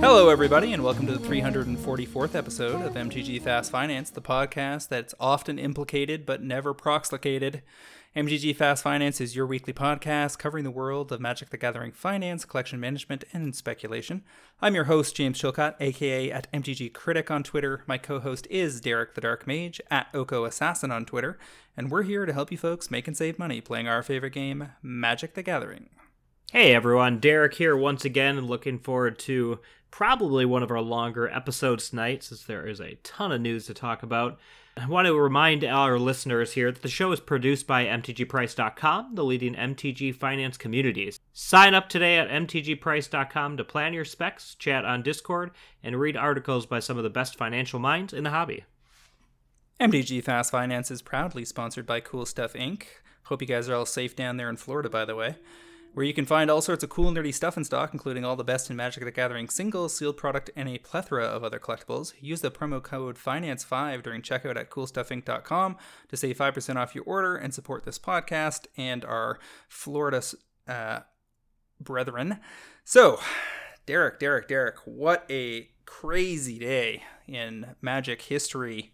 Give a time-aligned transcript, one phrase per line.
[0.00, 5.14] Hello, everybody, and welcome to the 344th episode of MTG Fast Finance, the podcast that's
[5.20, 7.60] often implicated but never proxlicated.
[8.14, 12.44] MTG Fast Finance is your weekly podcast covering the world of Magic the Gathering finance,
[12.44, 14.22] collection management, and speculation.
[14.60, 17.82] I'm your host, James Chilcott, aka at MTG Critic on Twitter.
[17.86, 21.38] My co host is Derek the Dark Mage at Oko Assassin on Twitter,
[21.74, 24.72] and we're here to help you folks make and save money playing our favorite game,
[24.82, 25.88] Magic the Gathering.
[26.52, 29.58] Hey everyone, Derek here once again, and looking forward to
[29.90, 33.72] probably one of our longer episodes tonight, since there is a ton of news to
[33.72, 34.38] talk about.
[34.76, 39.24] I want to remind our listeners here that the show is produced by MTGPrice.com, the
[39.24, 41.20] leading MTG finance communities.
[41.34, 45.50] Sign up today at MTGPrice.com to plan your specs, chat on Discord,
[45.82, 48.64] and read articles by some of the best financial minds in the hobby.
[49.78, 52.84] MTG Fast Finance is proudly sponsored by Cool Stuff Inc.
[53.24, 55.36] Hope you guys are all safe down there in Florida, by the way
[55.94, 58.44] where you can find all sorts of cool nerdy stuff in stock, including all the
[58.44, 62.14] best in Magic the Gathering singles, sealed product, and a plethora of other collectibles.
[62.20, 65.76] Use the promo code FINANCE5 during checkout at CoolStuffInc.com
[66.08, 70.22] to save 5% off your order and support this podcast and our Florida
[70.66, 71.00] uh,
[71.78, 72.38] brethren.
[72.84, 73.20] So,
[73.84, 78.92] Derek, Derek, Derek, what a crazy day in Magic history,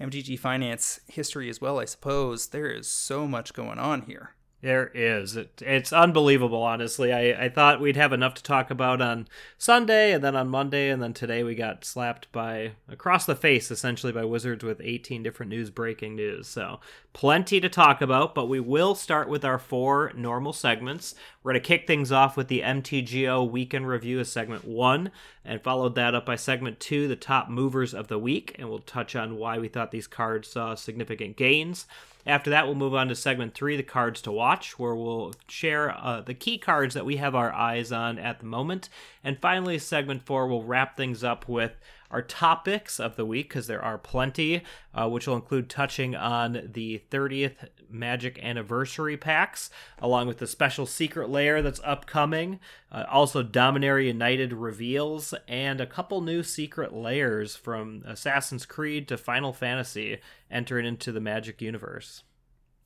[0.00, 2.48] MTG Finance history as well, I suppose.
[2.48, 4.36] There is so much going on here.
[4.66, 5.36] There is.
[5.36, 7.12] It, it's unbelievable, honestly.
[7.12, 10.90] I, I thought we'd have enough to talk about on Sunday, and then on Monday,
[10.90, 15.22] and then today we got slapped by across the face, essentially, by Wizards with 18
[15.22, 16.48] different news breaking news.
[16.48, 16.80] So,
[17.12, 21.14] plenty to talk about, but we will start with our four normal segments.
[21.44, 25.12] We're going to kick things off with the MTGO Weekend Review as segment one,
[25.44, 28.80] and followed that up by segment two, the top movers of the week, and we'll
[28.80, 31.86] touch on why we thought these cards saw significant gains.
[32.26, 35.96] After that, we'll move on to segment three, the cards to watch, where we'll share
[35.96, 38.88] uh, the key cards that we have our eyes on at the moment.
[39.22, 41.78] And finally, segment four, we'll wrap things up with
[42.10, 46.70] our topics of the week, because there are plenty, uh, which will include touching on
[46.72, 52.60] the 30th Magic Anniversary packs, along with the special secret lair that's upcoming,
[52.92, 59.16] uh, also Dominaria United reveals, and a couple new secret lairs from Assassin's Creed to
[59.16, 60.18] Final Fantasy
[60.50, 62.22] entering into the Magic universe.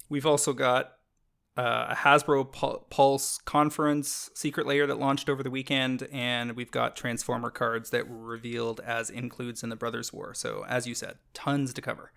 [0.08, 0.96] We've also got
[1.56, 6.96] uh, a Hasbro Pulse conference secret lair that launched over the weekend, and we've got
[6.96, 10.32] Transformer cards that were revealed as includes in the Brothers War.
[10.32, 12.12] So, as you said, tons to cover.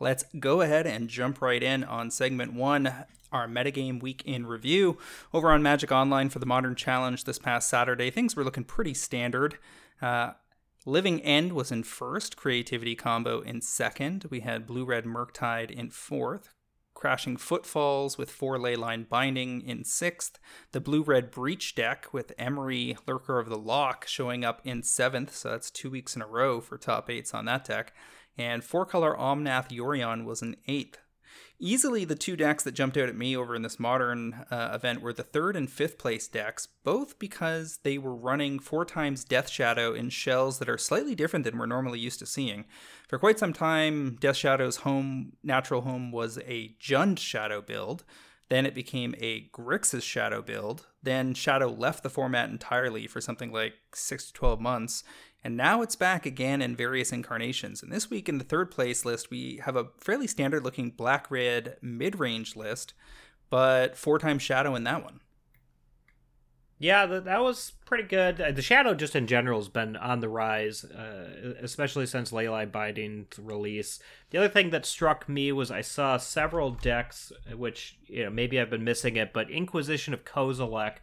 [0.00, 2.92] Let's go ahead and jump right in on segment one,
[3.30, 4.98] our metagame week in review.
[5.32, 8.94] Over on Magic Online for the Modern Challenge this past Saturday, things were looking pretty
[8.94, 9.56] standard.
[10.02, 10.32] Uh,
[10.84, 14.26] Living End was in first, Creativity Combo in second.
[14.30, 16.52] We had Blue Red Murktide in fourth,
[16.92, 20.38] Crashing Footfalls with four Leyline Binding in sixth.
[20.72, 25.34] The Blue Red Breach deck with Emry Lurker of the Loch showing up in seventh,
[25.34, 27.94] so that's two weeks in a row for top eights on that deck.
[28.36, 30.98] And four color Omnath Yorion was an eighth.
[31.60, 35.00] Easily, the two decks that jumped out at me over in this modern uh, event
[35.00, 39.48] were the third and fifth place decks, both because they were running four times Death
[39.48, 42.64] Shadow in shells that are slightly different than we're normally used to seeing.
[43.08, 48.04] For quite some time, Death Shadow's home natural home was a Jund Shadow build.
[48.48, 50.86] Then it became a Grixis Shadow build.
[51.02, 55.04] Then Shadow left the format entirely for something like 6 to 12 months,
[55.44, 57.82] and now it's back again in various incarnations.
[57.82, 61.30] And this week in the third place list, we have a fairly standard looking black
[61.30, 62.94] red mid range list,
[63.50, 65.20] but four times shadow in that one.
[66.78, 68.40] Yeah, that, was pretty good.
[68.40, 72.72] Uh, the shadow, just in general, has been on the rise, uh, especially since Leyline
[72.72, 74.00] Binding's release.
[74.30, 78.58] The other thing that struck me was I saw several decks, which you know maybe
[78.58, 80.96] I've been missing it, but Inquisition of Kozilek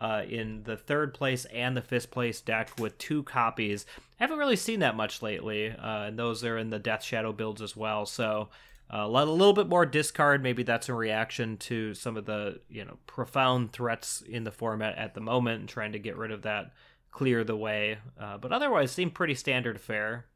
[0.00, 3.86] uh, in the third place and the fifth place deck with two copies.
[3.98, 7.32] I haven't really seen that much lately, uh, and those are in the Death Shadow
[7.32, 8.06] builds as well.
[8.06, 8.48] So
[8.92, 10.42] uh, a little bit more discard.
[10.42, 14.96] Maybe that's a reaction to some of the you know profound threats in the format
[14.96, 16.72] at the moment, and trying to get rid of that,
[17.10, 17.98] clear the way.
[18.18, 20.26] Uh, but otherwise, seem pretty standard fare.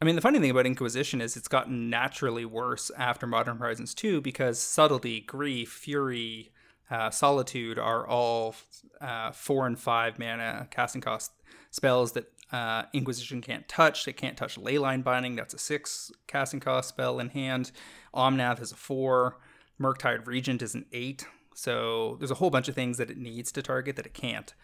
[0.00, 3.94] I mean, the funny thing about Inquisition is it's gotten naturally worse after Modern Horizons
[3.94, 6.52] 2 because subtlety, grief, fury,
[6.90, 8.54] uh, Solitude are all
[9.00, 11.32] uh, four and five mana casting cost
[11.70, 14.04] spells that uh, Inquisition can't touch.
[14.04, 15.34] They can't touch Leyline Binding.
[15.36, 17.72] That's a six casting cost spell in hand.
[18.14, 19.38] Omnath is a four.
[19.80, 21.26] Murktide Regent is an eight.
[21.54, 24.54] So there's a whole bunch of things that it needs to target that it can't.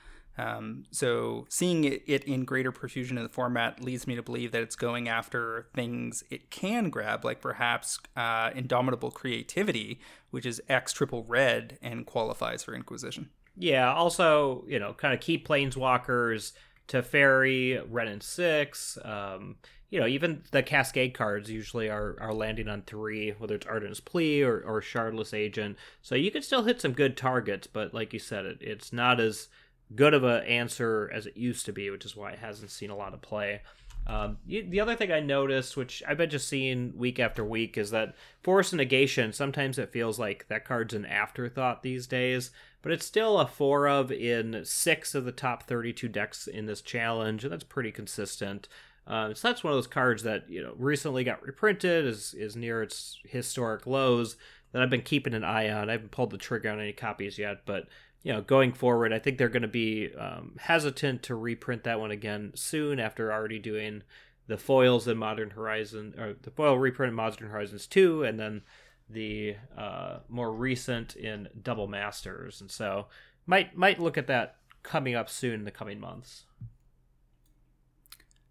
[0.41, 4.53] Um, so seeing it, it, in greater profusion in the format leads me to believe
[4.53, 10.01] that it's going after things it can grab, like perhaps uh, Indomitable Creativity,
[10.31, 13.31] which is X triple red and qualifies for Inquisition.
[13.57, 16.53] Yeah, also, you know, kind of key planeswalkers,
[16.89, 19.57] Teferi, Wrenn and Six, um,
[19.91, 24.03] you know, even the Cascade cards usually are, are landing on three, whether it's Ardent
[24.05, 25.77] Plea or, or Shardless Agent.
[26.01, 29.21] So you can still hit some good targets, but like you said, it, it's not
[29.21, 29.49] as
[29.95, 32.91] good of an answer as it used to be, which is why it hasn't seen
[32.91, 33.63] a lot of play.
[34.07, 37.91] Um, the other thing I noticed, which I've been just seeing week after week, is
[37.91, 42.51] that Force Negation, sometimes it feels like that card's an afterthought these days,
[42.83, 46.81] but it's still a 4 of in 6 of the top 32 decks in this
[46.81, 48.69] challenge, and that's pretty consistent.
[49.07, 52.57] Uh, so that's one of those cards that you know recently got reprinted, is is
[52.57, 54.37] near its historic lows
[54.73, 55.89] that I've been keeping an eye on.
[55.89, 57.89] I haven't pulled the trigger on any copies yet, but
[58.23, 62.01] you know, going forward, I think they're going to be um, hesitant to reprint that
[62.01, 64.03] one again soon after already doing
[64.47, 68.63] the foils in Modern Horizon or the foil reprint in Modern Horizons 2 and then
[69.09, 72.61] the uh, more recent in Double Masters.
[72.61, 73.07] And so
[73.47, 76.45] might might look at that coming up soon in the coming months.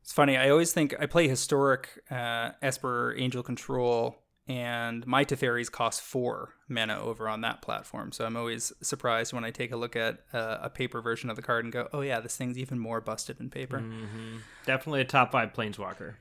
[0.01, 0.38] It's funny.
[0.38, 4.15] I always think I play historic uh, Esper Angel Control
[4.50, 8.12] and my Teferis cost four mana over on that platform.
[8.12, 11.36] So I'm always surprised when I take a look at uh, a paper version of
[11.36, 14.38] the card and go, "Oh yeah, this thing's even more busted in paper." Mm-hmm.
[14.66, 16.16] Definitely a top five planeswalker.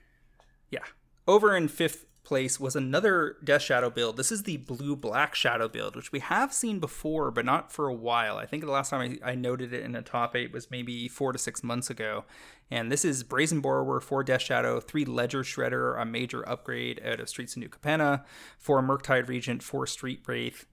[0.71, 0.85] Yeah.
[1.27, 4.19] Over in fifth place was another Death Shadow build.
[4.19, 7.89] This is the blue black shadow build, which we have seen before, but not for
[7.89, 8.37] a while.
[8.37, 11.09] I think the last time I, I noted it in a top eight was maybe
[11.09, 12.27] four to six months ago.
[12.71, 17.19] And this is Brazen Borrower, four Death Shadow, three Ledger Shredder, a major upgrade out
[17.19, 18.25] of Streets of New Capenna,
[18.59, 20.67] four Murktide Regent, four Street Wraith,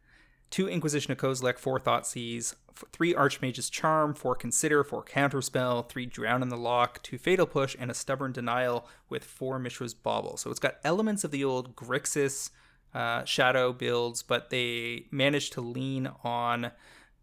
[0.49, 2.55] two Inquisition of Kozilek, four Thoughtseize,
[2.91, 7.75] three Archmage's Charm, four Consider, four Counterspell, three Drown in the Loch, two Fatal Push,
[7.79, 10.37] and a Stubborn Denial with four Mishra's Bauble.
[10.37, 12.51] So it's got elements of the old Grixis
[12.93, 16.71] uh, Shadow builds, but they managed to lean on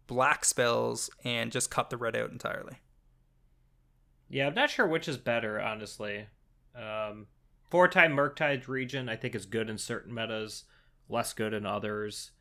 [0.07, 2.77] black spells and just cut the red out entirely.
[4.29, 6.27] Yeah, I'm not sure which is better, honestly.
[6.75, 7.27] Um,
[7.69, 10.63] four time Murktide Regent, I think, is good in certain metas,
[11.07, 12.31] less good in others.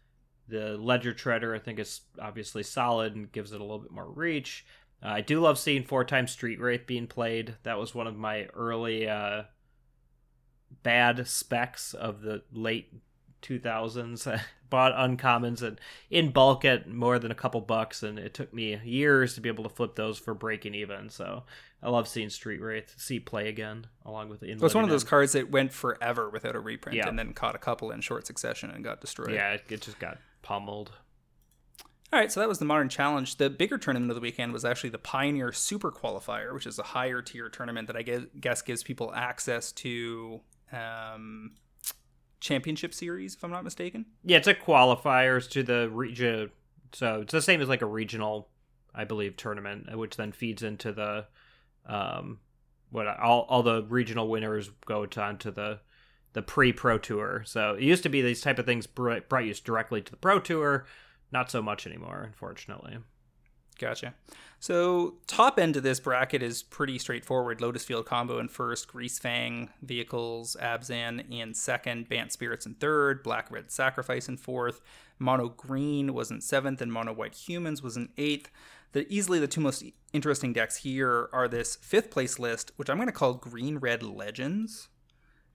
[0.48, 4.10] The Ledger Shredder, I think, is obviously solid and gives it a little bit more
[4.10, 4.66] reach.
[5.02, 7.56] Uh, I do love seeing four time Street Wraith being played.
[7.62, 9.44] That was one of my early uh,
[10.82, 12.92] bad specs of the late
[13.42, 14.40] 2000s.
[14.72, 15.78] bought uncommons and
[16.08, 19.50] in bulk at more than a couple bucks, and it took me years to be
[19.50, 21.10] able to flip those for breaking even.
[21.10, 21.42] So
[21.82, 24.50] I love seeing Street Wraith see play again along with the.
[24.50, 27.58] it's one of those cards that went forever without a reprint, and then caught a
[27.58, 29.32] couple in short succession and got destroyed.
[29.32, 30.92] Yeah, it just got pummeled.
[32.12, 33.36] All right, so that was the Modern Challenge.
[33.38, 36.82] The bigger tournament of the weekend was actually the Pioneer Super Qualifier, which is a
[36.82, 40.42] higher tier tournament that I guess gives people access to
[40.72, 41.52] um,
[42.40, 44.04] championship series, if I'm not mistaken.
[44.24, 46.50] Yeah, it's a qualifiers to the region.
[46.92, 48.50] So it's the same as like a regional,
[48.94, 51.24] I believe, tournament, which then feeds into the,
[51.86, 52.40] um,
[52.90, 55.80] what all all the regional winners go to the
[56.32, 57.42] the pre pro tour.
[57.46, 60.38] So it used to be these type of things brought, you directly to the pro
[60.38, 60.86] tour.
[61.30, 62.98] Not so much anymore, unfortunately.
[63.78, 64.14] Gotcha.
[64.60, 67.60] So top end of this bracket is pretty straightforward.
[67.60, 73.50] Lotus Field combo in first, Greasefang vehicles, Abzan in second, Bant Spirits in third, Black
[73.50, 74.80] Red Sacrifice in fourth,
[75.18, 78.50] Mono Green was in seventh, and Mono White Humans was in eighth.
[78.92, 82.98] The easily the two most interesting decks here are this fifth place list, which I'm
[82.98, 84.88] going to call Green Red Legends.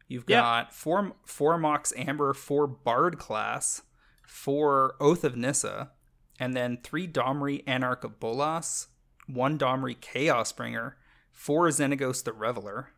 [0.07, 0.73] You've got yep.
[0.73, 3.81] four four Mox Amber, four Bard class,
[4.25, 5.91] four Oath of Nissa,
[6.39, 8.87] and then three Domri Anarch of Bolas,
[9.27, 10.97] one Domri Chaos Bringer,
[11.31, 12.91] four Xenagos the Reveler,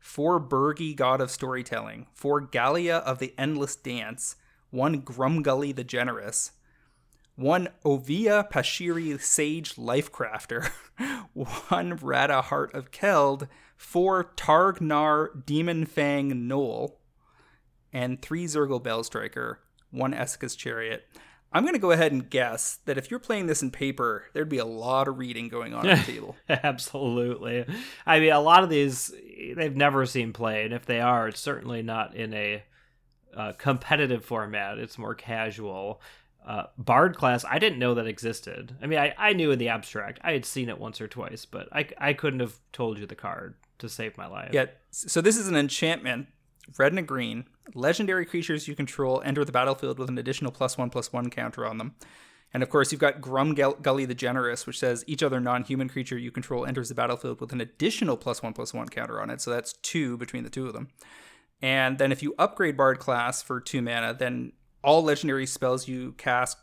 [0.00, 4.36] four Birgi God of Storytelling, four Gallia of the Endless Dance,
[4.70, 6.52] one Grumgully the Generous,
[7.36, 10.70] one Oviya Pashiri Sage Lifecrafter,
[11.68, 17.00] one Radha Heart of Keld, four Targnar Demon Fang Knoll,
[17.92, 19.56] and three Zurgo Bellstriker,
[19.90, 21.04] one Esika's Chariot.
[21.54, 24.48] I'm going to go ahead and guess that if you're playing this in paper, there'd
[24.48, 26.36] be a lot of reading going on at the table.
[26.48, 27.66] Absolutely.
[28.06, 29.12] I mean, a lot of these
[29.54, 32.62] they've never seen play, and if they are, it's certainly not in a
[33.36, 34.78] uh, competitive format.
[34.78, 36.00] It's more casual.
[36.46, 38.76] Uh, Bard class, I didn't know that existed.
[38.82, 40.18] I mean, I, I knew in the abstract.
[40.22, 43.14] I had seen it once or twice, but I, I couldn't have told you the
[43.14, 44.50] card to save my life.
[44.52, 44.66] Yeah.
[44.90, 46.26] So this is an enchantment
[46.78, 47.44] red and a green.
[47.74, 51.66] Legendary creatures you control enter the battlefield with an additional plus one plus one counter
[51.66, 51.94] on them.
[52.54, 56.18] And of course, you've got Grumgully the Generous, which says each other non human creature
[56.18, 59.40] you control enters the battlefield with an additional plus one plus one counter on it.
[59.40, 60.88] So that's two between the two of them.
[61.62, 66.12] And then if you upgrade Bard class for two mana, then all legendary spells you
[66.12, 66.58] cast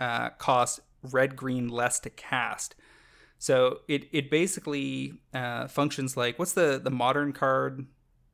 [0.00, 2.74] uh, cost red green less to cast.
[3.38, 7.86] So it it basically uh, functions like what's the the modern card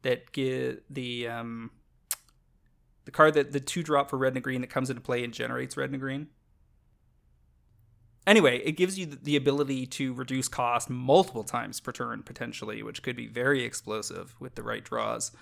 [0.03, 1.71] that give the um,
[3.05, 5.33] the card that the two drop for red and green that comes into play and
[5.33, 6.29] generates red and green.
[8.25, 13.03] Anyway, it gives you the ability to reduce cost multiple times per turn potentially, which
[13.03, 15.33] could be very explosive with the right draws.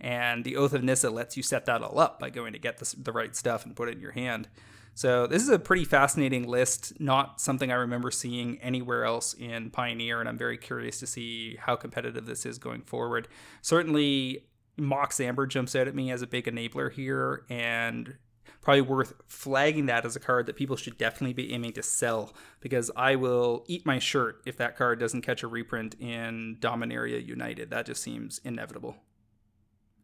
[0.00, 2.78] And the Oath of Nissa lets you set that all up by going to get
[2.78, 4.48] the, the right stuff and put it in your hand.
[4.94, 9.70] So this is a pretty fascinating list, not something I remember seeing anywhere else in
[9.70, 13.28] Pioneer, and I'm very curious to see how competitive this is going forward.
[13.62, 14.44] Certainly,
[14.76, 18.16] Mox Amber jumps out at me as a big enabler here, and
[18.60, 22.34] probably worth flagging that as a card that people should definitely be aiming to sell
[22.60, 27.24] because I will eat my shirt if that card doesn't catch a reprint in Dominaria
[27.24, 27.70] United.
[27.70, 28.96] That just seems inevitable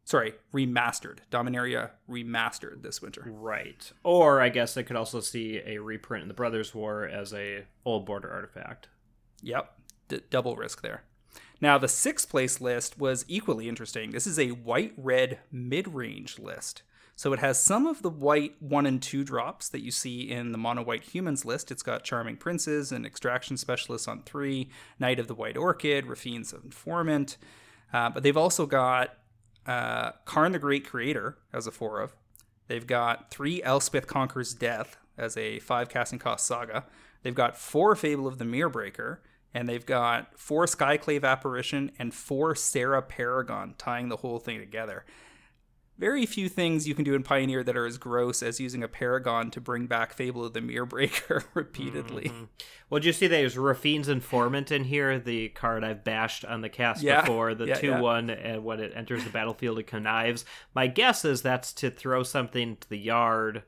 [0.06, 1.18] sorry, remastered.
[1.30, 3.24] Dominaria remastered this winter.
[3.26, 3.92] Right.
[4.04, 7.66] Or I guess I could also see a reprint in the Brothers War as a
[7.84, 8.88] old border artifact.
[9.42, 9.70] Yep.
[10.08, 11.02] D- double risk there.
[11.60, 14.12] Now, the sixth place list was equally interesting.
[14.12, 16.82] This is a white red mid range list.
[17.18, 20.52] So it has some of the white one and two drops that you see in
[20.52, 21.70] the mono white humans list.
[21.70, 26.52] It's got Charming Princes and Extraction Specialists on three, Knight of the White Orchid, Raffine's
[26.52, 27.38] Informant.
[27.92, 29.16] Uh, but they've also got
[29.66, 32.14] uh, Karn the Great Creator as a four of.
[32.68, 36.84] They've got three Elspeth Conquers Death as a five casting cost saga.
[37.22, 39.22] They've got four Fable of the Mirror Breaker,
[39.54, 45.04] and they've got four Skyclave Apparition and four Serra Paragon tying the whole thing together
[45.98, 48.88] very few things you can do in Pioneer that are as gross as using a
[48.88, 52.24] Paragon to bring back Fable of the Mirror Breaker repeatedly.
[52.24, 52.44] Mm-hmm.
[52.90, 55.18] Well, did you see there's Raffine's Informant in here?
[55.18, 57.22] The card I've bashed on the cast yeah.
[57.22, 58.00] before, the yeah, 2 yeah.
[58.00, 60.44] 1, and when it enters the battlefield, it connives.
[60.74, 63.62] My guess is that's to throw something to the yard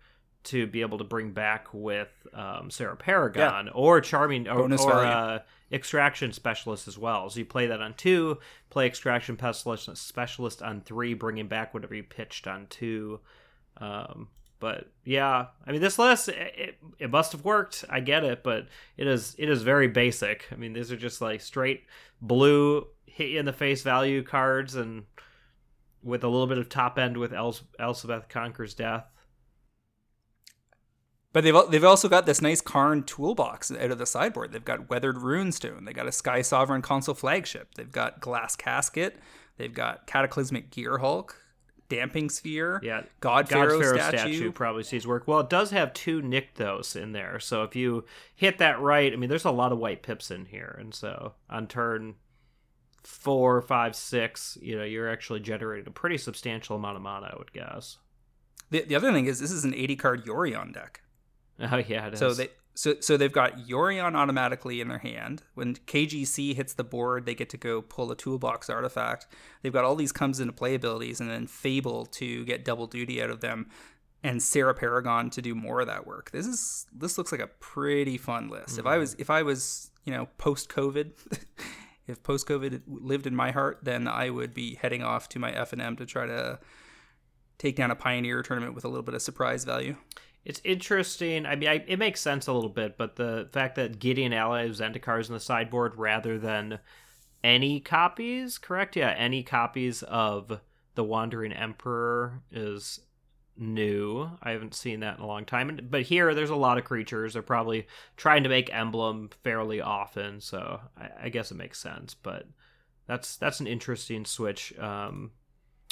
[0.45, 5.39] to be able to bring back with um, Serra Paragon or Charming or, or uh,
[5.73, 7.29] Extraction Specialist as well.
[7.29, 8.39] So you play that on two,
[8.71, 9.39] play Extraction
[9.95, 13.21] Specialist, on three, bringing back whatever you pitched on two.
[13.77, 14.29] Um,
[14.61, 17.85] but yeah, I mean, this list it, it must have worked.
[17.89, 20.47] I get it, but it is it is very basic.
[20.51, 21.85] I mean, these are just like straight
[22.21, 25.05] blue hit you in the face value cards and
[26.03, 27.57] with a little bit of top end with El-
[28.29, 29.05] Conquers Death
[31.33, 34.53] but they've they've also got this nice Karn toolbox out of the sideboard.
[34.53, 35.85] They've got Weathered Runestone.
[35.85, 37.75] They got a Sky Sovereign Consul Flagship.
[37.75, 39.19] They've got Glass Casket.
[39.57, 41.31] They've got Cataclysmic Gearhulk,
[41.89, 42.81] Damping Sphere.
[42.83, 44.19] Yeah, God Pharaoh, statue.
[44.19, 44.53] statue.
[44.53, 45.27] probably sees work.
[45.27, 48.05] Well, it does have two Nykthos in there, so if you
[48.35, 51.35] hit that right, I mean, there's a lot of white pips in here, and so
[51.51, 52.15] on turn
[53.03, 57.39] four, five, six, you know, you're actually generating a pretty substantial amount of mana, I
[57.39, 57.99] would guess.
[58.71, 61.01] The, the other thing is this is an 80 card Yorion deck.
[61.73, 65.43] Oh yeah, so they so so they've got Yorion automatically in their hand.
[65.55, 69.27] When KGC hits the board, they get to go pull a toolbox artifact.
[69.63, 73.21] They've got all these comes into play abilities, and then Fable to get double duty
[73.21, 73.69] out of them,
[74.23, 76.31] and Serra Paragon to do more of that work.
[76.31, 78.77] This is this looks like a pretty fun list.
[78.77, 78.81] Mm-hmm.
[78.81, 81.11] If I was if I was you know post COVID.
[82.07, 85.51] if post COVID lived in my heart, then I would be heading off to my
[85.51, 86.61] F and M to try to
[87.59, 89.97] take down a Pioneer tournament with a little bit of surprise value
[90.45, 91.47] it's interesting.
[91.47, 94.63] I mean, I, it makes sense a little bit, but the fact that Gideon Ally
[94.63, 96.79] of Zendikar's in the sideboard rather than
[97.45, 98.97] any copies, correct?
[98.97, 100.61] Yeah, any copies of
[100.95, 103.01] the Wandering Emperor is
[103.57, 104.31] new.
[104.43, 105.79] I haven't seen that in a long time.
[105.91, 107.33] But here, there's a lot of creatures.
[107.33, 112.15] They're probably trying to make emblem fairly often, so I, I guess it makes sense.
[112.15, 112.47] But
[113.07, 114.77] that's that's an interesting switch.
[114.79, 115.33] Um,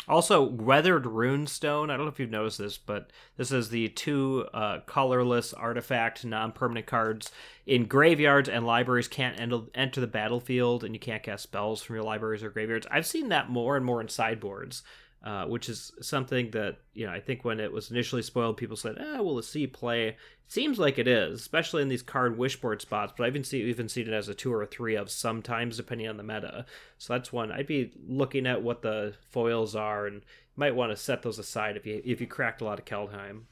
[0.09, 1.91] also, Weathered Runestone.
[1.91, 6.25] I don't know if you've noticed this, but this is the two uh, colorless artifact
[6.25, 7.33] non permanent cards
[7.67, 12.05] in graveyards and libraries can't enter the battlefield, and you can't cast spells from your
[12.05, 12.87] libraries or graveyards.
[12.91, 14.83] I've seen that more and more in sideboards.
[15.23, 18.77] Uh, which is something that you know I think when it was initially spoiled, people
[18.77, 22.39] said, "Ah, will the see play?" It seems like it is, especially in these card
[22.39, 23.13] wishboard spots.
[23.17, 25.79] But I've even seen even seen it as a two or a three of sometimes,
[25.79, 26.65] depending on the meta.
[26.99, 30.23] So that's one I'd be looking at what the foils are, and
[30.55, 33.47] might want to set those aside if you if you cracked a lot of Kaldheim.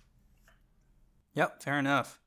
[1.34, 2.20] Yep, fair enough.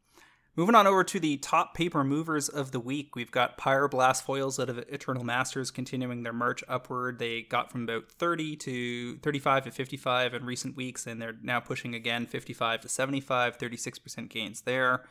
[0.58, 4.60] Moving on over to the top paper movers of the week, we've got Pyroblast foils
[4.60, 7.20] out of Eternal Masters continuing their march upward.
[7.20, 11.60] They got from about 30 to 35 to 55 in recent weeks, and they're now
[11.60, 15.04] pushing again 55 to 75, 36% gains there.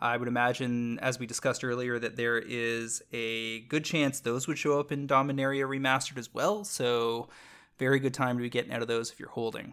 [0.00, 4.58] I would imagine, as we discussed earlier, that there is a good chance those would
[4.58, 6.62] show up in Dominaria Remastered as well.
[6.62, 7.26] So,
[7.78, 9.72] very good time to be getting out of those if you're holding.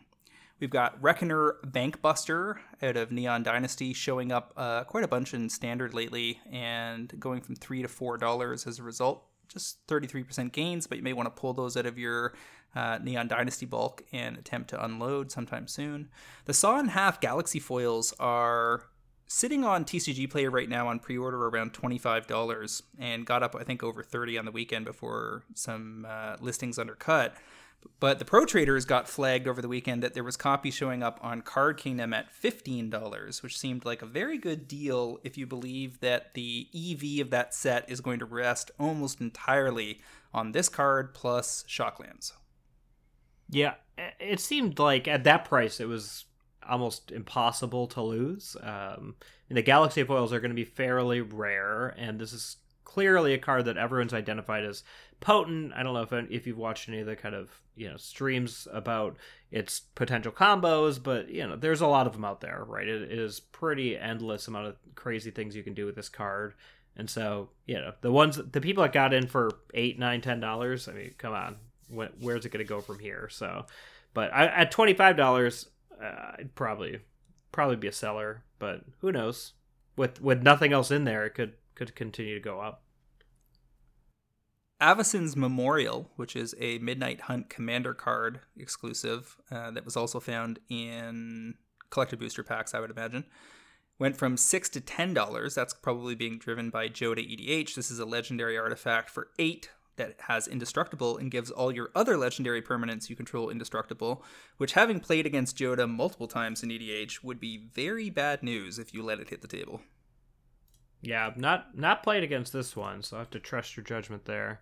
[0.61, 5.49] We've got Reckoner Bankbuster out of Neon Dynasty showing up uh, quite a bunch in
[5.49, 9.23] standard lately and going from three to four dollars as a result.
[9.47, 12.33] Just 33% gains, but you may want to pull those out of your
[12.75, 16.09] uh, Neon Dynasty bulk and attempt to unload sometime soon.
[16.45, 18.83] The Saw in Half Galaxy foils are
[19.27, 23.81] sitting on TCG Player right now on pre-order around $25 and got up I think
[23.81, 27.35] over 30 on the weekend before some uh, listings undercut.
[27.99, 31.19] But the Pro Traders got flagged over the weekend that there was copy showing up
[31.21, 35.99] on Card Kingdom at $15, which seemed like a very good deal if you believe
[35.99, 40.01] that the EV of that set is going to rest almost entirely
[40.33, 42.33] on this card plus Shocklands.
[43.49, 43.75] Yeah,
[44.19, 46.25] it seemed like at that price it was
[46.67, 48.55] almost impossible to lose.
[48.61, 49.15] Um,
[49.49, 52.57] and the Galaxy foils are going to be fairly rare, and this is
[52.93, 54.83] clearly a card that everyone's identified as
[55.21, 55.71] potent.
[55.73, 58.67] I don't know if if you've watched any of the kind of you know streams
[58.71, 59.15] about
[59.49, 62.87] its potential combos, but you know there's a lot of them out there, right?
[62.87, 66.53] it, it is pretty endless amount of crazy things you can do with this card.
[66.97, 70.41] And so, you know, the ones, the people that got in for eight, nine, ten
[70.41, 70.89] dollars.
[70.89, 71.55] I mean, come on,
[71.89, 73.29] where's it going to go from here?
[73.31, 73.65] So,
[74.13, 75.69] but I, at twenty five dollars,
[76.03, 76.99] uh, I'd probably
[77.53, 78.43] probably be a seller.
[78.59, 79.53] But who knows?
[79.95, 82.83] With with nothing else in there, it could could continue to go up.
[84.79, 90.59] Avacyn's Memorial, which is a Midnight Hunt Commander card exclusive uh, that was also found
[90.69, 91.55] in
[91.89, 93.25] collected booster packs, I would imagine,
[93.97, 95.55] went from six to ten dollars.
[95.55, 97.73] That's probably being driven by Jodah EDH.
[97.73, 102.15] This is a legendary artifact for eight that has indestructible and gives all your other
[102.15, 104.23] legendary permanents you control indestructible,
[104.57, 108.93] which having played against Jodah multiple times in EDH would be very bad news if
[108.93, 109.81] you let it hit the table.
[111.01, 114.61] Yeah, not not played against this one, so I have to trust your judgment there.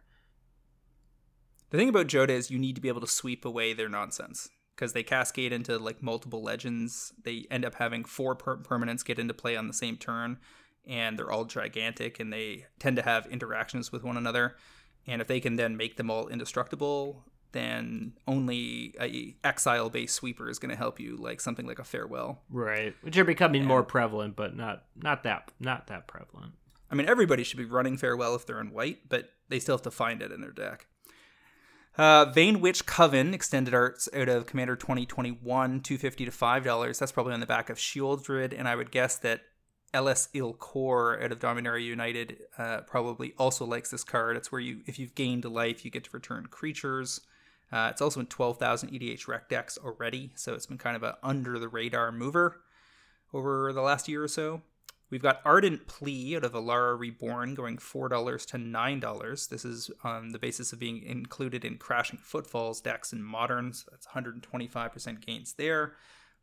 [1.70, 4.50] The thing about Jodah is you need to be able to sweep away their nonsense
[4.76, 7.14] because they cascade into like multiple legends.
[7.24, 10.40] They end up having four per- permanents get into play on the same turn,
[10.88, 14.56] and they're all gigantic and they tend to have interactions with one another.
[15.06, 20.50] And if they can then make them all indestructible, then only a exile based sweeper
[20.50, 22.42] is going to help you, like something like a farewell.
[22.50, 26.54] Right, which are becoming and, more prevalent, but not not that not that prevalent.
[26.92, 29.84] I mean, everybody should be running farewell if they're in white, but they still have
[29.84, 30.88] to find it in their deck.
[31.98, 37.00] Uh, Veinwitch Coven extended arts out of Commander 2021, 250 to $5.
[37.00, 39.42] That's probably on the back of Sheoldred, and I would guess that
[39.94, 44.38] Elas il-Kor out of Dominaria United uh, probably also likes this card.
[44.38, 47.22] It's where you, if you've gained a life, you get to return creatures.
[47.72, 51.18] Uh, it's also in 12,000 EDH rec decks already, so it's been kind of a
[51.22, 52.62] under the radar mover
[53.34, 54.62] over the last year or so.
[55.10, 59.50] We've got Ardent Plea out of Alara Reborn going $4 to $9.
[59.50, 63.86] This is on the basis of being included in Crashing Footfalls decks in Moderns.
[63.90, 65.94] That's 125% gains there.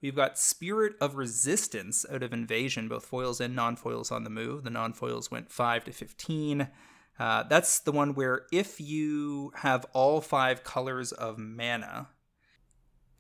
[0.03, 4.31] We've got Spirit of Resistance out of Invasion, both foils and non foils on the
[4.31, 4.65] move.
[4.65, 6.69] The non foils went 5 to 15.
[7.19, 12.09] Uh, that's the one where if you have all five colors of mana,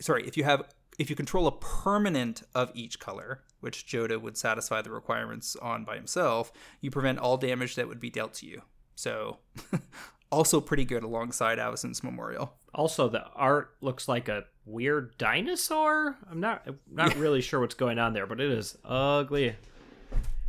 [0.00, 0.64] sorry, if you have
[0.98, 5.84] if you control a permanent of each color, which Jodah would satisfy the requirements on
[5.84, 8.62] by himself, you prevent all damage that would be dealt to you.
[8.94, 9.38] So,
[10.32, 12.54] also pretty good alongside Avacyn's Memorial.
[12.74, 16.16] Also, the art looks like a weird dinosaur.
[16.30, 17.20] I'm not not yeah.
[17.20, 19.56] really sure what's going on there, but it is ugly.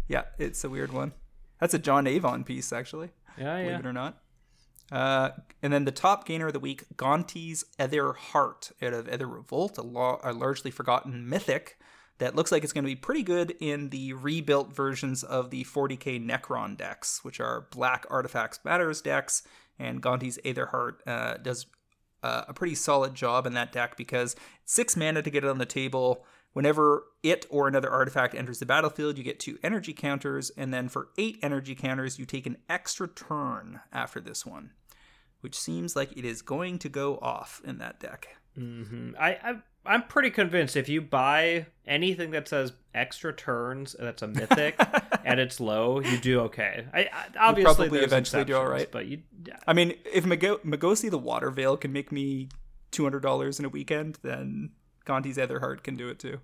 [0.07, 1.11] Yeah, it's a weird one.
[1.59, 3.09] That's a John Avon piece, actually.
[3.37, 3.79] Yeah, believe yeah.
[3.79, 4.17] it or not.
[4.91, 9.27] Uh, and then the top gainer of the week, Gonti's Aether Heart out of Aether
[9.27, 11.77] Revolt, a, a largely forgotten mythic
[12.19, 15.63] that looks like it's going to be pretty good in the rebuilt versions of the
[15.65, 19.43] 40k Necron decks, which are black artifacts matters decks.
[19.77, 21.67] And Gonti's Aether Heart uh, does
[22.23, 25.59] uh, a pretty solid job in that deck because six mana to get it on
[25.59, 26.25] the table.
[26.53, 30.89] Whenever it or another artifact enters the battlefield, you get two energy counters, and then
[30.89, 34.71] for eight energy counters, you take an extra turn after this one,
[35.41, 38.37] which seems like it is going to go off in that deck.
[38.57, 39.11] Mm-hmm.
[39.19, 39.55] I, I
[39.87, 44.75] I'm pretty convinced if you buy anything that says extra turns and that's a mythic
[45.25, 46.85] and it's low, you do okay.
[46.93, 47.07] I, I
[47.39, 49.21] obviously you probably eventually do all right, but you.
[49.65, 52.49] I mean, if Mago- Magosi the Water Veil can make me
[52.91, 54.71] two hundred dollars in a weekend, then
[55.07, 56.41] Gonti's Aether Heart can do it too.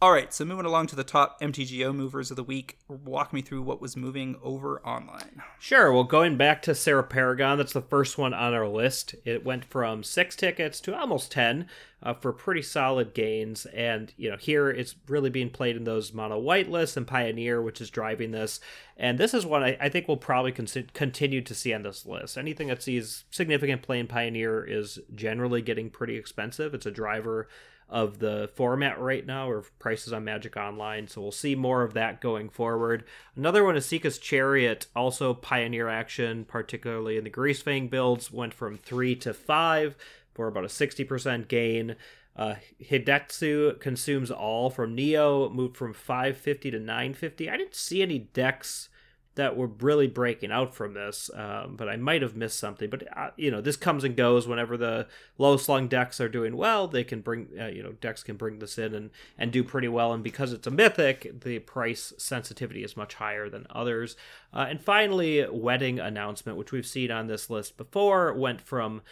[0.00, 3.42] All right, so moving along to the top MTGO movers of the week, walk me
[3.42, 5.42] through what was moving over online.
[5.58, 5.92] Sure.
[5.92, 9.16] Well, going back to Serra Paragon, that's the first one on our list.
[9.24, 11.66] It went from six tickets to almost 10
[12.00, 13.66] uh, for pretty solid gains.
[13.66, 17.60] And, you know, here it's really being played in those mono white lists and Pioneer,
[17.60, 18.60] which is driving this.
[18.96, 22.06] And this is one I, I think we'll probably con- continue to see on this
[22.06, 22.38] list.
[22.38, 26.72] Anything that sees significant play in Pioneer is generally getting pretty expensive.
[26.72, 27.48] It's a driver
[27.88, 31.08] of the format right now or prices on Magic Online.
[31.08, 33.04] So we'll see more of that going forward.
[33.34, 38.76] Another one is Sika's Chariot, also Pioneer action, particularly in the Greasefang builds, went from
[38.76, 39.96] three to five
[40.34, 41.96] for about a 60% gain.
[42.36, 47.50] Uh, Hidetsu consumes all from Neo, moved from 550 to 950.
[47.50, 48.90] I didn't see any decks
[49.38, 52.90] that were really breaking out from this, um, but I might have missed something.
[52.90, 54.48] But uh, you know, this comes and goes.
[54.48, 55.06] Whenever the
[55.38, 58.58] low slung decks are doing well, they can bring uh, you know decks can bring
[58.58, 60.12] this in and and do pretty well.
[60.12, 64.16] And because it's a mythic, the price sensitivity is much higher than others.
[64.52, 69.02] Uh, and finally, wedding announcement, which we've seen on this list before, went from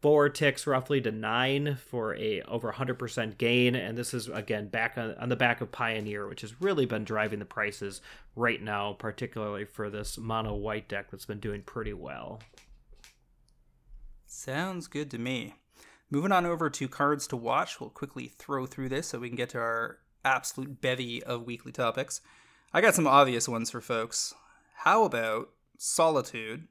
[0.00, 3.74] four ticks roughly to nine for a over 100% gain.
[3.74, 7.04] And this is again back on, on the back of pioneer which has really been
[7.04, 8.00] driving the prices
[8.36, 12.40] right now particularly for this mono white deck that's been doing pretty well.
[14.26, 15.54] Sounds good to me.
[16.10, 17.80] Moving on over to cards to watch.
[17.80, 21.72] We'll quickly throw through this so we can get to our absolute bevy of weekly
[21.72, 22.20] topics.
[22.72, 24.34] I got some obvious ones for folks.
[24.74, 26.68] How about solitude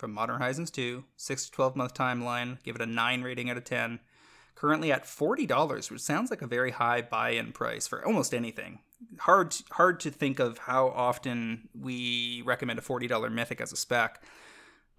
[0.00, 3.58] from Modern Horizons 2, 6 to 12 month timeline, give it a 9 rating out
[3.58, 4.00] of 10.
[4.54, 8.80] Currently at $40, which sounds like a very high buy in price for almost anything.
[9.20, 14.22] Hard, hard to think of how often we recommend a $40 Mythic as a spec.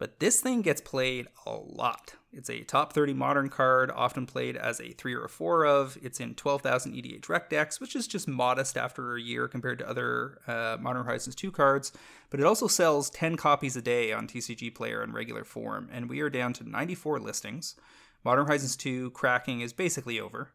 [0.02, 2.16] But this thing gets played a lot.
[2.34, 5.96] It's a top 30 modern card, often played as a 3 or a 4 of.
[6.02, 9.88] It's in 12,000 EDH rec decks, which is just modest after a year compared to
[9.88, 11.92] other uh, Modern Horizons 2 cards.
[12.32, 16.10] But it also sells 10 copies a day on TCG Player in regular form, and
[16.10, 17.76] we are down to 94 listings.
[18.24, 20.50] Modern Horizons 2 cracking is basically over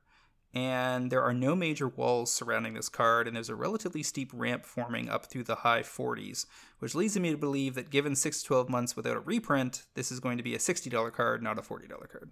[0.57, 4.65] and there are no major walls surrounding this card, and there's a relatively steep ramp
[4.65, 6.47] forming up through the high 40s,
[6.79, 10.11] which leads me to believe that given 6 to 12 months without a reprint, this
[10.11, 12.31] is going to be a $60 card, not a $40 card.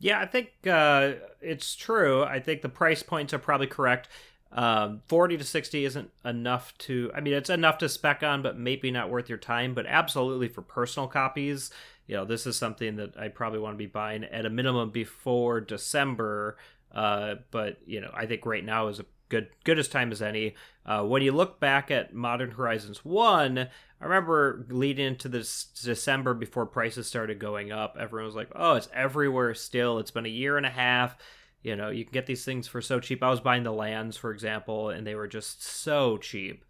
[0.00, 2.24] Yeah, I think uh, it's true.
[2.24, 4.08] I think the price points are probably correct.
[4.50, 8.58] Um, 40 to 60 isn't enough to, I mean, it's enough to spec on, but
[8.58, 9.74] maybe not worth your time.
[9.74, 11.70] But absolutely for personal copies,
[12.08, 14.90] you know, this is something that I probably want to be buying at a minimum
[14.90, 16.56] before December
[16.94, 20.22] uh, but you know, I think right now is a good good as time as
[20.22, 20.54] any.
[20.86, 26.34] Uh, when you look back at Modern Horizons One, I remember leading into this December
[26.34, 27.96] before prices started going up.
[27.98, 29.98] Everyone was like, "Oh, it's everywhere still.
[29.98, 31.16] It's been a year and a half."
[31.62, 33.22] You know, you can get these things for so cheap.
[33.22, 36.64] I was buying the lands, for example, and they were just so cheap.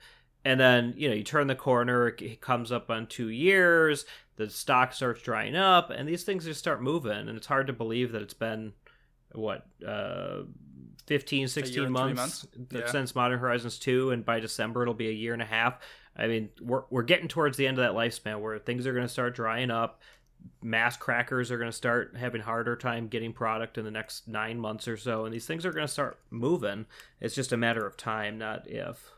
[0.45, 4.49] And then, you know, you turn the corner, it comes up on two years, the
[4.49, 7.13] stock starts drying up, and these things just start moving.
[7.13, 8.73] And it's hard to believe that it's been
[9.33, 10.43] what uh
[11.09, 12.47] 15 16 months, months.
[12.71, 12.87] Yeah.
[12.87, 15.79] since modern horizons 2 and by december it'll be a year and a half.
[16.15, 19.07] I mean we're, we're getting towards the end of that lifespan where things are going
[19.07, 20.03] to start drying up.
[20.63, 24.61] Mass crackers are going to start having harder time getting product in the next nine
[24.61, 26.85] months or so and these things are going to start moving.
[27.21, 29.11] It's just a matter of time not if.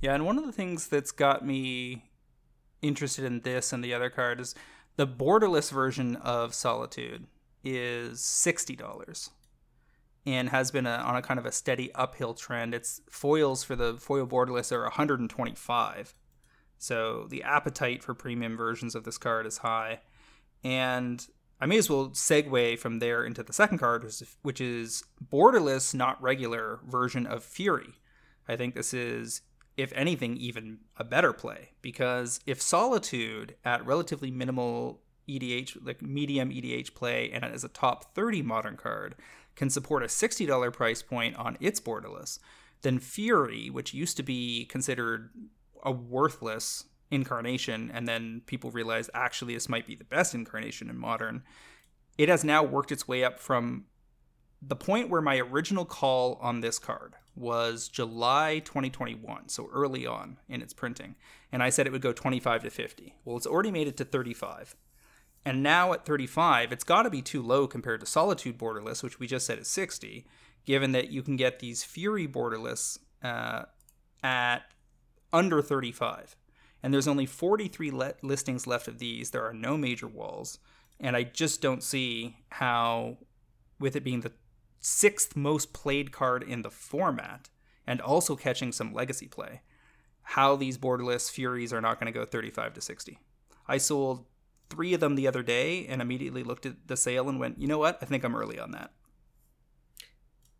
[0.00, 2.04] Yeah and one of the things that's got me
[2.82, 4.54] interested in this and the other card is
[4.94, 7.26] the borderless version of solitude
[7.64, 9.30] is $60
[10.24, 12.74] and has been a, on a kind of a steady uphill trend.
[12.74, 16.14] Its foils for the foil borderless are 125.
[16.78, 20.00] So the appetite for premium versions of this card is high.
[20.64, 21.26] And
[21.60, 24.04] I may as well segue from there into the second card,
[24.42, 27.94] which is borderless, not regular version of Fury.
[28.48, 29.42] I think this is,
[29.76, 36.50] if anything, even a better play because if Solitude at relatively minimal EDH, like medium
[36.50, 39.14] EDH play, and as a top 30 modern card,
[39.54, 42.38] can support a $60 price point on its borderless,
[42.82, 45.30] then Fury, which used to be considered
[45.82, 50.96] a worthless incarnation, and then people realized actually this might be the best incarnation in
[50.96, 51.42] modern,
[52.18, 53.84] it has now worked its way up from
[54.60, 60.38] the point where my original call on this card was July 2021, so early on
[60.48, 61.16] in its printing,
[61.50, 63.16] and I said it would go 25 to 50.
[63.24, 64.76] Well, it's already made it to 35.
[65.44, 69.18] And now at 35, it's got to be too low compared to Solitude borderless, which
[69.18, 70.24] we just said is 60,
[70.64, 73.64] given that you can get these Fury borderless uh,
[74.22, 74.60] at
[75.32, 76.36] under 35.
[76.82, 79.30] And there's only 43 le- listings left of these.
[79.30, 80.58] There are no major walls.
[81.00, 83.18] And I just don't see how,
[83.80, 84.32] with it being the
[84.80, 87.48] sixth most played card in the format
[87.86, 89.62] and also catching some legacy play.
[90.22, 93.18] How these borderless Furies are not going to go 35 to 60.
[93.66, 94.26] I sold
[94.72, 97.68] three of them the other day and immediately looked at the sale and went, you
[97.68, 97.98] know what?
[98.00, 98.90] I think I'm early on that.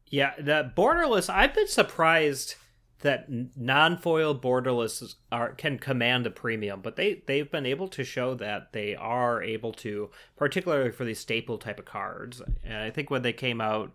[0.07, 1.31] Yeah, the borderless.
[1.31, 2.57] I've been surprised
[3.01, 8.35] that non-foil borderless are can command a premium, but they they've been able to show
[8.35, 12.43] that they are able to, particularly for these staple type of cards.
[12.63, 13.93] And I think when they came out,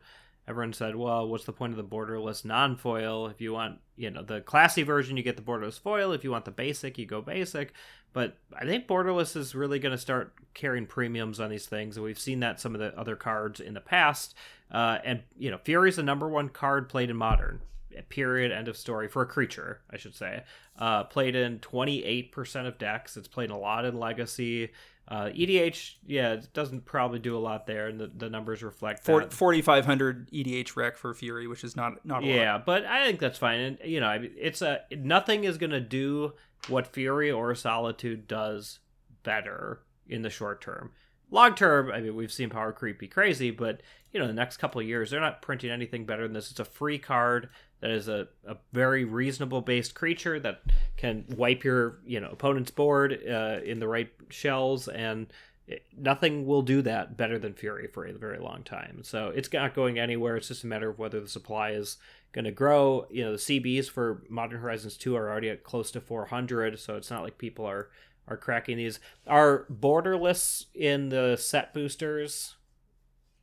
[0.48, 3.28] everyone said, "Well, what's the point of the borderless non-foil?
[3.28, 6.12] If you want, you know, the classy version, you get the borderless foil.
[6.12, 7.74] If you want the basic, you go basic."
[8.14, 12.04] But I think borderless is really going to start carrying premiums on these things, and
[12.04, 14.34] we've seen that some of the other cards in the past.
[14.72, 17.62] Uh, and you know, Fury is the number one card played in modern.
[18.10, 18.52] Period.
[18.52, 20.44] End of story for a creature, I should say.
[20.78, 23.18] Uh, played in 28% of decks.
[23.18, 24.70] It's played a lot in Legacy.
[25.10, 29.06] Uh, EDH, yeah, it doesn't probably do a lot there, and the, the numbers reflect
[29.06, 32.41] 40, 4,500 EDH rec for Fury, which is not not yeah, lot.
[32.41, 33.60] Yeah, but I think that's fine.
[33.60, 36.34] And you know, I mean, it's a nothing is going to do
[36.67, 38.80] what Fury or Solitude does
[39.24, 40.91] better in the short term.
[41.32, 44.58] Long term, I mean, we've seen power creep be crazy, but you know, the next
[44.58, 46.52] couple of years, they're not printing anything better than this.
[46.52, 50.62] It's a free card that is a, a very reasonable based creature that
[50.96, 55.28] can wipe your you know opponent's board uh, in the right shells, and
[55.68, 59.02] it, nothing will do that better than Fury for a very long time.
[59.04, 60.38] So it's not going anywhere.
[60.38, 61.98] It's just a matter of whether the supply is
[62.32, 63.06] going to grow.
[63.12, 66.96] You know, the CBs for Modern Horizons 2 are already at close to 400, so
[66.96, 67.90] it's not like people are
[68.28, 69.00] are cracking these.
[69.26, 72.56] Are borderless in the set boosters?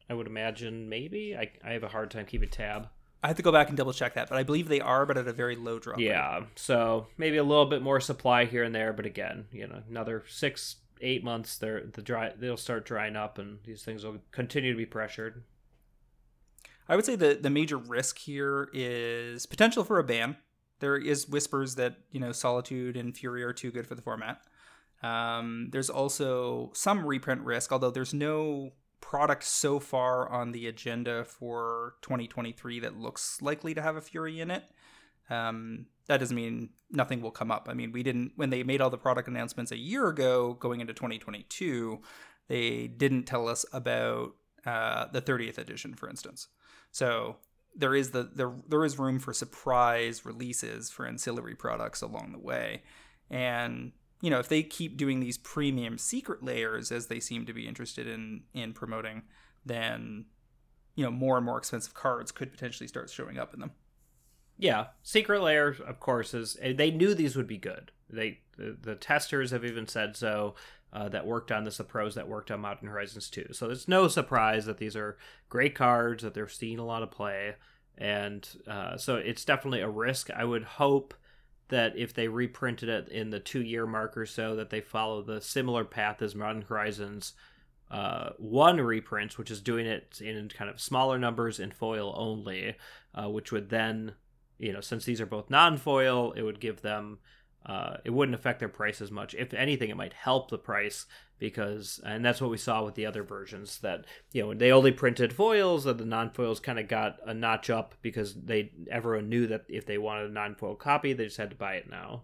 [0.09, 1.37] I would imagine maybe.
[1.37, 2.89] I, I have a hard time keeping tab.
[3.25, 5.17] I have to go back and double check that, but I believe they are, but
[5.17, 5.99] at a very low drop.
[5.99, 6.49] Yeah, rate.
[6.57, 10.25] so maybe a little bit more supply here and there, but again, you know, another
[10.29, 14.73] six, eight months, they're the dry, they'll start drying up, and these things will continue
[14.73, 15.43] to be pressured.
[16.87, 20.37] I would say the the major risk here is potential for a ban.
[20.81, 24.43] There is whispers that you know Solitude and Fury are too good for the format.
[25.03, 28.73] Um, there's also some reprint risk, although there's no
[29.05, 34.41] product so far on the agenda for 2023 that looks likely to have a Fury
[34.41, 34.65] in it.
[35.29, 37.69] Um, that doesn't mean nothing will come up.
[37.71, 40.81] I mean, we didn't when they made all the product announcements a year ago, going
[40.81, 42.01] into 2022,
[42.49, 46.49] they didn't tell us about uh, the 30th edition, for instance.
[46.91, 47.37] So
[47.77, 52.39] there is the there, there is room for surprise releases for ancillary products along the
[52.39, 52.83] way,
[53.31, 53.93] and
[54.25, 57.69] you know, if they keep doing these premium secret lairs as they seem to be
[57.69, 59.25] interested in in promoting,
[59.67, 60.25] then
[60.95, 63.73] you know, more and more expensive cards could potentially start showing up in them.
[64.57, 67.93] Yeah, secret lairs, of course, is they knew these would be good.
[68.09, 70.55] They the, the testers have even said so.
[70.91, 73.47] Uh, that worked on this, the pros that worked on Modern Horizons 2.
[73.51, 77.11] So it's no surprise that these are great cards, that they're seeing a lot of
[77.11, 77.57] play.
[77.99, 80.31] And uh, so it's definitely a risk.
[80.31, 81.13] I would hope
[81.69, 85.23] that if they reprinted it in the two year mark or so, that they follow
[85.23, 87.35] the similar path as Modern Horizons
[87.91, 92.77] uh, one reprints, which is doing it in kind of smaller numbers in foil only,
[93.15, 94.15] uh, which would then,
[94.59, 97.19] you know, since these are both non foil, it would give them
[97.67, 99.35] uh, it wouldn't affect their price as much.
[99.35, 101.07] If anything, it might help the price
[101.39, 104.93] because, and that's what we saw with the other versions that you know they only
[104.93, 109.47] printed foils, and the non-foils kind of got a notch up because they everyone knew
[109.47, 112.23] that if they wanted a non-foil copy, they just had to buy it now.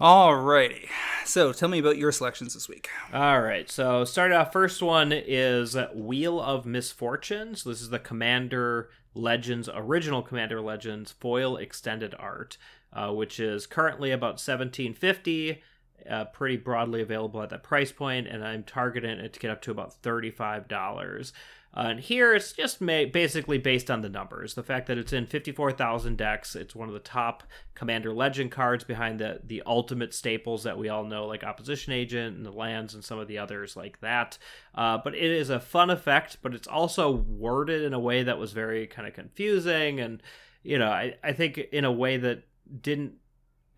[0.00, 0.88] Alrighty.
[1.24, 2.88] So tell me about your selections this week.
[3.12, 3.68] All right.
[3.68, 7.64] So start off first one is Wheel of Misfortunes.
[7.64, 12.58] This is the Commander Legends original Commander Legends foil extended art,
[12.92, 15.62] uh, which is currently about 1750.
[16.08, 19.60] Uh, pretty broadly available at that price point, and I'm targeting it to get up
[19.62, 21.32] to about $35.
[21.76, 24.54] Uh, and here it's just ma- basically based on the numbers.
[24.54, 27.42] The fact that it's in 54,000 decks, it's one of the top
[27.74, 32.36] Commander Legend cards behind the, the ultimate staples that we all know, like Opposition Agent
[32.36, 34.38] and the lands and some of the others like that.
[34.74, 38.38] Uh, but it is a fun effect, but it's also worded in a way that
[38.38, 40.00] was very kind of confusing.
[40.00, 40.22] And,
[40.62, 42.44] you know, I, I think in a way that
[42.80, 43.14] didn't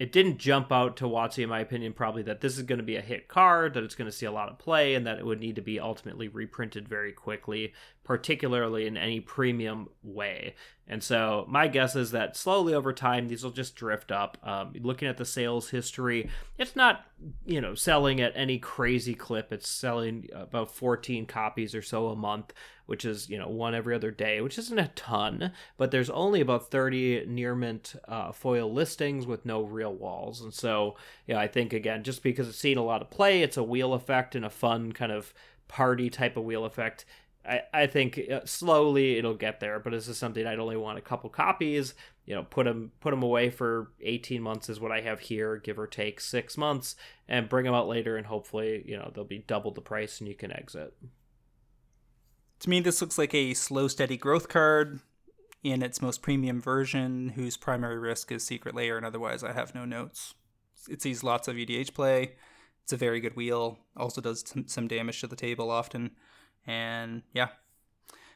[0.01, 2.85] it didn't jump out to WotC, in my opinion, probably that this is going to
[2.85, 5.19] be a hit card, that it's going to see a lot of play, and that
[5.19, 7.75] it would need to be ultimately reprinted very quickly,
[8.11, 10.53] particularly in any premium way.
[10.89, 14.37] And so my guess is that slowly over time, these will just drift up.
[14.43, 17.07] Um, looking at the sales history, it's not,
[17.47, 19.53] you know, selling at any crazy clip.
[19.53, 22.53] It's selling about 14 copies or so a month,
[22.87, 26.41] which is you know one every other day, which isn't a ton, but there's only
[26.41, 30.97] about 30 near mint uh, foil listings with no real walls, and so
[31.29, 33.95] yeah, I think again just because it's seen a lot of play, it's a wheel
[33.95, 35.33] effect and a fun kind of
[35.71, 37.05] party type of wheel effect.
[37.45, 40.99] I, I think uh, slowly it'll get there, but this is something I'd only want
[40.99, 41.95] a couple copies.
[42.27, 45.57] You know, put them put them away for eighteen months is what I have here,
[45.57, 46.97] give or take six months,
[47.29, 50.29] and bring them out later, and hopefully, you know, they'll be double the price, and
[50.29, 50.95] you can exit.
[52.61, 55.01] To me, this looks like a slow, steady growth card
[55.63, 59.75] in its most premium version, whose primary risk is Secret lair, and otherwise I have
[59.75, 60.35] no notes.
[60.89, 62.35] It sees lots of EDH play.
[62.83, 63.79] It's a very good wheel.
[63.97, 66.13] Also does some damage to the table often.
[66.67, 67.49] And yeah,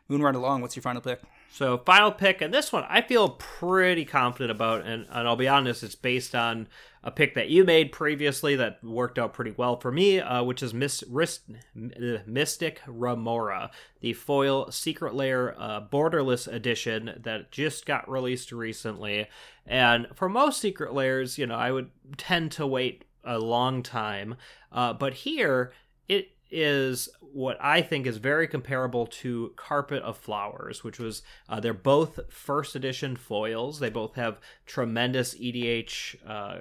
[0.09, 0.61] moving right along.
[0.61, 1.21] What's your final pick?
[1.51, 5.47] So final pick, and this one I feel pretty confident about, and, and I'll be
[5.47, 6.67] honest, it's based on
[7.05, 10.65] a pick that you made previously that worked out pretty well for me, uh, which
[10.65, 18.11] is Miss, uh, Mystic Remora, the foil Secret Lair uh, Borderless edition that just got
[18.11, 19.29] released recently.
[19.65, 24.35] And for most Secret Lairs, you know, I would tend to wait a long time,
[24.73, 25.73] uh, but here
[26.09, 31.59] it is what I think is very comparable to Carpet of Flowers, which was uh,
[31.59, 33.81] they're both first edition foils.
[33.81, 36.61] They both have tremendous EDH uh,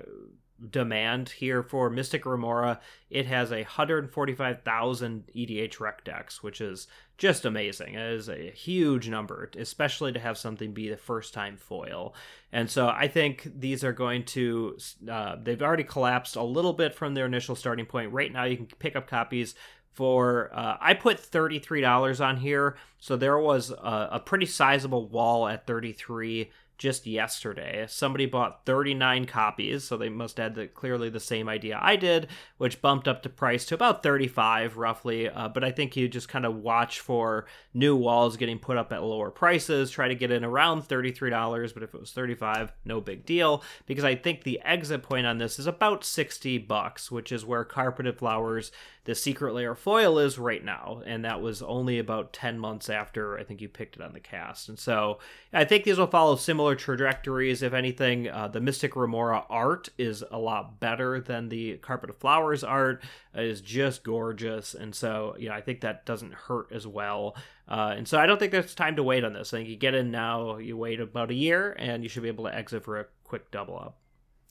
[0.70, 2.80] demand here for Mystic Remora.
[3.10, 7.94] It has a 145,000 EDH rec decks, which is just amazing.
[7.94, 12.16] It is a huge number, especially to have something be the first time foil.
[12.52, 14.78] And so I think these are going to,
[15.10, 18.12] uh, they've already collapsed a little bit from their initial starting point.
[18.12, 19.56] Right now, you can pick up copies
[19.94, 24.46] for uh, I put thirty three dollars on here, so there was a, a pretty
[24.46, 27.86] sizable wall at thirty three just yesterday.
[27.88, 31.96] Somebody bought 39 copies, so they must have had the, clearly the same idea I
[31.96, 35.30] did, which bumped up the price to about 35 roughly.
[35.30, 38.92] Uh, but I think you just kind of watch for new walls getting put up
[38.92, 43.02] at lower prices, try to get in around $33, but if it was 35, no
[43.02, 47.32] big deal because I think the exit point on this is about 60 bucks, which
[47.32, 48.72] is where Carpet of Flowers
[49.06, 53.38] the Secret Lair foil is right now, and that was only about 10 months after
[53.38, 54.70] I think you picked it on the cast.
[54.70, 55.20] And so
[55.52, 57.62] I think these will follow similar trajectories.
[57.62, 62.18] If anything, uh, the Mystic Remora art is a lot better than the Carpet of
[62.18, 63.04] Flowers art.
[63.36, 67.36] It is just gorgeous, and so know I think that doesn't hurt as well.
[67.68, 69.54] Uh, and so I don't think there's time to wait on this.
[69.54, 72.30] I think you get in now, you wait about a year, and you should be
[72.30, 73.98] able to exit for a quick double up.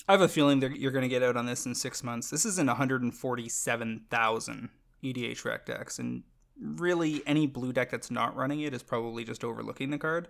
[0.08, 2.30] I have a feeling that you're going to get out on this in six months.
[2.30, 4.68] This is in 147,000
[5.02, 6.22] EDH rec decks, and
[6.60, 10.28] really any blue deck that's not running it is probably just overlooking the card.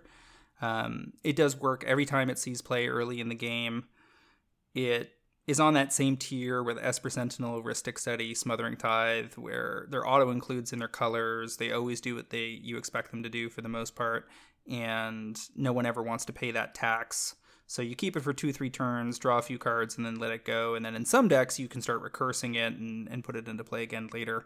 [0.63, 3.83] Um, it does work every time it sees play early in the game.
[4.73, 5.11] It
[5.45, 10.29] is on that same tier with Esper Sentinel, Rhystic Study, Smothering Tithe, where their auto
[10.29, 11.57] includes in their colors.
[11.57, 14.29] They always do what they you expect them to do for the most part,
[14.71, 17.35] and no one ever wants to pay that tax.
[17.67, 20.31] So you keep it for two, three turns, draw a few cards, and then let
[20.31, 20.75] it go.
[20.75, 23.65] And then in some decks, you can start recursing it and, and put it into
[23.65, 24.45] play again later.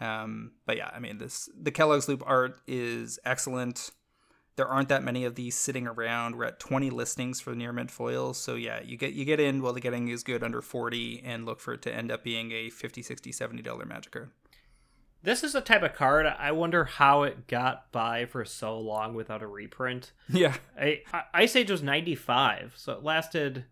[0.00, 3.90] Um, but yeah, I mean, this the Kellogg's Loop art is excellent.
[4.60, 6.36] There aren't that many of these sitting around.
[6.36, 8.36] We're at 20 listings for near mint foils.
[8.36, 11.46] So yeah, you get you get in while the getting is good under 40 and
[11.46, 14.32] look for it to end up being a 50, 60, 70 dollar magic card.
[15.22, 16.26] This is a type of card.
[16.26, 20.12] I wonder how it got by for so long without a reprint.
[20.28, 20.58] Yeah.
[20.78, 23.64] I, I, Ice Age was 95, so it lasted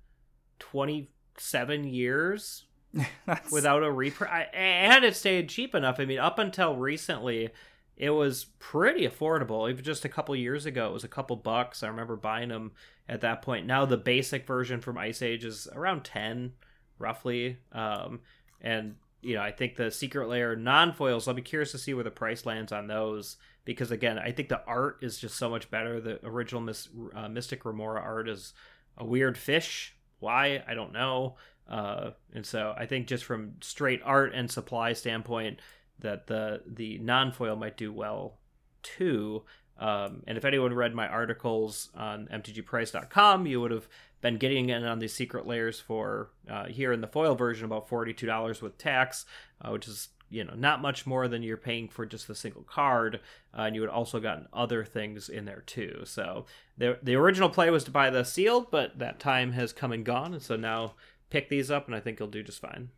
[0.58, 2.64] 27 years
[3.52, 4.32] without a reprint.
[4.54, 6.00] And it stayed cheap enough.
[6.00, 7.50] I mean, up until recently,
[7.98, 9.68] it was pretty affordable.
[9.68, 11.82] Even just a couple years ago, it was a couple bucks.
[11.82, 12.70] I remember buying them
[13.08, 13.66] at that point.
[13.66, 16.52] Now the basic version from Ice Age is around 10,
[17.00, 17.58] roughly.
[17.72, 18.20] Um,
[18.60, 21.26] and you know, I think the Secret Lair non foils.
[21.26, 24.48] I'll be curious to see where the price lands on those because again, I think
[24.48, 26.00] the art is just so much better.
[26.00, 28.54] The original Mis- uh, Mystic Remora art is
[28.96, 29.96] a weird fish.
[30.20, 31.36] Why I don't know.
[31.68, 35.58] Uh, and so I think just from straight art and supply standpoint,
[36.00, 38.38] that the the non foil might do well
[38.82, 39.44] too.
[39.78, 43.88] Um, and if anyone read my articles on mtgprice.com, you would have
[44.20, 47.88] been getting in on these secret lairs for uh, here in the foil version about
[47.88, 49.24] $42 with tax,
[49.62, 52.62] uh, which is you know not much more than you're paying for just the single
[52.62, 53.20] card.
[53.56, 56.02] Uh, and you would also gotten other things in there too.
[56.04, 59.92] So the, the original play was to buy the sealed but that time has come
[59.92, 60.34] and gone.
[60.34, 60.94] And so now
[61.30, 62.90] pick these up and i think you'll do just fine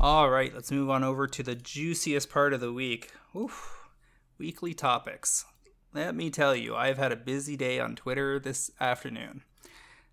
[0.00, 3.88] all right let's move on over to the juiciest part of the week Oof.
[4.38, 5.44] weekly topics
[5.94, 9.42] let me tell you i've had a busy day on twitter this afternoon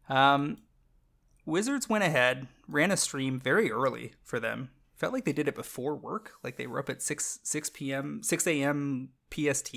[0.09, 0.57] um,
[1.49, 4.69] Wizards went ahead, ran a stream very early for them.
[4.95, 8.21] Felt like they did it before work, like they were up at six six p.m.
[8.21, 9.09] six a.m.
[9.33, 9.73] PST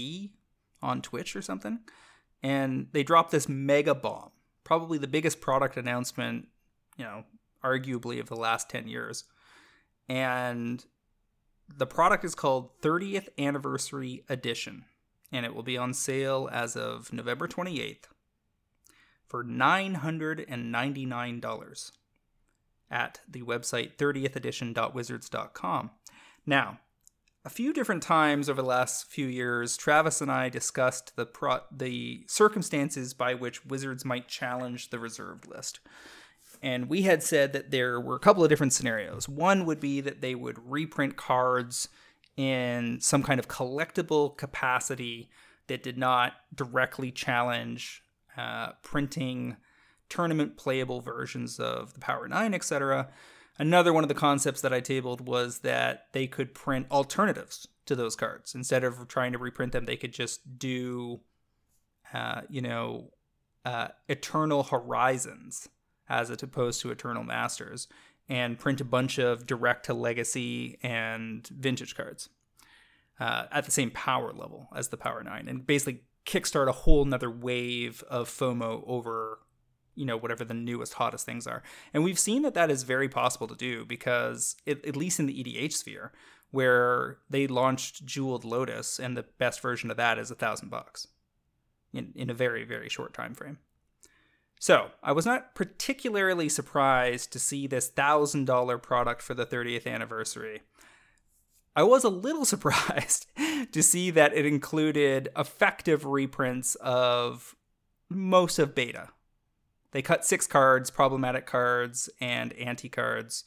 [0.83, 1.79] on Twitch or something,
[2.43, 4.33] and they dropped this mega bomb,
[4.65, 6.49] probably the biggest product announcement,
[6.97, 7.25] you know,
[7.65, 9.25] arguably of the last ten years,
[10.13, 10.85] and
[11.75, 14.85] the product is called 30th Anniversary Edition,
[15.33, 18.05] and it will be on sale as of November 28th
[19.27, 21.93] for $999
[22.91, 25.91] at the website 30thedition.wizards.com.
[26.45, 26.81] Now,
[27.47, 31.61] a few different times over the last few years, Travis and I discussed the pro-
[31.75, 35.81] the circumstances by which Wizards might challenge the reserved list.
[36.63, 39.29] And we had said that there were a couple of different scenarios.
[39.29, 41.89] One would be that they would reprint cards
[42.37, 45.29] in some kind of collectible capacity
[45.67, 48.03] that did not directly challenge
[48.37, 49.57] uh, printing
[50.09, 53.09] tournament playable versions of the Power 9, etc.
[53.59, 57.97] Another one of the concepts that I tabled was that they could print alternatives to
[57.97, 58.55] those cards.
[58.55, 61.21] Instead of trying to reprint them, they could just do,
[62.15, 63.11] uh, you know,
[63.65, 65.69] uh, Eternal Horizons
[66.13, 67.89] as opposed to Eternal Masters
[68.29, 72.29] and print a bunch of direct to legacy and vintage cards
[73.19, 77.07] uh, at the same power level as the Power 9 and basically kickstart a whole
[77.07, 79.39] nother wave of FOMO over
[79.95, 81.63] you know whatever the newest hottest things are.
[81.93, 85.27] And we've seen that that is very possible to do because it, at least in
[85.27, 86.13] the edh sphere
[86.51, 91.09] where they launched jeweled lotus and the best version of that is a thousand bucks
[91.93, 93.59] in, in a very very short time frame
[94.63, 99.87] so i was not particularly surprised to see this thousand dollar product for the 30th
[99.87, 100.63] anniversary
[101.75, 103.29] I was a little surprised
[103.73, 107.57] to see that it included effective reprints of
[108.11, 109.09] most of beta
[109.93, 113.45] they cut six cards, problematic cards, and anti cards.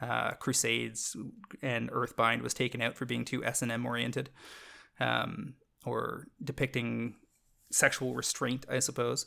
[0.00, 1.14] Uh, Crusades
[1.60, 4.30] and Earthbind was taken out for being too S and M oriented,
[4.98, 5.54] um,
[5.84, 7.16] or depicting
[7.70, 9.26] sexual restraint, I suppose.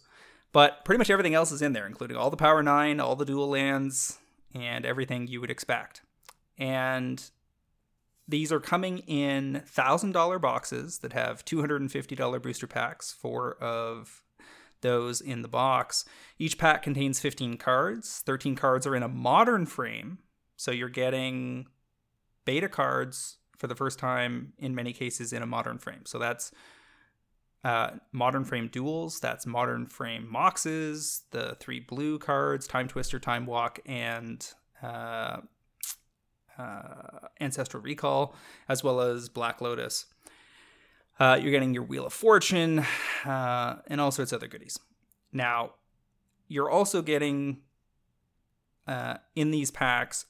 [0.53, 3.25] But pretty much everything else is in there, including all the Power Nine, all the
[3.25, 4.19] dual lands,
[4.55, 6.01] and everything you would expect.
[6.57, 7.21] And
[8.27, 12.67] these are coming in thousand dollar boxes that have two hundred and fifty dollar booster
[12.67, 14.23] packs, four of
[14.81, 16.05] those in the box.
[16.37, 18.21] Each pack contains 15 cards.
[18.25, 20.19] 13 cards are in a modern frame,
[20.55, 21.67] so you're getting
[22.45, 26.05] beta cards for the first time in many cases in a modern frame.
[26.05, 26.51] So that's
[27.63, 33.79] uh, modern frame duels, that's modern frame moxes, the three blue cards, Timetwister, Time Walk,
[33.85, 34.45] and
[34.81, 35.37] uh,
[36.57, 38.35] uh, Ancestral Recall,
[38.67, 40.07] as well as Black Lotus.
[41.19, 42.85] Uh, you're getting your Wheel of Fortune
[43.25, 44.77] uh, and all sorts of other goodies.
[45.31, 45.75] Now,
[46.47, 47.61] you're also getting
[49.35, 50.25] in these packs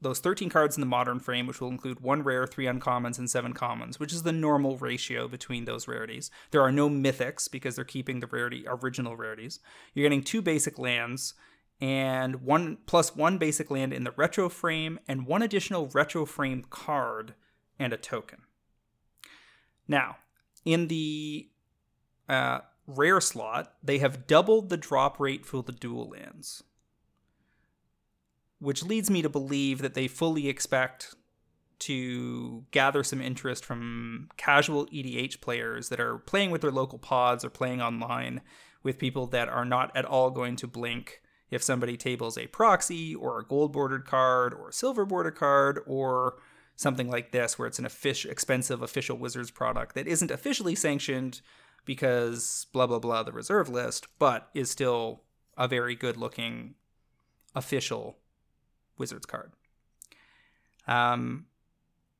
[0.00, 3.28] those 13 cards in the modern frame, which will include one rare, three uncommons, and
[3.28, 6.30] seven commons, which is the normal ratio between those rarities.
[6.50, 9.58] There are no mythics because they're keeping the rarity original rarities.
[9.94, 11.34] You're getting two basic lands
[11.80, 16.64] and one plus one basic land in the retro frame and one additional retro frame
[16.70, 17.34] card
[17.78, 18.40] and a token.
[19.86, 20.16] Now,
[20.64, 21.48] in the
[22.28, 26.62] uh, rare slot, they have doubled the drop rate for the dual lands,
[28.58, 31.14] which leads me to believe that they fully expect
[31.78, 37.44] to gather some interest from casual EDH players that are playing with their local pods
[37.44, 38.40] or playing online
[38.82, 43.14] with people that are not at all going to blink if somebody tables a proxy
[43.14, 46.36] or a gold bordered card or a silver bordered card or
[46.76, 51.40] something like this, where it's an official, expensive official Wizards product that isn't officially sanctioned
[51.84, 55.22] because blah blah blah the reserve list, but is still
[55.56, 56.74] a very good looking
[57.54, 58.18] official
[58.98, 59.52] Wizards card.
[60.86, 61.46] Um,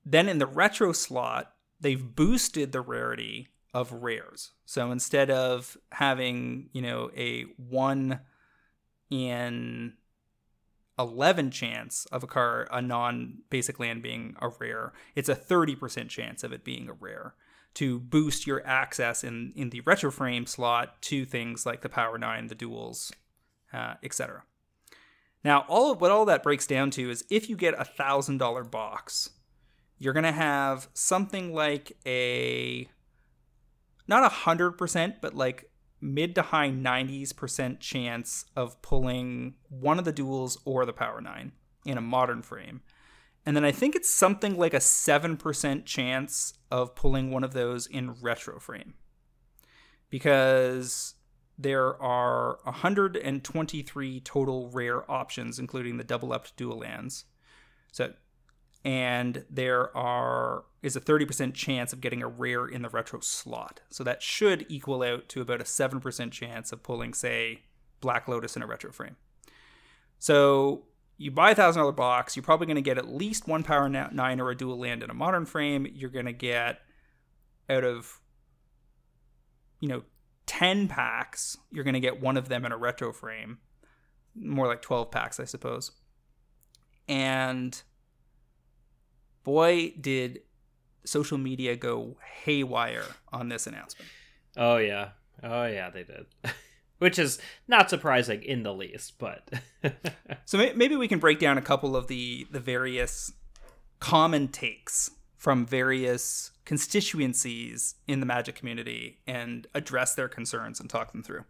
[0.05, 4.53] then in the retro slot, they've boosted the rarity of rares.
[4.65, 8.21] So instead of having, you know, a one
[9.11, 9.95] in
[10.99, 16.09] 11 chance of a car a non basic land being a rare it's a 30%
[16.09, 17.35] chance of it being a rare
[17.75, 22.19] to boost your access in in the retro frame slot to things like the power
[22.19, 23.13] 9 the duels
[23.73, 24.43] uh, etc
[25.45, 28.39] now all of what all that breaks down to is if you get a thousand
[28.39, 29.31] dollar box
[29.99, 32.89] you're gonna have something like a
[34.07, 35.71] not a hundred percent but like
[36.01, 41.21] mid to high 90s percent chance of pulling one of the duels or the power
[41.21, 41.53] 9
[41.85, 42.83] in a modern frame.
[43.45, 47.87] And then i think it's something like a 7% chance of pulling one of those
[47.87, 48.95] in retro frame.
[50.11, 51.15] Because
[51.59, 57.25] there are 123 total rare options including the double up dual lands
[57.93, 58.13] so
[58.85, 63.81] and there are is a 30% chance of getting a rare in the retro slot.
[63.91, 67.65] So that should equal out to about a 7% chance of pulling say
[68.01, 69.17] Black Lotus in a retro frame.
[70.21, 70.85] So
[71.17, 73.89] you buy a thousand dollar box, you're probably going to get at least one Power
[73.89, 75.87] Nine or a dual land in a modern frame.
[75.93, 76.81] You're going to get
[77.69, 78.21] out of
[79.81, 80.03] you know
[80.49, 83.59] 10 packs, you're going to get one of them in a retro frame.
[84.35, 85.93] More like 12 packs, I suppose.
[87.07, 87.81] And
[89.45, 90.41] boy, did
[91.05, 94.11] social media go haywire on this announcement.
[94.57, 95.11] Oh, yeah.
[95.43, 96.27] Oh, yeah, they did.
[96.99, 97.39] Which is
[97.69, 99.49] not surprising in the least, but.
[100.45, 103.33] so maybe we can break down a couple of the, the various
[104.01, 111.13] common takes from various constituencies in the magic community and address their concerns and talk
[111.13, 111.47] them through.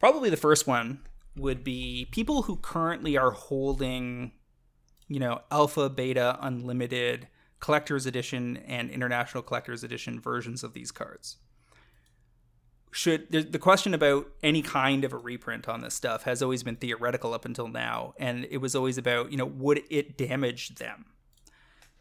[0.00, 1.00] Probably the first one
[1.36, 4.32] would be people who currently are holding,
[5.06, 7.28] you know, alpha, beta, unlimited,
[7.60, 11.36] collector's edition, and international collector's edition versions of these cards.
[12.92, 16.76] Should the question about any kind of a reprint on this stuff has always been
[16.76, 21.04] theoretical up until now, and it was always about, you know, would it damage them?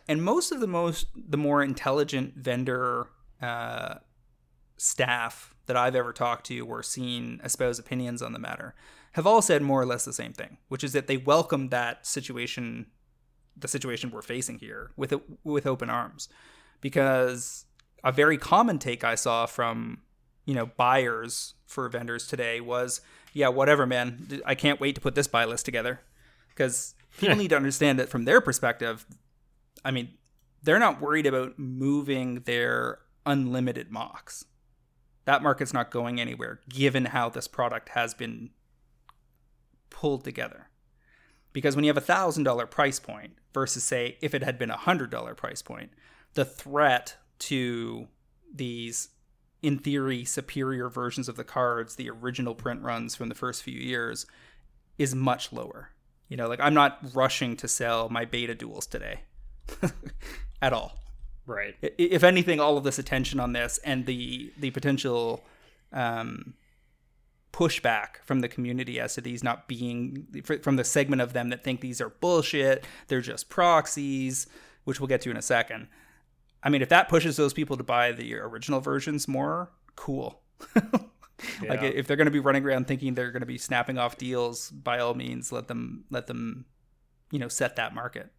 [0.08, 3.08] And most of the most the more intelligent vendor
[3.42, 3.96] uh,
[4.78, 8.76] staff that I've ever talked to or seen espouse opinions on the matter
[9.14, 12.06] have all said more or less the same thing, which is that they welcome that
[12.06, 12.88] situation,
[13.58, 16.28] the situation we're facing here, with with open arms,
[16.82, 17.66] because
[18.04, 20.02] a very common take I saw from
[20.46, 23.02] you know buyers for vendors today was,
[23.34, 26.02] yeah, whatever, man, I can't wait to put this buy list together,
[26.50, 29.06] because people need to understand that from their perspective,
[29.86, 30.10] I mean,
[30.64, 34.44] they're not worried about moving their unlimited mocks.
[35.26, 38.50] That market's not going anywhere, given how this product has been
[39.90, 40.70] pulled together.
[41.54, 44.72] Because when you have a thousand dollar price point versus say if it had been
[44.72, 45.92] a hundred dollar price point,
[46.34, 48.08] the threat to
[48.54, 49.10] these
[49.62, 53.80] in theory superior versions of the cards, the original print runs from the first few
[53.80, 54.26] years,
[54.98, 55.92] is much lower.
[56.28, 59.22] You know, like I'm not rushing to sell my beta duels today.
[60.62, 60.98] at all.
[61.48, 61.76] Right.
[61.82, 65.44] If anything, all of this attention on this and the the potential
[65.94, 66.56] um,
[67.54, 70.28] pushback from the community as to these not being
[70.62, 74.48] from the segment of them that think these are bullshit, they're just proxies,
[74.84, 75.88] which we'll get to in a second.
[76.64, 80.42] I mean, if that pushes those people to buy the original versions more, cool.
[80.76, 81.70] yeah.
[81.70, 84.18] Like if they're going to be running around thinking they're going to be snapping off
[84.18, 86.66] deals, by all means, let them let them,
[87.32, 88.32] you know, set that market.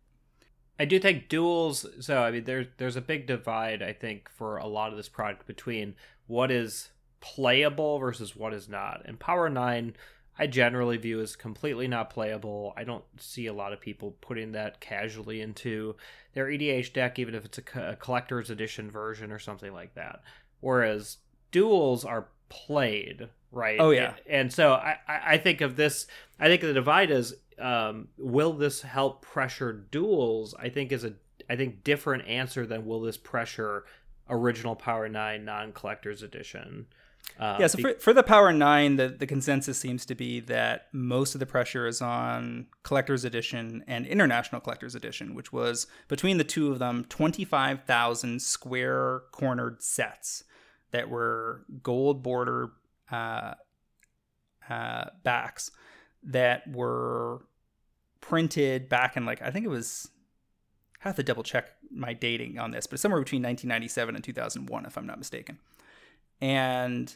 [0.78, 1.86] I do think duels.
[2.00, 3.82] So I mean, there's there's a big divide.
[3.82, 5.94] I think for a lot of this product between
[6.26, 9.02] what is playable versus what is not.
[9.04, 9.96] And Power Nine,
[10.38, 12.74] I generally view as completely not playable.
[12.76, 15.96] I don't see a lot of people putting that casually into
[16.34, 20.22] their EDH deck, even if it's a, a collector's edition version or something like that.
[20.60, 21.18] Whereas
[21.50, 26.06] duels are played right oh yeah and, and so I, I think of this
[26.38, 30.54] i think the divide is um, will this help pressure duels?
[30.58, 31.14] I think is a
[31.48, 33.84] I think different answer than will this pressure
[34.28, 36.86] original Power Nine non collector's edition.
[37.40, 40.86] Uh, yeah, so for, for the Power 9, the, the consensus seems to be that
[40.92, 46.38] most of the pressure is on Collector's Edition and International Collector's Edition, which was between
[46.38, 50.44] the two of them 25,000 square cornered sets
[50.92, 52.70] that were gold border
[53.10, 53.54] uh,
[54.68, 55.70] uh, backs
[56.22, 57.42] that were
[58.20, 60.08] printed back in like I think it was
[61.04, 64.86] I have to double check my dating on this, but somewhere between 1997 and 2001
[64.86, 65.58] if I'm not mistaken.
[66.40, 67.14] And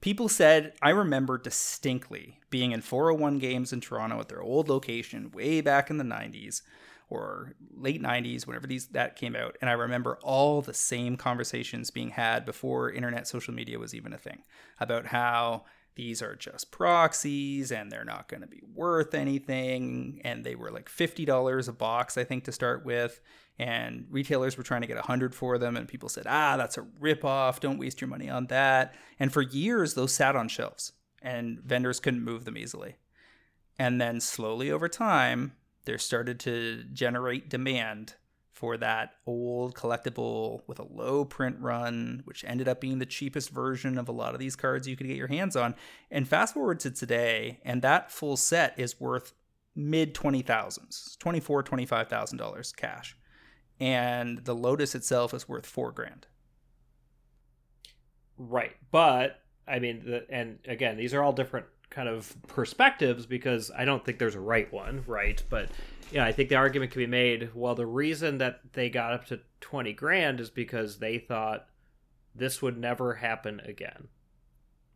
[0.00, 5.30] people said I remember distinctly being in 401 games in Toronto at their old location
[5.30, 6.62] way back in the 90s
[7.10, 11.90] or late 90s whenever these that came out and I remember all the same conversations
[11.90, 14.42] being had before internet social media was even a thing
[14.78, 15.64] about how
[15.98, 20.20] these are just proxies and they're not going to be worth anything.
[20.24, 23.20] And they were like $50 a box, I think, to start with.
[23.58, 25.76] And retailers were trying to get 100 for them.
[25.76, 27.58] And people said, ah, that's a ripoff.
[27.58, 28.94] Don't waste your money on that.
[29.18, 32.94] And for years, those sat on shelves and vendors couldn't move them easily.
[33.76, 35.54] And then slowly over time,
[35.88, 38.12] there started to generate demand
[38.52, 43.48] for that old collectible with a low print run, which ended up being the cheapest
[43.48, 45.74] version of a lot of these cards you could get your hands on.
[46.10, 49.32] And fast forward to today, and that full set is worth
[49.74, 53.16] mid twenty thousands, twenty four, twenty five thousand dollars cash,
[53.80, 56.26] and the Lotus itself is worth four grand.
[58.36, 63.70] Right, but I mean, the, and again, these are all different kind of perspectives because
[63.76, 65.42] I don't think there's a right one, right?
[65.48, 65.70] But
[66.10, 67.50] yeah, I think the argument can be made.
[67.54, 71.66] Well, the reason that they got up to twenty grand is because they thought
[72.34, 74.08] this would never happen again,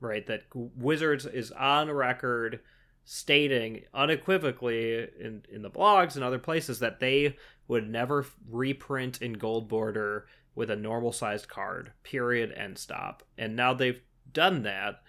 [0.01, 0.27] right?
[0.27, 2.61] That Wizards is on record
[3.05, 7.37] stating unequivocally in, in the blogs and other places that they
[7.67, 13.23] would never reprint in gold border with a normal sized card, period, and stop.
[13.37, 14.01] And now they've
[14.33, 15.03] done that.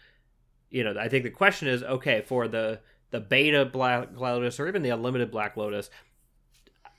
[0.74, 2.80] You know, I think the question is okay, for the
[3.12, 5.92] the beta Black Lotus or even the unlimited Black Lotus,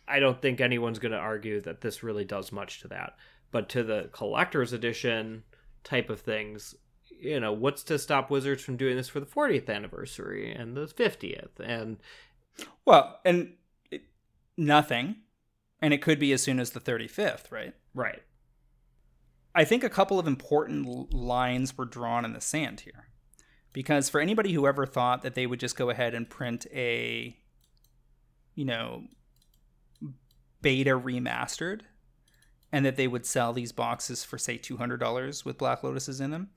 [0.07, 3.17] I don't think anyone's going to argue that this really does much to that.
[3.51, 5.43] But to the collector's edition
[5.83, 6.77] type of things,
[7.11, 10.87] you know, what's to stop Wizards from doing this for the 40th anniversary and the
[10.87, 11.59] 50th?
[11.59, 11.97] And
[12.85, 13.55] well, and
[13.91, 14.05] it,
[14.57, 15.17] nothing.
[15.83, 17.75] And it could be as soon as the 35th, right?
[17.93, 18.23] Right.
[19.53, 23.09] I think a couple of important lines were drawn in the sand here.
[23.75, 27.37] Because for anybody who ever thought that they would just go ahead and print a,
[28.55, 29.03] you know,
[30.63, 31.81] beta remastered
[32.73, 36.51] and that they would sell these boxes for, say, $200 with Black Lotuses in them,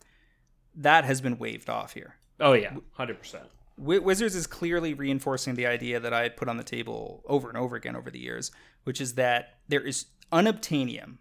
[0.76, 2.15] that has been waved off here.
[2.39, 3.47] Oh, yeah, 100%.
[3.78, 7.76] Wizards is clearly reinforcing the idea that I put on the table over and over
[7.76, 8.51] again over the years,
[8.84, 11.18] which is that there is unobtainium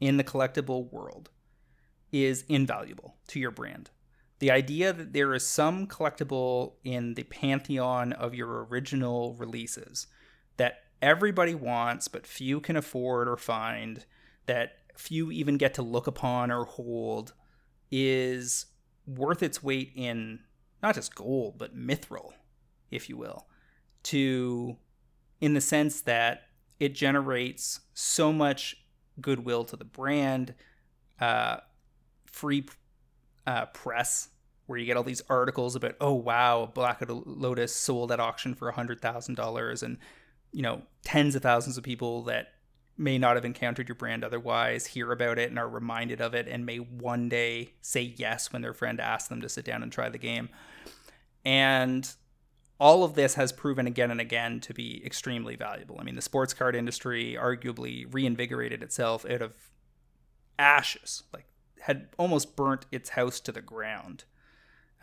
[0.00, 1.30] in the collectible world
[2.10, 3.90] is invaluable to your brand.
[4.44, 10.06] The idea that there is some collectible in the pantheon of your original releases
[10.58, 14.04] that everybody wants, but few can afford or find,
[14.44, 17.32] that few even get to look upon or hold,
[17.90, 18.66] is
[19.06, 20.40] worth its weight in
[20.82, 22.32] not just gold, but mithril,
[22.90, 23.46] if you will,
[24.02, 24.76] to
[25.40, 28.76] in the sense that it generates so much
[29.22, 30.54] goodwill to the brand,
[31.18, 31.60] uh,
[32.26, 32.66] free
[33.46, 34.28] uh, press
[34.66, 38.70] where you get all these articles about, oh wow, Black Lotus sold at auction for
[38.70, 39.98] hundred thousand dollars, and
[40.52, 42.48] you know tens of thousands of people that
[42.96, 46.46] may not have encountered your brand otherwise hear about it and are reminded of it
[46.46, 49.90] and may one day say yes when their friend asks them to sit down and
[49.90, 50.48] try the game.
[51.44, 52.08] And
[52.78, 55.96] all of this has proven again and again to be extremely valuable.
[55.98, 59.54] I mean, the sports card industry arguably reinvigorated itself out of
[60.58, 61.46] ashes, like
[61.82, 64.24] had almost burnt its house to the ground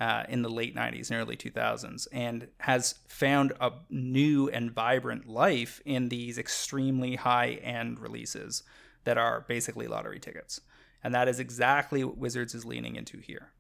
[0.02, 5.28] uh, in the late 90s and early 2000s and has found a new and vibrant
[5.28, 8.64] life in these extremely high end releases
[9.04, 10.60] that are basically lottery tickets.
[11.04, 13.52] And that is exactly what Wizards is leaning into here.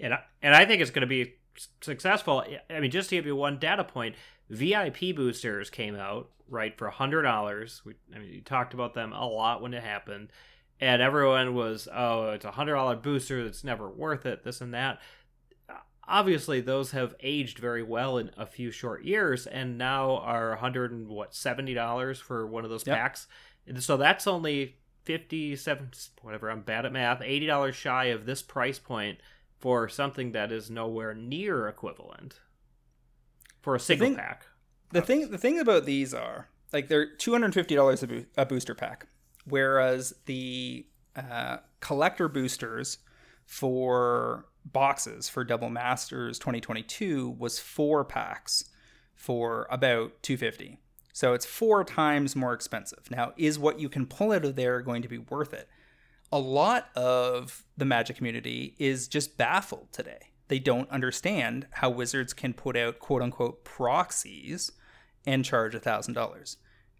[0.00, 1.34] And I, and I think it's going to be
[1.80, 2.44] successful.
[2.70, 4.14] I mean, just to give you one data point,
[4.48, 7.82] VIP boosters came out right for hundred dollars.
[8.14, 10.30] I mean, you talked about them a lot when it happened,
[10.80, 13.40] and everyone was, "Oh, it's a hundred dollar booster.
[13.46, 15.00] It's never worth it." This and that
[16.10, 20.90] obviously those have aged very well in a few short years and now are 100
[20.90, 22.96] and what 70 dollars for one of those yep.
[22.96, 23.26] packs
[23.66, 25.90] and so that's only 57
[26.22, 29.18] whatever i'm bad at math 80 dollars shy of this price point
[29.58, 32.40] for something that is nowhere near equivalent
[33.62, 34.46] for a single the thing, pack
[34.90, 39.06] the thing the thing about these are like they're $250 a, bo- a booster pack
[39.44, 40.86] whereas the
[41.16, 42.98] uh, collector boosters
[43.44, 48.70] for boxes for Double Masters 2022 was four packs
[49.14, 50.78] for about 250.
[51.12, 53.10] So it's four times more expensive.
[53.10, 55.68] Now, is what you can pull out of there going to be worth it?
[56.32, 60.30] A lot of the Magic community is just baffled today.
[60.48, 64.72] They don't understand how Wizards can put out quote unquote proxies
[65.26, 66.56] and charge $1,000.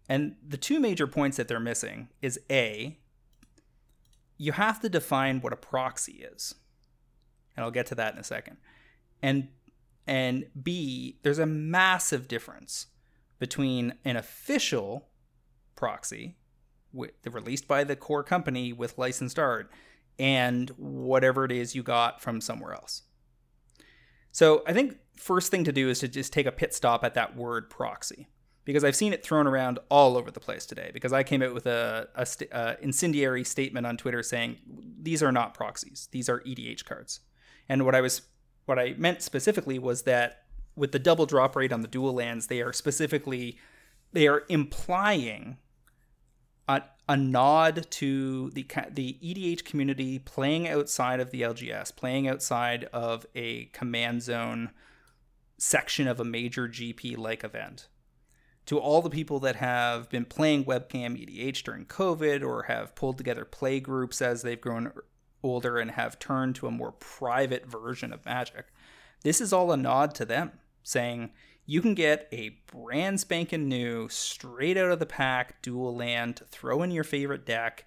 [0.07, 2.97] And the two major points that they're missing is A,
[4.37, 6.55] you have to define what a proxy is
[7.55, 8.57] and I'll get to that in a second.
[9.21, 9.49] And
[10.07, 12.87] and B, there's a massive difference
[13.39, 15.09] between an official
[15.75, 16.37] proxy
[16.91, 19.71] with, released by the core company with licensed art
[20.19, 23.03] and whatever it is you got from somewhere else.
[24.31, 27.13] So I think first thing to do is to just take a pit stop at
[27.13, 28.27] that word proxy
[28.65, 30.91] because I've seen it thrown around all over the place today.
[30.93, 34.57] Because I came out with a, a, st- a incendiary statement on Twitter saying
[35.01, 37.21] these are not proxies; these are EDH cards.
[37.71, 38.23] And what I was
[38.65, 40.43] what I meant specifically was that
[40.75, 43.57] with the double drop rate on the dual lands, they are specifically
[44.11, 45.57] they are implying
[46.67, 52.89] a, a nod to the the EDH community playing outside of the LGS, playing outside
[52.91, 54.71] of a command zone
[55.57, 57.87] section of a major GP like event.
[58.65, 63.17] To all the people that have been playing webcam EDH during COVID or have pulled
[63.17, 64.91] together play groups as they've grown
[65.43, 68.67] older and have turned to a more private version of Magic.
[69.23, 70.51] This is all a nod to them,
[70.83, 71.31] saying
[71.65, 76.45] you can get a brand spanking new, straight out of the pack dual land to
[76.45, 77.85] throw in your favorite deck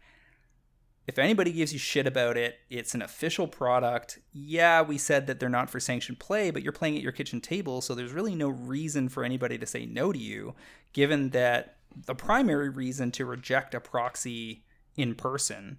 [1.07, 4.21] if anybody gives you shit about it, it's an official product.
[4.33, 7.41] Yeah, we said that they're not for sanctioned play, but you're playing at your kitchen
[7.41, 10.55] table, so there's really no reason for anybody to say no to you,
[10.95, 11.77] given that
[12.07, 14.65] the primary reason to reject a proxy
[14.97, 15.79] in person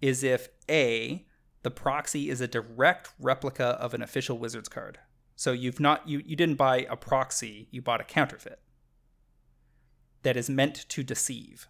[0.00, 1.26] is if A,
[1.62, 4.98] the proxy is a direct replica of an official Wizards card.
[5.34, 8.60] So you've not you, you didn't buy a proxy, you bought a counterfeit
[10.22, 11.68] that is meant to deceive.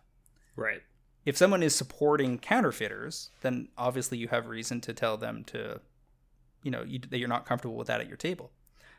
[0.54, 0.82] Right
[1.26, 5.80] if someone is supporting counterfeiters, then obviously you have reason to tell them to,
[6.62, 8.52] you know, you, that you're not comfortable with that at your table.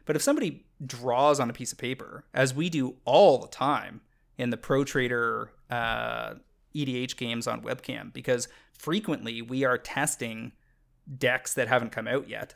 [0.05, 4.01] But if somebody draws on a piece of paper, as we do all the time
[4.37, 6.33] in the Pro Trader uh,
[6.75, 10.53] EDH games on webcam, because frequently we are testing
[11.17, 12.55] decks that haven't come out yet,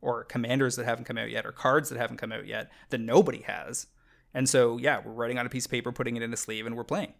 [0.00, 2.98] or commanders that haven't come out yet, or cards that haven't come out yet that
[2.98, 3.86] nobody has.
[4.34, 6.66] And so, yeah, we're writing on a piece of paper, putting it in a sleeve,
[6.66, 7.14] and we're playing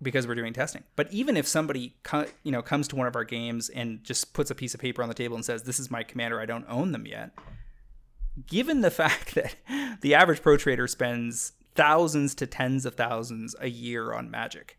[0.00, 0.84] because we're doing testing.
[0.96, 1.96] But even if somebody
[2.42, 5.02] you know comes to one of our games and just puts a piece of paper
[5.02, 6.40] on the table and says, "This is my commander.
[6.40, 7.32] I don't own them yet,"
[8.46, 9.56] given the fact that
[10.00, 14.77] the average pro trader spends thousands to tens of thousands a year on Magic,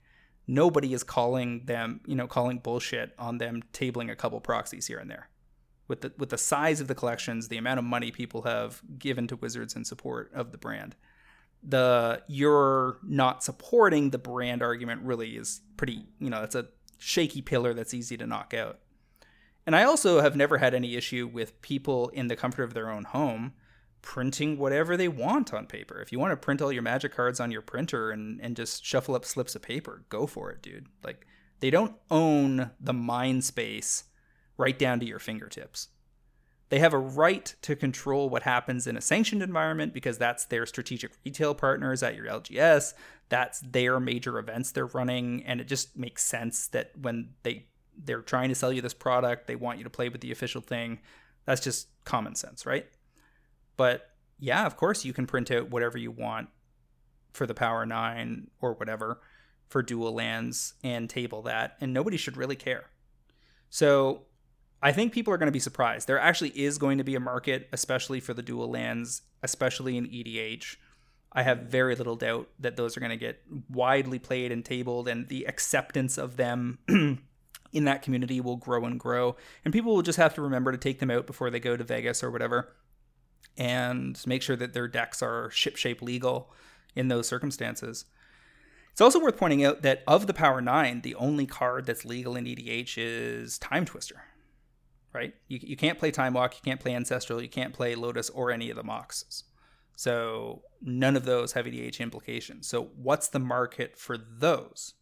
[0.49, 4.99] nobody is calling them you know calling bullshit on them tabling a couple proxies here
[4.99, 5.29] and there.
[5.87, 9.27] With the with the size of the collections, the amount of money people have given
[9.27, 10.95] to Wizards in support of the brand
[11.63, 17.41] the you're not supporting the brand argument really is pretty, you know, that's a shaky
[17.41, 18.79] pillar that's easy to knock out.
[19.65, 22.89] And I also have never had any issue with people in the comfort of their
[22.89, 23.53] own home
[24.01, 26.01] printing whatever they want on paper.
[26.01, 28.85] If you want to print all your magic cards on your printer and, and just
[28.85, 30.87] shuffle up slips of paper, go for it, dude.
[31.03, 31.25] Like,
[31.59, 34.05] they don't own the mind space
[34.57, 35.89] right down to your fingertips.
[36.69, 40.65] They have a right to control what happens in a sanctioned environment because that's their
[40.65, 42.93] strategic retail partners at your LGS.
[43.29, 47.65] That's their major events they're running, and it just makes sense that when they
[48.01, 50.61] they're trying to sell you this product, they want you to play with the official
[50.61, 50.99] thing.
[51.45, 52.87] That's just common sense, right?
[53.79, 56.49] But yeah, of course you can print out whatever you want
[57.31, 59.21] for the Power 9 or whatever
[59.69, 62.89] for dual lands and table that, and nobody should really care.
[63.69, 64.23] So
[64.81, 66.09] I think people are going to be surprised.
[66.09, 70.07] There actually is going to be a market, especially for the dual lands, especially in
[70.07, 70.75] EDH.
[71.31, 75.07] I have very little doubt that those are going to get widely played and tabled,
[75.07, 76.79] and the acceptance of them
[77.71, 79.37] in that community will grow and grow.
[79.63, 81.83] And people will just have to remember to take them out before they go to
[81.85, 82.73] Vegas or whatever,
[83.59, 86.51] and make sure that their decks are shipshape legal
[86.95, 88.05] in those circumstances.
[88.91, 92.35] It's also worth pointing out that of the Power 9, the only card that's legal
[92.35, 94.21] in EDH is Timetwister
[95.13, 95.33] right?
[95.47, 98.51] You, you can't play Time Walk, you can't play Ancestral, you can't play Lotus or
[98.51, 99.43] any of the Moxes.
[99.95, 102.67] So none of those have EDH implications.
[102.67, 104.93] So what's the market for those?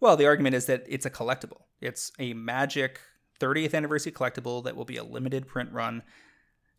[0.00, 1.62] Well, the argument is that it's a collectible.
[1.80, 3.00] It's a Magic
[3.40, 6.02] 30th anniversary collectible that will be a limited print run.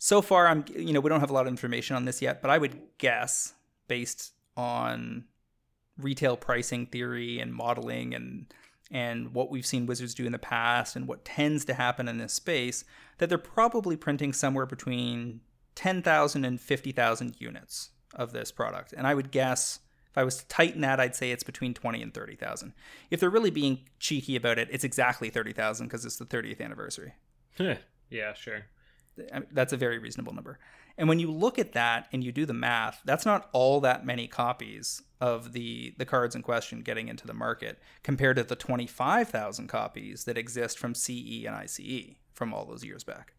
[0.04, 2.42] So far, I'm you know we don't have a lot of information on this yet,
[2.42, 3.54] but I would guess
[3.88, 5.24] based on
[5.98, 8.54] retail pricing theory and modeling and
[8.92, 12.18] and what we've seen Wizards do in the past and what tends to happen in
[12.18, 12.84] this space,
[13.20, 15.40] that they're probably printing somewhere between
[15.76, 18.92] 10,000 and 50,000 units of this product.
[18.92, 19.80] And I would guess
[20.12, 22.74] if I was to tighten that, I'd say it's between 20 and 30,000.
[23.10, 27.14] If they're really being cheeky about it, it's exactly 30,000 because it's the 30th anniversary.
[28.10, 28.66] yeah, sure.
[29.52, 30.60] That's a very reasonable number.
[30.98, 34.06] And when you look at that and you do the math, that's not all that
[34.06, 38.56] many copies of the the cards in question getting into the market compared to the
[38.56, 43.34] 25,000 copies that exist from CE and ICE from all those years back.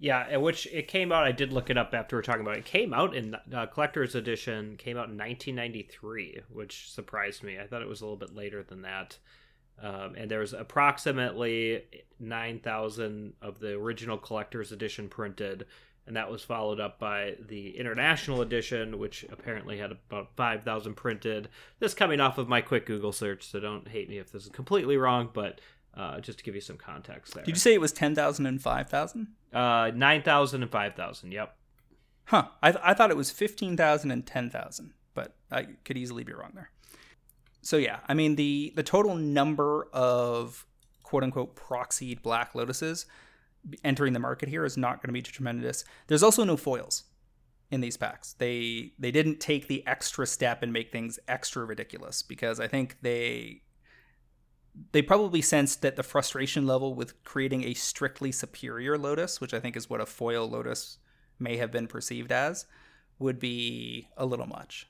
[0.00, 1.24] Yeah, which it came out.
[1.24, 2.60] I did look it up after we are talking about it.
[2.60, 4.76] it came out in uh, collector's edition.
[4.76, 7.58] Came out in 1993, which surprised me.
[7.58, 9.18] I thought it was a little bit later than that.
[9.82, 11.84] Um, and there was approximately
[12.18, 15.66] 9,000 of the original collector's edition printed,
[16.06, 21.48] and that was followed up by the international edition, which apparently had about 5,000 printed.
[21.78, 24.48] This coming off of my quick Google search, so don't hate me if this is
[24.48, 25.60] completely wrong, but
[25.94, 27.44] uh, just to give you some context there.
[27.44, 29.28] Did you say it was 10,000 and 5,000?
[29.52, 31.56] Uh, 9,000 and 5,000, yep.
[32.24, 32.48] Huh.
[32.62, 36.52] I, th- I thought it was 15,000 and 10,000, but I could easily be wrong
[36.54, 36.70] there
[37.62, 40.66] so yeah, I mean the the total number of
[41.02, 43.06] quote unquote proxied black lotuses
[43.84, 45.84] entering the market here is not going to be tremendous.
[46.06, 47.04] There's also no foils
[47.70, 48.34] in these packs.
[48.34, 52.98] They they didn't take the extra step and make things extra ridiculous because I think
[53.02, 53.62] they
[54.92, 59.60] they probably sensed that the frustration level with creating a strictly superior lotus, which I
[59.60, 60.98] think is what a foil lotus
[61.38, 62.66] may have been perceived as,
[63.18, 64.88] would be a little much.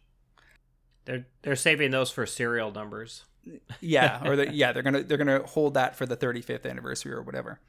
[1.09, 3.25] They're they're saving those for serial numbers.
[3.81, 7.23] yeah, or the, yeah, they're gonna they're gonna hold that for the 35th anniversary or
[7.23, 7.61] whatever.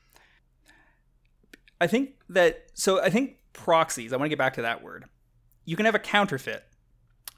[1.79, 4.11] I think that so I think proxies.
[4.11, 5.05] I want to get back to that word.
[5.63, 6.65] You can have a counterfeit.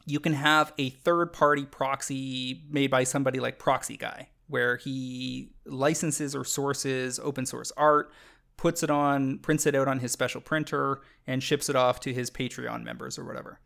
[0.07, 5.51] You can have a third party proxy made by somebody like Proxy Guy, where he
[5.65, 8.11] licenses or sources open source art,
[8.57, 12.13] puts it on, prints it out on his special printer, and ships it off to
[12.13, 13.59] his Patreon members or whatever.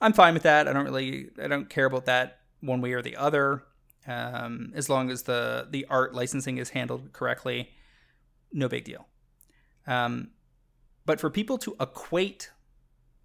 [0.00, 0.66] I'm fine with that.
[0.66, 3.64] I don't really, I don't care about that one way or the other,
[4.06, 7.70] um, as long as the the art licensing is handled correctly.
[8.52, 9.06] No big deal.
[9.86, 10.30] Um,
[11.06, 12.50] but for people to equate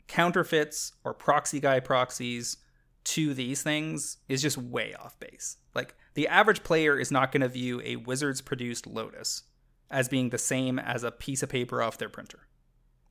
[0.08, 2.58] counterfeits or proxy guy proxies
[3.04, 5.58] to these things is just way off base.
[5.74, 9.44] Like the average player is not going to view a Wizards produced Lotus
[9.92, 12.48] as being the same as a piece of paper off their printer,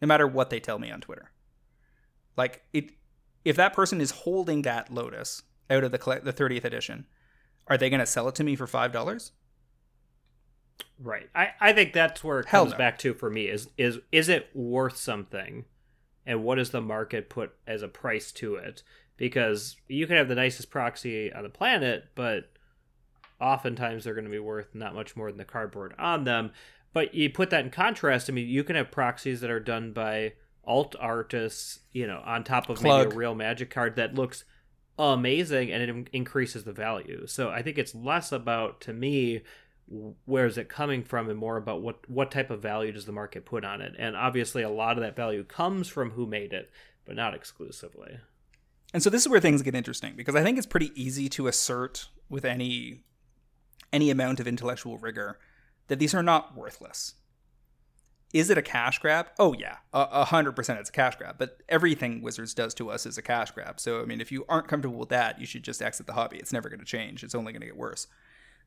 [0.02, 1.30] no matter what they tell me on Twitter.
[2.36, 2.90] Like it,
[3.44, 7.06] if that person is holding that Lotus out of the the 30th edition,
[7.66, 9.32] are they going to sell it to me for five dollars?
[10.98, 11.28] Right.
[11.34, 12.78] I, I think that's where it Hell comes no.
[12.78, 15.64] back to for me is is is it worth something?
[16.26, 18.82] And what does the market put as a price to it?
[19.16, 22.50] Because you can have the nicest proxy on the planet, but
[23.40, 26.50] oftentimes they're going to be worth not much more than the cardboard on them.
[26.92, 29.92] But you put that in contrast, I mean, you can have proxies that are done
[29.92, 30.34] by
[30.66, 34.44] alt artists, you know, on top of maybe a real magic card that looks
[34.98, 37.26] amazing and it in- increases the value.
[37.26, 39.42] So I think it's less about to me
[40.24, 43.12] where is it coming from and more about what what type of value does the
[43.12, 43.94] market put on it.
[43.98, 46.70] And obviously a lot of that value comes from who made it,
[47.04, 48.18] but not exclusively.
[48.92, 51.48] And so this is where things get interesting because I think it's pretty easy to
[51.48, 53.02] assert with any
[53.92, 55.38] any amount of intellectual rigor
[55.88, 57.14] that these are not worthless.
[58.34, 59.28] Is it a cash grab?
[59.38, 61.36] Oh yeah, a hundred percent it's a cash grab.
[61.38, 63.78] But everything Wizards does to us is a cash grab.
[63.78, 66.38] So I mean, if you aren't comfortable with that, you should just exit the hobby.
[66.38, 67.22] It's never going to change.
[67.22, 68.08] It's only going to get worse.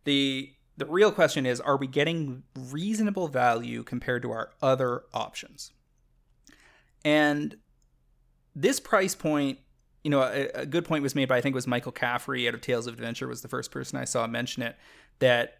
[0.06, 5.74] the The real question is: Are we getting reasonable value compared to our other options?
[7.04, 7.58] And
[8.56, 9.60] this price point
[10.02, 12.48] you know, a, a good point was made by I think it was Michael Caffrey
[12.48, 14.78] out of Tales of Adventure was the first person I saw mention it
[15.20, 15.58] that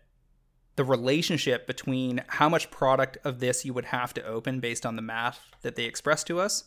[0.78, 4.96] the relationship between how much product of this you would have to open based on
[4.96, 6.66] the math that they express to us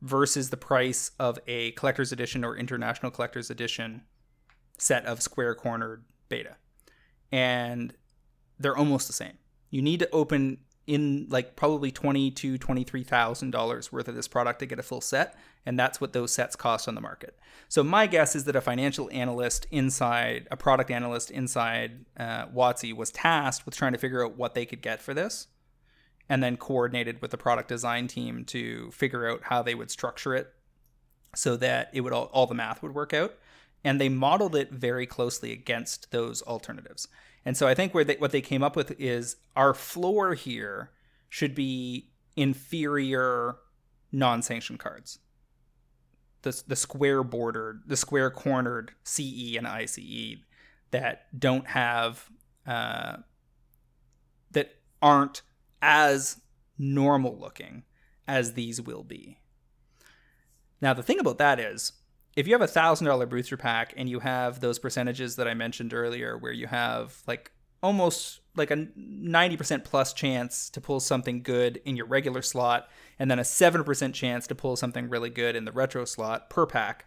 [0.00, 4.02] versus the price of a collector's edition or international collector's edition
[4.78, 6.56] set of square cornered beta.
[7.32, 7.92] And
[8.60, 9.38] they're almost the same.
[9.70, 10.58] You need to open
[10.88, 14.78] in like probably twenty to twenty three thousand dollars worth of this product to get
[14.78, 15.36] a full set,
[15.66, 17.38] and that's what those sets cost on the market.
[17.68, 22.96] So my guess is that a financial analyst inside a product analyst inside uh, WotC
[22.96, 25.48] was tasked with trying to figure out what they could get for this,
[26.26, 30.34] and then coordinated with the product design team to figure out how they would structure
[30.34, 30.52] it
[31.34, 33.34] so that it would all, all the math would work out
[33.84, 37.08] and they modeled it very closely against those alternatives.
[37.44, 40.90] And so I think where they, what they came up with is our floor here
[41.28, 43.56] should be inferior
[44.12, 45.18] non-sanctioned cards.
[46.42, 50.36] The, the square bordered, the square cornered CE and ICE
[50.90, 52.28] that don't have
[52.66, 53.18] uh,
[54.50, 55.42] that aren't
[55.82, 56.40] as
[56.78, 57.82] normal looking
[58.26, 59.38] as these will be.
[60.80, 61.92] Now the thing about that is
[62.38, 65.54] if you have a thousand dollar booster pack and you have those percentages that I
[65.54, 67.50] mentioned earlier, where you have like
[67.82, 73.28] almost like a 90% plus chance to pull something good in your regular slot, and
[73.28, 77.06] then a 7% chance to pull something really good in the retro slot per pack.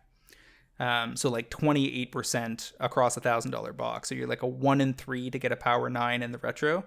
[0.81, 4.09] Um, so like 28% across a thousand dollar box.
[4.09, 6.83] So you're like a one in three to get a power nine in the retro,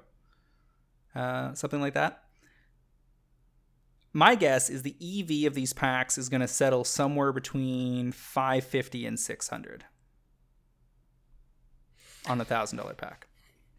[1.14, 2.23] uh, something like that
[4.14, 9.06] my guess is the EV of these packs is going to settle somewhere between 550
[9.06, 9.84] and 600
[12.26, 13.26] on a thousand dollar pack.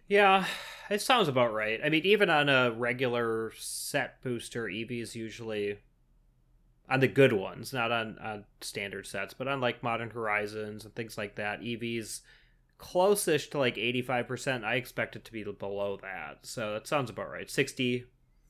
[0.08, 0.46] Yeah,
[0.90, 1.80] it sounds about right.
[1.84, 5.80] I mean, even on a regular set booster, EV is usually
[6.90, 10.94] on the good ones, not on, on standard sets, but on like Modern Horizons and
[10.94, 11.64] things like that.
[11.64, 12.22] EV's
[12.78, 14.64] closest to like 85%.
[14.64, 16.40] I expect it to be below that.
[16.44, 17.50] So that sounds about right.
[17.50, 18.06] 60,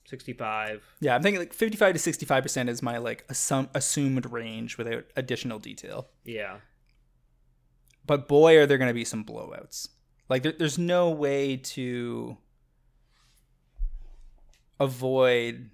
[0.06, 0.84] 65.
[1.00, 5.60] Yeah, I'm thinking like 55 to 65% is my like assum- assumed range without additional
[5.60, 6.08] detail.
[6.24, 6.58] Yeah.
[8.06, 9.90] But boy, are there going to be some blowouts.
[10.30, 12.38] Like there, there's no way to
[14.80, 15.70] avoid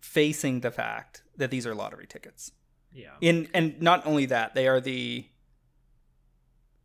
[0.00, 2.52] facing the fact that these are lottery tickets.
[2.92, 3.10] Yeah.
[3.20, 5.26] In and not only that, they are the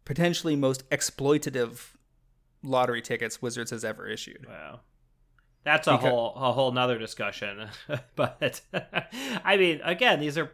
[0.06, 1.92] potentially most exploitative
[2.64, 4.46] lottery tickets Wizards has ever issued.
[4.48, 4.82] Wow.
[5.64, 7.68] That's a Because- whole a whole nother discussion.
[8.16, 8.62] but
[9.44, 10.52] I mean, again, these are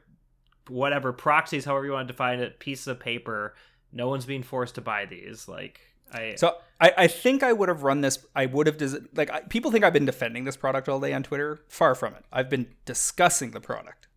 [0.67, 3.55] whatever proxies, however you want to define it, pieces of paper
[3.93, 5.47] No one's being forced to buy these.
[5.47, 5.79] Like
[6.13, 8.19] I So I, I think I would have run this.
[8.35, 11.13] I would have des- like I, people think I've been defending this product all day
[11.13, 11.59] on Twitter.
[11.69, 12.25] Far from it.
[12.31, 14.07] I've been discussing the product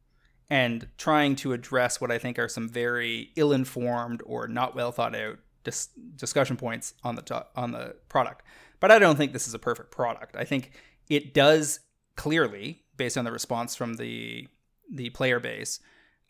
[0.49, 5.15] and trying to address what I think are some very ill-informed or not well thought
[5.15, 8.43] out dis- discussion points on the to- on the product.
[8.81, 10.37] But I don't think this is a perfect product.
[10.37, 10.73] I think
[11.09, 11.81] it does
[12.17, 14.49] clearly, based on the response from the
[14.93, 15.79] the player base,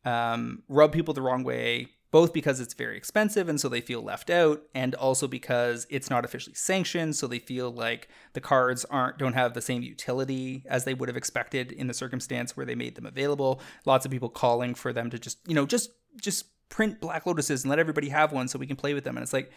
[0.05, 4.03] um, rub people the wrong way both because it's very expensive and so they feel
[4.03, 8.84] left out and also because it's not officially sanctioned so they feel like the cards
[8.86, 12.66] aren't don't have the same utility as they would have expected in the circumstance where
[12.66, 15.90] they made them available lots of people calling for them to just you know just
[16.20, 19.16] just print black lotuses and let everybody have one so we can play with them
[19.16, 19.51] and it's like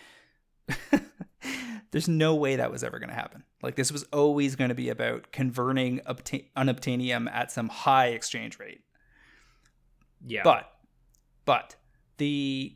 [1.93, 4.75] there's no way that was ever going to happen like this was always going to
[4.75, 8.81] be about converting obta- unobtainium at some high exchange rate
[10.25, 10.41] yeah.
[10.43, 10.69] but
[11.45, 11.75] but
[12.17, 12.75] the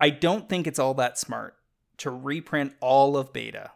[0.00, 1.56] I don't think it's all that smart
[1.98, 3.70] to reprint all of beta,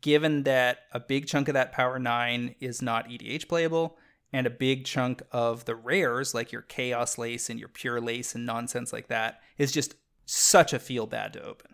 [0.00, 3.96] given that a big chunk of that Power 9 is not EDH playable,
[4.32, 8.34] and a big chunk of the rares, like your Chaos Lace and your Pure Lace
[8.34, 9.94] and nonsense like that, is just
[10.26, 11.73] such a feel bad to open.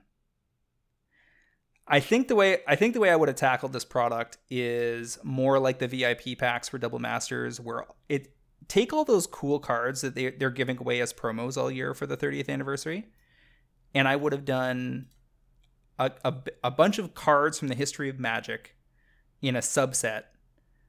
[1.93, 5.19] I think the way I think the way I would have tackled this product is
[5.25, 8.33] more like the VIP packs for Double Masters, where it
[8.69, 12.07] take all those cool cards that they, they're giving away as promos all year for
[12.07, 13.09] the 30th anniversary
[13.95, 15.07] and i would have done
[16.01, 16.35] a, a,
[16.65, 18.75] a, bunch of cards from the history of magic
[19.43, 20.25] in a subset.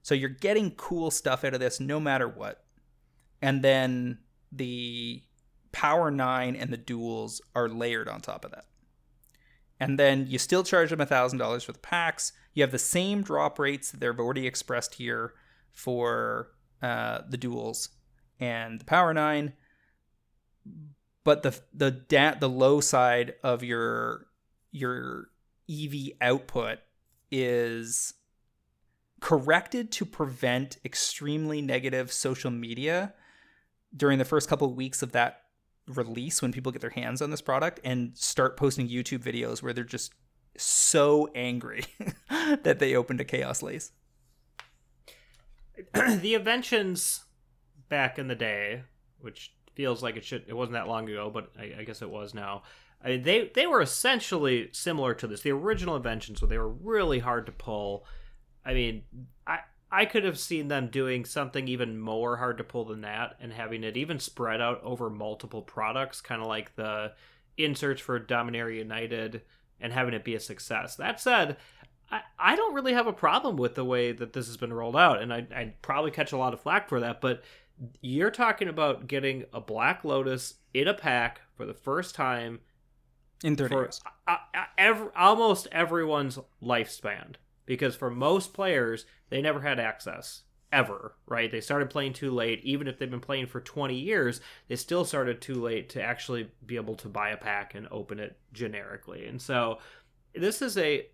[0.02, 2.64] So you're getting cool stuff out of this no matter what.
[3.42, 4.20] And then
[4.52, 5.22] the
[5.74, 8.66] power 9 and the duels are layered on top of that
[9.82, 12.34] and then you still charge them $1000 for the packs.
[12.54, 15.34] You have the same drop rates that they've already expressed here
[15.72, 16.50] for
[16.84, 17.90] uh, the duels
[18.40, 19.54] and the power nine.
[21.24, 24.28] But the the da- the low side of your
[24.72, 25.30] your
[25.68, 26.80] ev output
[27.32, 28.14] is
[29.20, 33.14] corrected to prevent extremely negative social media
[33.96, 35.41] during the first couple of weeks of that
[35.98, 39.74] release when people get their hands on this product and start posting youtube videos where
[39.74, 40.14] they're just
[40.58, 41.84] so angry
[42.64, 43.92] that they opened a chaos lace
[45.94, 47.26] the inventions
[47.90, 48.84] back in the day,
[49.20, 52.10] which feels like it should it wasn't that long ago, but I, I guess it
[52.10, 52.64] was now.
[53.04, 55.42] I mean, they they were essentially similar to this.
[55.42, 58.06] The original inventions, where they were really hard to pull.
[58.66, 59.04] I mean,
[59.48, 59.60] I
[59.92, 63.52] I could have seen them doing something even more hard to pull than that, and
[63.52, 67.14] having it even spread out over multiple products, kind of like the
[67.58, 69.42] inserts for Dominaria United,
[69.80, 70.96] and having it be a success.
[70.96, 71.58] That said,
[72.10, 74.96] I, I don't really have a problem with the way that this has been rolled
[74.96, 77.20] out, and I, I'd probably catch a lot of flack for that.
[77.20, 77.44] But
[78.02, 82.60] you're talking about getting a Black Lotus in a pack for the first time
[83.44, 84.02] in 30 for years.
[84.28, 84.38] uh,
[84.78, 87.36] every, almost everyone's lifespan.
[87.72, 90.42] Because for most players, they never had access
[90.74, 91.50] ever, right?
[91.50, 92.60] They started playing too late.
[92.66, 96.52] Even if they've been playing for 20 years, they still started too late to actually
[96.66, 99.26] be able to buy a pack and open it generically.
[99.26, 99.78] And so
[100.36, 101.08] this is a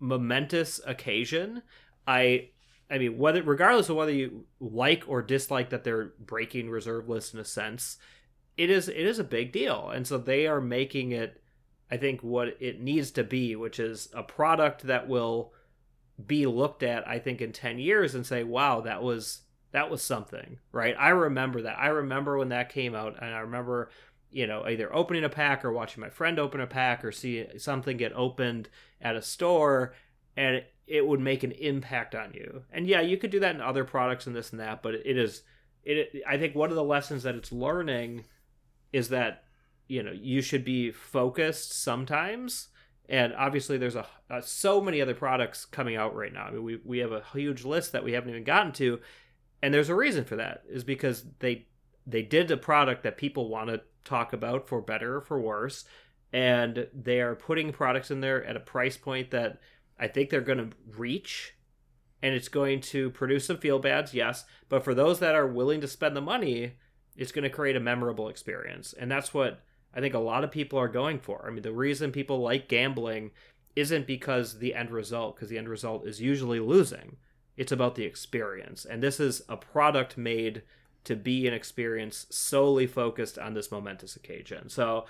[0.00, 1.62] momentous occasion.
[2.04, 2.48] I
[2.90, 7.32] I mean whether regardless of whether you like or dislike that they're breaking reserve lists
[7.32, 7.96] in a sense,
[8.56, 9.88] it is it is a big deal.
[9.88, 11.40] And so they are making it
[11.92, 15.52] I think what it needs to be, which is a product that will
[16.24, 19.42] be looked at I think in 10 years and say, "Wow, that was
[19.72, 20.94] that was something." Right?
[20.98, 21.78] I remember that.
[21.78, 23.90] I remember when that came out and I remember
[24.32, 27.46] you know, either opening a pack or watching my friend open a pack or see
[27.58, 28.68] something get opened
[29.00, 29.94] at a store
[30.36, 32.62] and it, would make an impact on you.
[32.72, 35.18] And yeah, you could do that in other products and this and that, but it
[35.18, 35.42] is
[35.84, 38.24] it I think one of the lessons that it's learning
[38.92, 39.44] is that
[39.88, 42.68] you know, you should be focused sometimes.
[43.12, 46.46] And obviously there's a, a so many other products coming out right now.
[46.46, 48.98] I mean, we we have a huge list that we haven't even gotten to
[49.62, 51.66] and there's a reason for that is because they
[52.06, 55.84] they did a product that people want to talk about for better or for worse
[56.32, 59.60] and they are putting products in there at a price point that
[59.98, 61.54] i think they're going to reach
[62.20, 65.80] and it's going to produce some feel bads yes but for those that are willing
[65.80, 66.74] to spend the money
[67.16, 69.62] it's going to create a memorable experience and that's what
[69.94, 72.68] i think a lot of people are going for i mean the reason people like
[72.68, 73.30] gambling
[73.74, 77.16] isn't because the end result because the end result is usually losing
[77.56, 80.62] it's about the experience and this is a product made
[81.04, 84.68] to be an experience solely focused on this momentous occasion.
[84.68, 85.06] So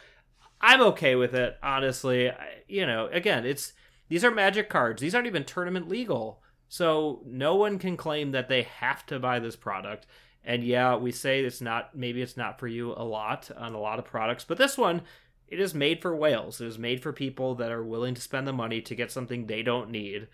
[0.60, 2.30] I'm okay with it, honestly.
[2.30, 3.72] I, you know, again, it's
[4.08, 5.02] these are magic cards.
[5.02, 6.42] These aren't even tournament legal.
[6.68, 10.06] So no one can claim that they have to buy this product.
[10.44, 13.80] And yeah, we say it's not maybe it's not for you a lot on a
[13.80, 15.02] lot of products, but this one
[15.48, 16.60] it is made for whales.
[16.62, 19.46] It is made for people that are willing to spend the money to get something
[19.46, 20.28] they don't need.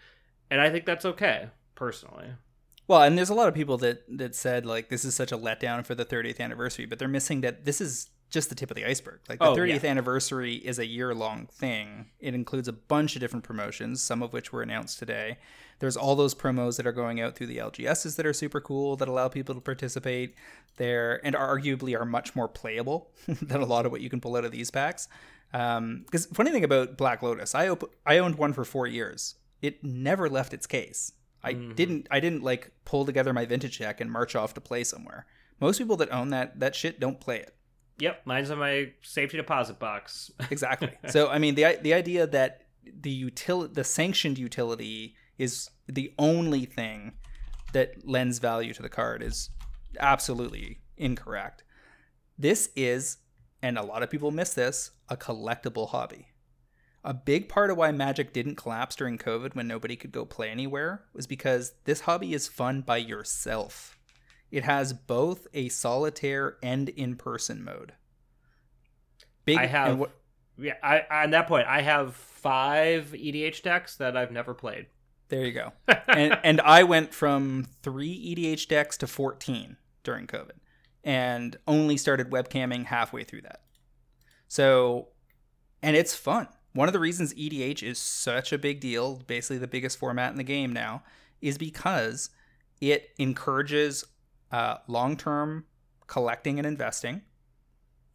[0.48, 2.28] And I think that's okay, personally.
[2.86, 5.36] Well, and there's a lot of people that that said like this is such a
[5.38, 8.76] letdown for the 30th anniversary, but they're missing that this is just the tip of
[8.76, 9.20] the iceberg.
[9.28, 9.90] Like the Oh, 30th yeah.
[9.90, 12.10] anniversary is a year long thing.
[12.20, 15.38] It includes a bunch of different promotions, some of which were announced today.
[15.80, 18.96] There's all those promos that are going out through the LGSs that are super cool
[18.96, 20.34] that allow people to participate
[20.76, 24.36] there and arguably are much more playable than a lot of what you can pull
[24.36, 25.08] out of these packs.
[25.54, 29.36] Um, because funny thing about Black Lotus, I op- I owned one for four years.
[29.62, 31.12] It never left its case.
[31.42, 31.74] I mm-hmm.
[31.74, 35.26] didn't I didn't like pull together my vintage deck and march off to play somewhere.
[35.60, 37.54] Most people that own that that shit don't play it.
[37.98, 40.30] Yep, mine's in my safety deposit box.
[40.50, 40.90] Exactly.
[41.08, 42.62] so I mean the the idea that
[43.00, 47.12] the util the sanctioned utility is the only thing
[47.72, 49.50] that lends value to the card is
[49.98, 51.64] absolutely incorrect.
[52.36, 53.18] This is
[53.62, 56.28] and a lot of people miss this, a collectible hobby.
[57.04, 60.50] A big part of why Magic didn't collapse during COVID when nobody could go play
[60.50, 63.98] anywhere was because this hobby is fun by yourself.
[64.50, 67.92] It has both a solitaire and in-person mode.
[69.44, 70.10] Big I have what,
[70.58, 74.86] Yeah, I on that point, I have five EDH decks that I've never played.
[75.28, 75.72] There you go.
[76.08, 80.58] and and I went from three EDH decks to fourteen during COVID,
[81.04, 83.62] and only started webcamming halfway through that.
[84.48, 85.08] So,
[85.82, 86.48] and it's fun.
[86.72, 90.38] One of the reasons EDH is such a big deal, basically the biggest format in
[90.38, 91.02] the game now,
[91.40, 92.30] is because
[92.80, 94.04] it encourages
[94.52, 95.64] uh, long-term
[96.06, 97.22] collecting and investing.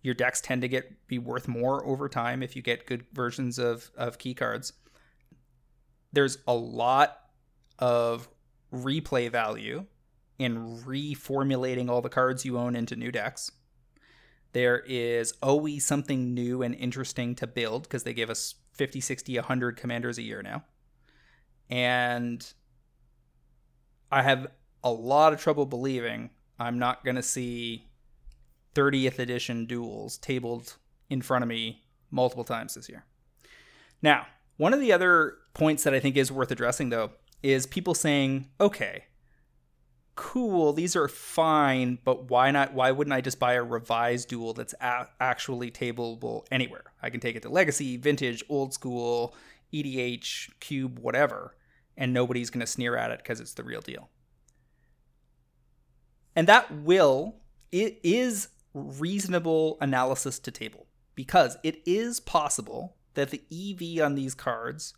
[0.02, 3.60] Your decks tend to get be worth more over time if you get good versions
[3.60, 4.74] of of key cards
[6.14, 7.18] there's a lot
[7.80, 8.30] of
[8.72, 9.86] replay value
[10.40, 13.52] in reformulating all the cards you own into new decks.
[14.54, 19.36] There is always something new and interesting to build because they give us 50, 60,
[19.36, 20.64] 100 commanders a year now.
[21.70, 22.46] And
[24.12, 24.48] I have
[24.84, 27.90] a lot of trouble believing I'm not going to see
[28.76, 30.78] 30th edition duels tabled
[31.10, 33.06] in front of me multiple times this year.
[34.02, 37.94] Now, one of the other points that I think is worth addressing, though, is people
[37.94, 39.06] saying, okay,
[40.16, 42.74] cool, these are fine, but why not?
[42.74, 46.86] Why wouldn't I just buy a revised duel that's a- actually tableable anywhere?
[47.02, 49.36] I can take it to Legacy, Vintage, Old School,
[49.74, 51.56] EDH, Cube, whatever,
[51.98, 54.10] and nobody's going to sneer at it because it's the real deal.
[56.36, 57.36] And that will,
[57.72, 64.34] it is reasonable analysis to table because it is possible that the EV on these
[64.34, 64.94] cards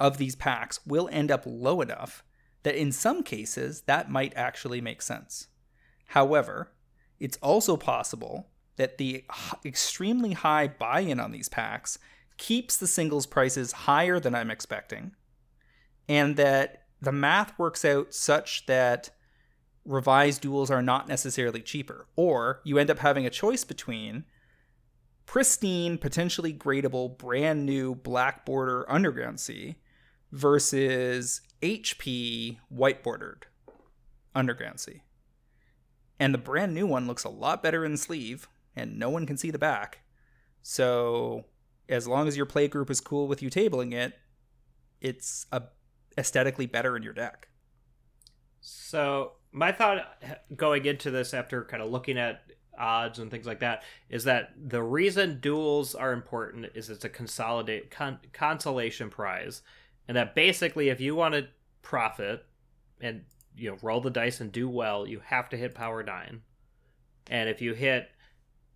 [0.00, 2.24] of these packs will end up low enough
[2.62, 5.48] that in some cases that might actually make sense.
[6.06, 6.72] However,
[7.20, 9.24] it's also possible that the
[9.64, 11.98] extremely high buy in on these packs
[12.38, 15.12] keeps the singles prices higher than I'm expecting,
[16.08, 19.10] and that the math works out such that
[19.84, 24.24] revised duels are not necessarily cheaper, or you end up having a choice between
[25.26, 29.76] pristine, potentially gradable, brand new black border underground sea
[30.32, 33.46] versus HP white bordered
[34.34, 35.02] underground sea.
[36.18, 39.36] And the brand new one looks a lot better in sleeve, and no one can
[39.36, 40.00] see the back.
[40.62, 41.46] So,
[41.88, 44.12] as long as your play group is cool with you tabling it,
[45.00, 45.62] it's a
[46.18, 47.48] aesthetically better in your deck.
[48.60, 50.22] So my thought
[50.54, 52.42] going into this after kind of looking at
[52.78, 57.08] odds and things like that is that the reason duels are important is it's a
[57.08, 59.62] consolidate con- consolation prize
[60.10, 61.46] and that basically if you want to
[61.82, 62.44] profit
[63.00, 63.22] and
[63.56, 66.40] you know roll the dice and do well you have to hit power 9
[67.30, 68.08] and if you hit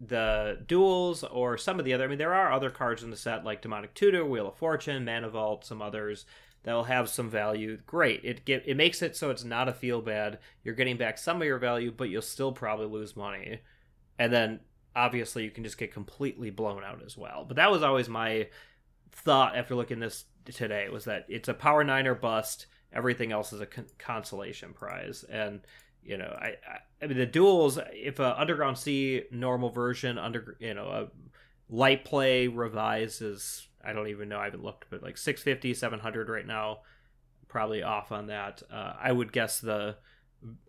[0.01, 3.17] the duels or some of the other i mean there are other cards in the
[3.17, 6.25] set like demonic tutor wheel of fortune mana vault some others
[6.63, 7.79] that'll have some value.
[7.87, 8.23] Great.
[8.25, 10.39] It get it makes it so it's not a feel bad.
[10.63, 13.61] You're getting back some of your value but you'll still probably lose money.
[14.19, 14.61] And then
[14.97, 17.45] obviously you can just get completely blown out as well.
[17.47, 18.49] But that was always my
[19.13, 22.67] thought after looking this today was that it's a power nine or bust.
[22.93, 25.25] Everything else is a con- consolation prize.
[25.29, 25.61] And
[26.05, 30.57] you know I, I i mean the duels if a underground sea normal version under
[30.61, 31.07] you know a
[31.75, 36.29] light play revised is i don't even know i haven't looked but like 650 700
[36.29, 36.79] right now
[37.49, 38.63] probably off on that.
[38.71, 39.97] Uh, i would guess the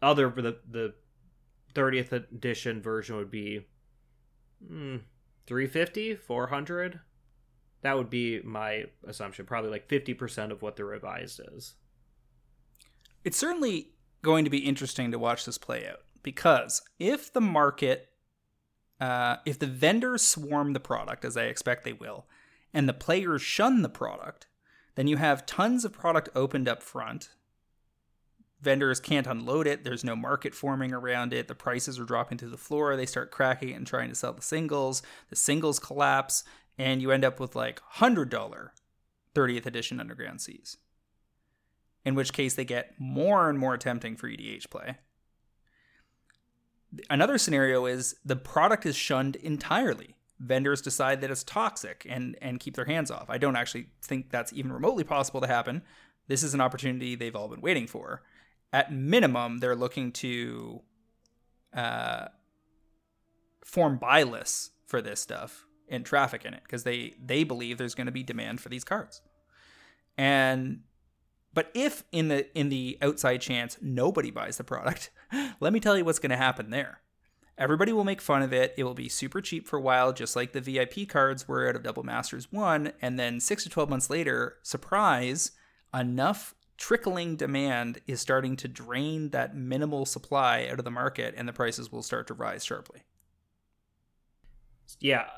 [0.02, 0.94] other the the
[1.74, 3.66] 30th edition version would be
[4.64, 5.02] mm,
[5.46, 7.02] 350 400
[7.86, 11.76] that would be my assumption probably like 50% of what the revised is
[13.24, 13.92] It's certainly
[14.22, 18.10] going to be interesting to watch this play out because if the market
[19.00, 22.26] uh, if the vendors swarm the product, as I expect they will,
[22.74, 24.48] and the players shun the product,
[24.96, 27.30] then you have tons of product opened up front.
[28.62, 29.84] Vendors can't unload it.
[29.84, 31.48] There's no market forming around it.
[31.48, 32.96] The prices are dropping to the floor.
[32.96, 35.04] They start cracking it and trying to sell the singles.
[35.30, 36.44] The singles collapse,
[36.78, 38.70] and you end up with like $100
[39.34, 40.78] 30th edition Underground Seas.
[42.04, 44.98] In which case, they get more and more tempting for EDH play.
[47.10, 50.16] Another scenario is the product is shunned entirely.
[50.40, 53.30] Vendors decide that it's toxic and, and keep their hands off.
[53.30, 55.82] I don't actually think that's even remotely possible to happen.
[56.28, 58.22] This is an opportunity they've all been waiting for.
[58.72, 60.82] At minimum, they're looking to
[61.74, 62.28] uh,
[63.64, 67.96] form buy lists for this stuff and traffic in it because they they believe there's
[67.96, 69.22] going to be demand for these cards.
[70.18, 70.82] And
[71.54, 75.10] but if in the in the outside chance nobody buys the product,
[75.60, 77.02] let me tell you what's going to happen there.
[77.58, 78.74] Everybody will make fun of it.
[78.78, 81.76] It will be super cheap for a while, just like the VIP cards were out
[81.78, 82.92] of Double Masters 1.
[83.02, 85.52] And then six to 12 months later, surprise,
[85.94, 91.48] enough trickling demand is starting to drain that minimal supply out of the market, and
[91.48, 93.04] the prices will start to rise sharply.
[95.00, 95.30] Yeah.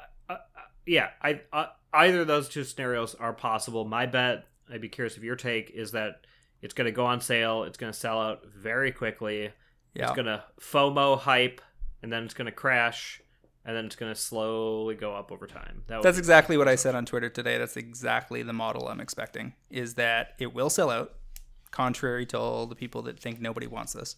[0.88, 1.09] Yeah.
[1.22, 3.85] I, uh, either of those two scenarios are possible.
[3.85, 6.26] My bet I'd be curious of your take is that
[6.61, 7.64] it's going to go on sale.
[7.64, 9.51] It's going to sell out very quickly.
[9.93, 10.03] Yeah.
[10.05, 11.61] It's going to FOMO hype,
[12.01, 13.22] and then it's going to crash,
[13.65, 15.84] and then it's going to slowly go up over time.
[15.88, 17.57] That That's exactly what I said on Twitter today.
[17.57, 19.53] That's exactly the model I'm expecting.
[19.69, 21.14] Is that it will sell out,
[21.72, 24.15] contrary to all the people that think nobody wants this.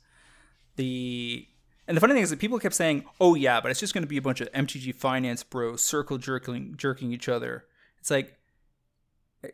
[0.76, 1.48] The
[1.90, 4.04] and the funny thing is that people kept saying, "Oh yeah, but it's just going
[4.04, 7.66] to be a bunch of MTG finance bros circle jerking jerking each other."
[8.00, 8.40] It's like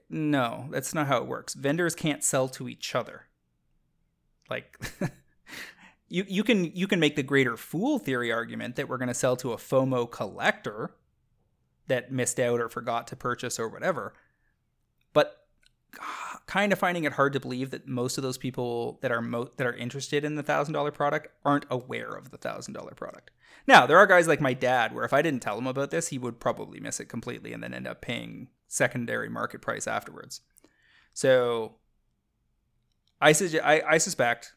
[0.09, 1.53] no, that's not how it works.
[1.53, 3.27] Vendors can't sell to each other.
[4.49, 4.77] Like
[6.09, 9.13] you you can you can make the greater fool theory argument that we're going to
[9.13, 10.91] sell to a FOMO collector
[11.87, 14.13] that missed out or forgot to purchase or whatever.
[15.13, 15.45] But
[16.47, 19.49] kind of finding it hard to believe that most of those people that are mo-
[19.57, 23.31] that are interested in the $1000 product aren't aware of the $1000 product.
[23.67, 26.09] Now, there are guys like my dad where if I didn't tell him about this,
[26.09, 30.41] he would probably miss it completely and then end up paying secondary market price afterwards.
[31.13, 31.75] So
[33.21, 34.53] I, I, I suspect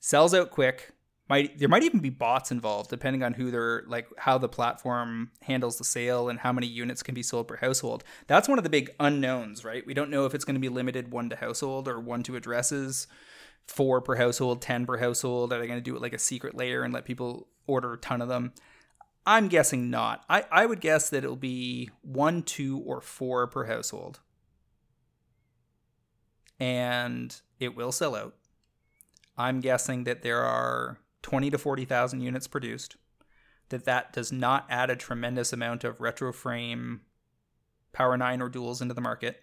[0.00, 0.92] sells out quick.
[1.30, 5.30] Might there might even be bots involved, depending on who they're like how the platform
[5.42, 8.02] handles the sale and how many units can be sold per household.
[8.26, 9.86] That's one of the big unknowns, right?
[9.86, 12.34] We don't know if it's going to be limited one to household or one to
[12.34, 13.06] addresses,
[13.64, 15.52] four per household, ten per household.
[15.52, 17.98] Are they going to do it like a secret lair and let people order a
[17.98, 18.52] ton of them?
[19.24, 20.24] I'm guessing not.
[20.28, 24.18] I, I would guess that it'll be one, two, or four per household.
[26.58, 28.34] And it will sell out.
[29.38, 32.96] I'm guessing that there are 20 to 40,000 units produced.
[33.68, 37.02] That that does not add a tremendous amount of retro frame
[37.92, 39.42] Power 9 or duals into the market.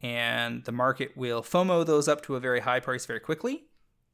[0.00, 3.64] And the market will FOMO those up to a very high price very quickly.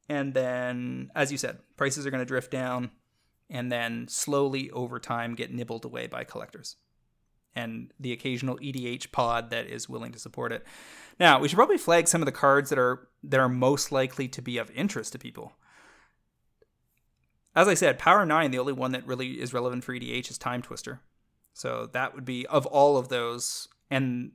[0.09, 2.91] And then, as you said, prices are going to drift down
[3.49, 6.77] and then slowly over time get nibbled away by collectors
[7.55, 10.65] and the occasional EDH pod that is willing to support it.
[11.19, 14.27] Now, we should probably flag some of the cards that are that are most likely
[14.27, 15.53] to be of interest to people.
[17.55, 20.37] As I said, Power 9, the only one that really is relevant for EDH is
[20.37, 20.99] Timetwister.
[21.53, 24.31] So that would be of all of those and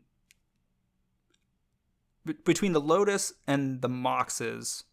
[2.44, 4.84] between the Lotus and the Moxes,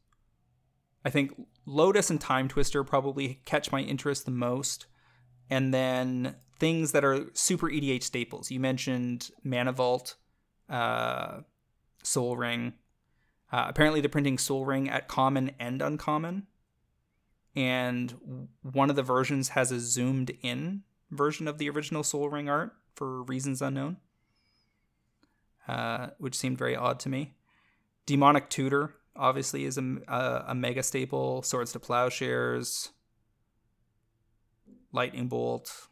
[1.05, 4.87] I think Lotus and Timetwister probably catch my interest the most.
[5.49, 8.51] And then things that are super EDH staples.
[8.51, 10.15] You mentioned Mana Vault,
[10.69, 11.41] uh,
[12.03, 12.73] Sol Ring.
[13.51, 16.47] Uh, apparently, they're printing Sol Ring at common and uncommon.
[17.57, 22.47] And one of the versions has a zoomed in version of the original Sol Ring
[22.47, 23.97] art for reasons unknown,
[25.67, 27.34] uh, which seemed very odd to me.
[28.05, 31.41] Demonic Tutor obviously is a, a, a mega staple.
[31.41, 32.91] Swords to Plowshares,
[34.91, 35.88] Lightning Bolt.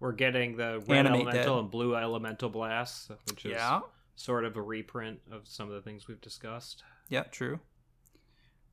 [0.00, 1.60] We're getting the red Animate elemental Dead.
[1.60, 3.80] and blue elemental blasts, which is yeah.
[4.16, 6.84] sort of a reprint of some of the things we've discussed.
[7.10, 7.60] Yeah, true.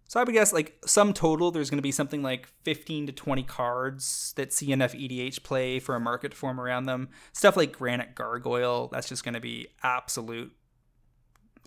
[0.08, 3.12] So I would guess like some total, there's going to be something like 15 to
[3.12, 7.10] 20 cards that see enough EDH play for a market to form around them.
[7.34, 10.54] Stuff like Granite Gargoyle, that's just going to be absolute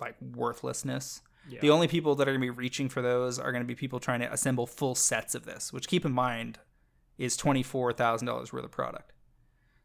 [0.01, 1.21] like worthlessness.
[1.49, 1.61] Yeah.
[1.61, 3.75] The only people that are going to be reaching for those are going to be
[3.75, 6.59] people trying to assemble full sets of this, which keep in mind
[7.17, 9.13] is $24,000 worth of product.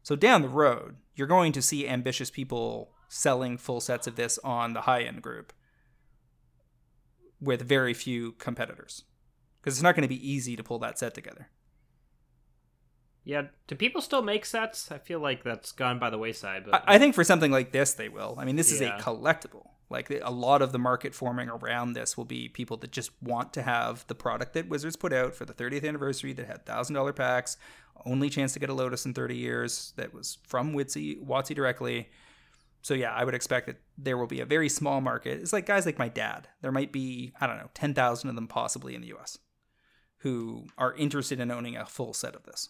[0.02, 4.38] So down the road, you're going to see ambitious people selling full sets of this
[4.44, 5.52] on the high end group
[7.44, 9.04] with very few competitors
[9.60, 11.48] because it's not going to be easy to pull that set together.
[13.24, 14.92] Yeah, do people still make sets?
[14.92, 16.64] I feel like that's gone by the wayside.
[16.66, 18.36] But I, I think for something like this, they will.
[18.38, 19.70] I mean, this is a collectible.
[19.88, 23.52] Like a lot of the market forming around this will be people that just want
[23.54, 26.94] to have the product that Wizards put out for the 30th anniversary that had thousand
[26.94, 27.56] dollar packs,
[28.04, 32.10] only chance to get a Lotus in 30 years that was from Witsy Watsy directly.
[32.84, 35.40] So yeah, I would expect that there will be a very small market.
[35.40, 36.48] It's like guys like my dad.
[36.60, 39.38] There might be I don't know 10,000 of them possibly in the U.S.
[40.18, 42.68] who are interested in owning a full set of this.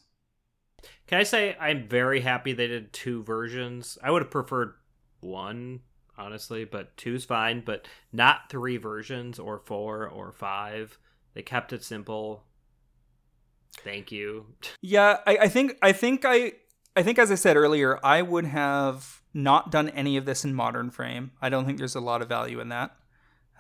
[1.09, 3.99] Can I say I'm very happy they did two versions?
[4.05, 4.75] I would have preferred
[5.19, 5.81] one,
[6.17, 10.97] honestly, but two's fine, but not three versions or four or five.
[11.35, 12.45] They kept it simple.
[13.79, 14.47] Thank you.
[14.81, 16.53] Yeah, I, I think I think I
[16.95, 20.55] I think as I said earlier, I would have not done any of this in
[20.55, 21.33] modern frame.
[21.43, 22.97] I don't think there's a lot of value in that.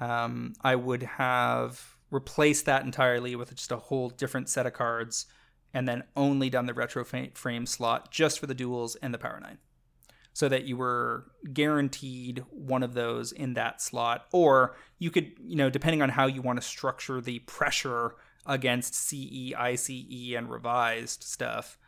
[0.00, 5.26] Um, I would have replaced that entirely with just a whole different set of cards,
[5.72, 9.40] and then only done the retro frame slot just for the duels and the power
[9.40, 9.58] nine,
[10.32, 15.56] so that you were guaranteed one of those in that slot, or you could, you
[15.56, 18.14] know, depending on how you want to structure the pressure
[18.46, 21.78] against CE, ICE, and revised stuff,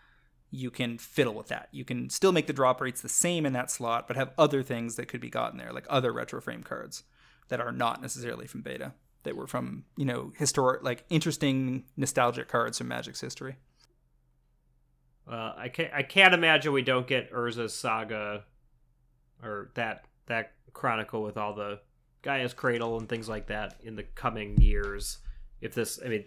[0.57, 1.69] you can fiddle with that.
[1.71, 4.63] You can still make the drop rates the same in that slot, but have other
[4.63, 7.05] things that could be gotten there, like other retro frame cards
[7.49, 8.93] that are not necessarily from beta,
[9.23, 13.57] that were from, you know, historic, like interesting nostalgic cards from Magic's history.
[15.31, 15.93] Uh, I can't.
[15.93, 18.45] I can't imagine we don't get Urza's saga,
[19.43, 21.81] or that that chronicle with all the
[22.23, 25.19] Gaea's cradle and things like that in the coming years.
[25.61, 26.25] If this, I mean,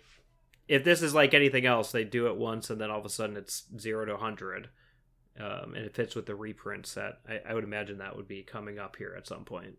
[0.69, 3.09] if this is like anything else, they do it once and then all of a
[3.09, 4.69] sudden it's zero to hundred,
[5.39, 7.19] um, and it fits with the reprint set.
[7.27, 9.77] I, I would imagine that would be coming up here at some point.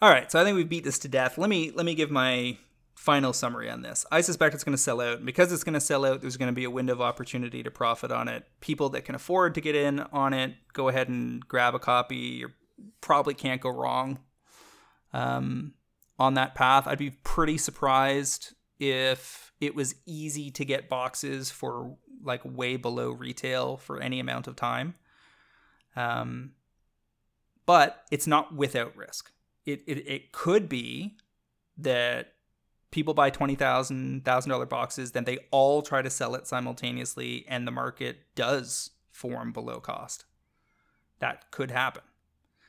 [0.00, 1.36] All right, so I think we've beat this to death.
[1.36, 2.56] Let me let me give my
[2.94, 4.06] final summary on this.
[4.12, 5.24] I suspect it's going to sell out.
[5.24, 7.70] Because it's going to sell out, there's going to be a window of opportunity to
[7.70, 8.44] profit on it.
[8.60, 12.16] People that can afford to get in on it, go ahead and grab a copy.
[12.16, 12.50] You
[13.00, 14.20] probably can't go wrong
[15.12, 15.74] um,
[16.18, 16.86] on that path.
[16.86, 23.10] I'd be pretty surprised if it was easy to get boxes for like way below
[23.10, 24.94] retail for any amount of time.
[25.96, 26.52] Um,
[27.66, 29.30] but it's not without risk.
[29.64, 31.16] It, it, it could be
[31.78, 32.32] that
[32.90, 37.44] people buy twenty thousand thousand dollar boxes, then they all try to sell it simultaneously,
[37.48, 40.24] and the market does form below cost.
[41.20, 42.02] That could happen.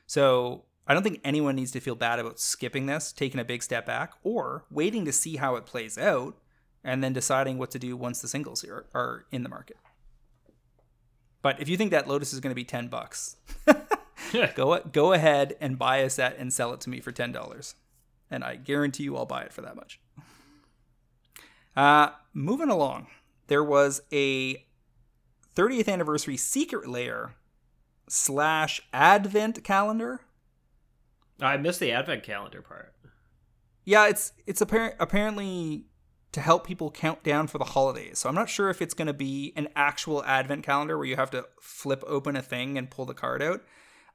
[0.08, 3.64] So I don't think anyone needs to feel bad about skipping this, taking a big
[3.64, 6.38] step back, or waiting to see how it plays out,
[6.84, 9.78] and then deciding what to do once the singles are, are in the market.
[11.42, 13.38] But if you think that Lotus is going to be ten bucks,
[14.56, 17.76] go go ahead and buy a set and sell it to me for ten dollars,
[18.30, 20.00] and I guarantee you I'll buy it for that much.
[21.76, 23.08] Uh, moving along,
[23.48, 24.66] there was a
[25.56, 27.36] 30th anniversary secret lair
[28.08, 30.22] slash advent calendar.
[31.42, 32.94] Oh, I missed the advent calendar part.
[33.84, 35.86] Yeah, it's it's apparent apparently
[36.32, 38.20] to help people count down for the holidays.
[38.20, 41.16] So I'm not sure if it's going to be an actual advent calendar where you
[41.16, 43.62] have to flip open a thing and pull the card out.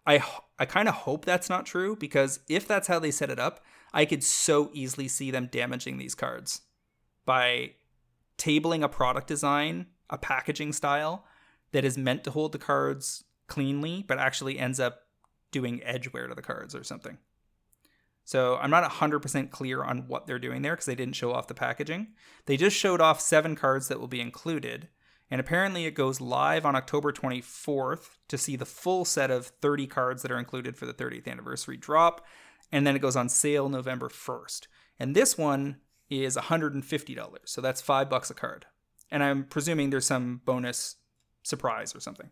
[0.07, 0.23] I
[0.59, 3.65] I kind of hope that's not true because if that's how they set it up,
[3.93, 6.63] I could so easily see them damaging these cards
[7.25, 7.73] by
[8.39, 11.25] tabling a product design, a packaging style
[11.73, 15.03] that is meant to hold the cards cleanly but actually ends up
[15.51, 17.19] doing edge wear to the cards or something.
[18.25, 21.49] So I'm not 100% clear on what they're doing there because they didn't show off
[21.49, 22.09] the packaging.
[22.47, 24.89] They just showed off seven cards that will be included.
[25.31, 29.87] And apparently it goes live on October 24th to see the full set of 30
[29.87, 32.25] cards that are included for the 30th anniversary drop.
[32.71, 34.67] And then it goes on sale November 1st.
[34.99, 35.79] And this one
[36.09, 37.37] is $150.
[37.45, 38.67] So that's five bucks a card.
[39.11, 40.97] And I'm presuming there's some bonus
[41.43, 42.31] surprise or something.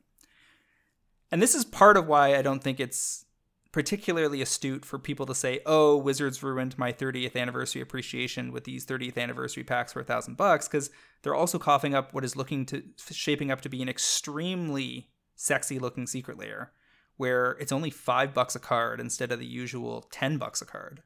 [1.30, 3.24] And this is part of why I don't think it's
[3.70, 8.86] particularly astute for people to say, "Oh, Wizards ruined my 30th anniversary appreciation with these
[8.86, 10.90] 30th anniversary packs for a thousand bucks," because
[11.22, 16.06] they're also coughing up what is looking to shaping up to be an extremely sexy-looking
[16.06, 16.72] secret lair,
[17.16, 21.02] where it's only five bucks a card instead of the usual ten bucks a card.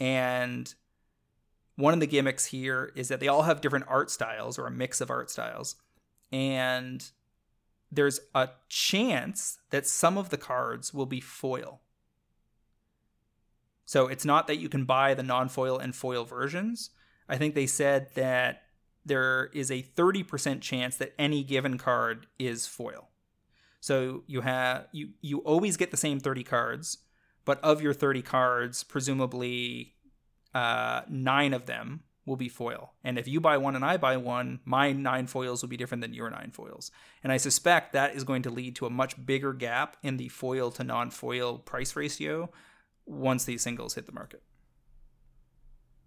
[0.00, 0.74] And
[1.76, 4.70] one of the gimmicks here is that they all have different art styles or a
[4.70, 5.76] mix of art styles,
[6.32, 7.08] and
[7.90, 11.80] there's a chance that some of the cards will be foil.
[13.86, 16.90] So it's not that you can buy the non foil and foil versions.
[17.28, 18.62] I think they said that
[19.04, 23.08] there is a 30% chance that any given card is foil.
[23.80, 26.98] So you have you you always get the same 30 cards,
[27.44, 29.94] but of your 30 cards, presumably
[30.54, 32.92] uh, 9 of them will be foil.
[33.02, 36.02] And if you buy one and I buy one, my nine foils will be different
[36.02, 36.90] than your nine foils.
[37.24, 40.28] And I suspect that is going to lead to a much bigger gap in the
[40.28, 42.50] foil to non foil price ratio
[43.06, 44.42] once these singles hit the market.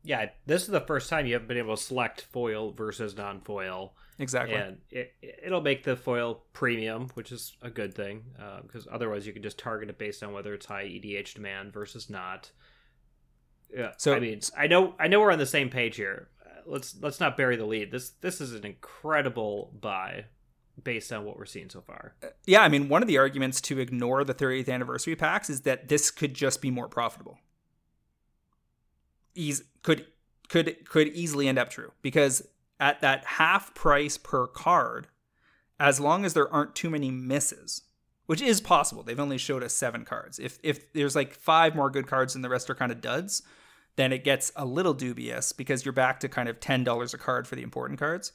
[0.03, 3.41] Yeah, this is the first time you haven't been able to select foil versus non
[3.41, 3.93] foil.
[4.17, 4.55] Exactly.
[4.55, 8.23] And it, it'll make the foil premium, which is a good thing,
[8.63, 11.73] because uh, otherwise you can just target it based on whether it's high EDH demand
[11.73, 12.51] versus not.
[13.75, 13.91] Yeah.
[13.97, 16.29] So I mean, I know I know we're on the same page here.
[16.65, 17.91] Let's let's not bury the lead.
[17.91, 20.25] This this is an incredible buy
[20.83, 22.15] based on what we're seeing so far.
[22.23, 25.61] Uh, yeah, I mean, one of the arguments to ignore the 30th anniversary packs is
[25.61, 27.39] that this could just be more profitable.
[29.35, 30.07] Ease could
[30.49, 32.47] could could easily end up true because
[32.79, 35.07] at that half price per card,
[35.79, 37.83] as long as there aren't too many misses,
[38.25, 39.03] which is possible.
[39.03, 40.39] They've only showed us seven cards.
[40.39, 43.43] If if there's like five more good cards and the rest are kind of duds,
[43.95, 47.47] then it gets a little dubious because you're back to kind of $10 a card
[47.47, 48.31] for the important cards.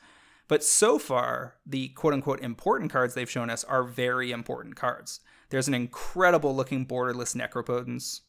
[0.49, 5.21] But so far, the quote unquote important cards they've shown us are very important cards.
[5.51, 8.21] There's an incredible looking borderless Necropotence,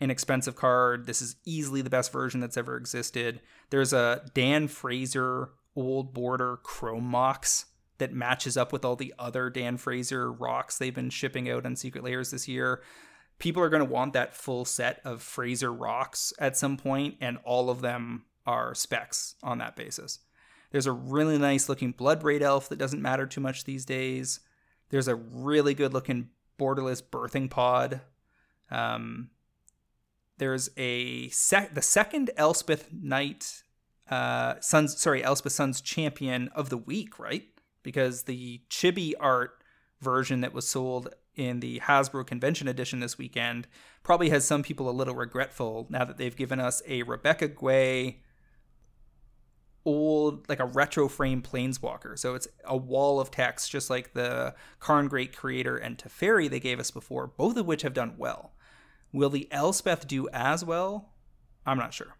[0.00, 1.06] inexpensive card.
[1.06, 3.40] This is easily the best version that's ever existed.
[3.70, 7.66] There's a Dan Frazier old border Chrome Mox
[7.98, 11.76] that matches up with all the other Dan Frazier rocks they've been shipping out on
[11.76, 12.82] Secret Lairs this year
[13.38, 17.38] people are going to want that full set of Frazier rocks at some point, and
[17.44, 20.20] all of them are specs on that basis.
[20.70, 24.40] There's a really nice looking Blood Bloodbraid Elf that doesn't matter too much these days.
[24.90, 28.00] There's a really good looking borderless birthing pod.
[28.70, 29.30] Um,
[30.38, 33.62] there's a sec- the second Elspeth Knight,
[34.10, 37.44] uh, Sun's, sorry, Elspeth Sun's champion of the week, right?
[37.82, 39.62] Because the chibi art
[40.00, 43.66] version that was sold in the Hasbro Convention Edition this weekend
[44.02, 48.16] probably has some people a little regretful now that they've given us a Rebecca Guay
[49.84, 52.18] old like a retro frame planeswalker.
[52.18, 56.60] So it's a wall of text just like the karn great creator and teferi they
[56.60, 58.52] gave us before both of which have done well.
[59.12, 61.12] Will the elspeth do as well?
[61.66, 62.16] I'm not sure.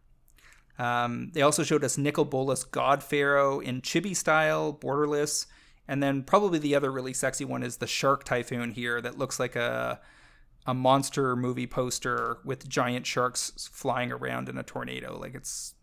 [0.78, 5.46] Um, they also showed us nicol bolas god pharaoh in chibi style borderless
[5.88, 9.38] and then probably the other really sexy one is the Shark Typhoon here that looks
[9.38, 10.00] like a
[10.66, 15.18] a monster movie poster with giant sharks flying around in a tornado.
[15.18, 15.74] Like it's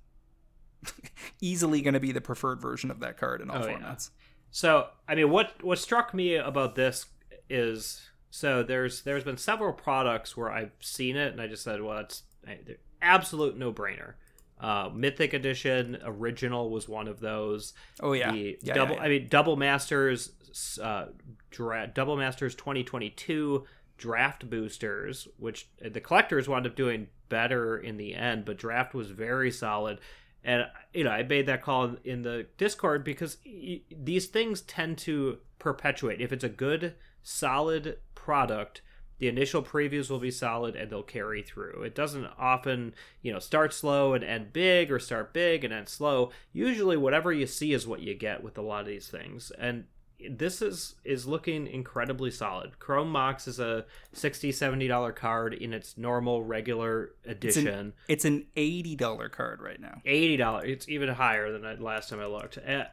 [1.42, 4.10] easily going to be the preferred version of that card in all oh, formats.
[4.10, 4.26] Yeah.
[4.52, 7.06] So, I mean, what what struck me about this
[7.50, 11.82] is so there's there's been several products where I've seen it and I just said,
[11.82, 12.56] well, it's eh,
[13.02, 14.14] absolute no brainer.
[14.62, 17.74] Uh, Mythic Edition original was one of those.
[18.00, 18.96] Oh yeah, the yeah double.
[18.96, 19.06] Yeah, yeah.
[19.06, 20.34] I mean, Double Masters,
[20.82, 21.08] uh,
[21.50, 23.66] dra- Double Masters 2022
[23.98, 29.10] draft boosters, which the collectors wound up doing better in the end, but draft was
[29.10, 30.00] very solid.
[30.44, 33.38] And you know, I made that call in the Discord because
[33.92, 36.22] these things tend to perpetuate.
[36.22, 38.82] If it's a good, solid product,
[39.22, 41.84] the initial previews will be solid and they'll carry through.
[41.84, 45.90] It doesn't often, you know, start slow and end big or start big and end
[45.90, 46.32] slow.
[46.52, 49.52] Usually whatever you see is what you get with a lot of these things.
[49.60, 49.84] And
[50.28, 52.80] this is is looking incredibly solid.
[52.80, 57.94] Chrome Mox is a 60 70 dollar card in its normal regular edition.
[58.08, 60.02] It's an, it's an $80 card right now.
[60.04, 60.64] $80.
[60.66, 62.86] It's even higher than last time I looked uh,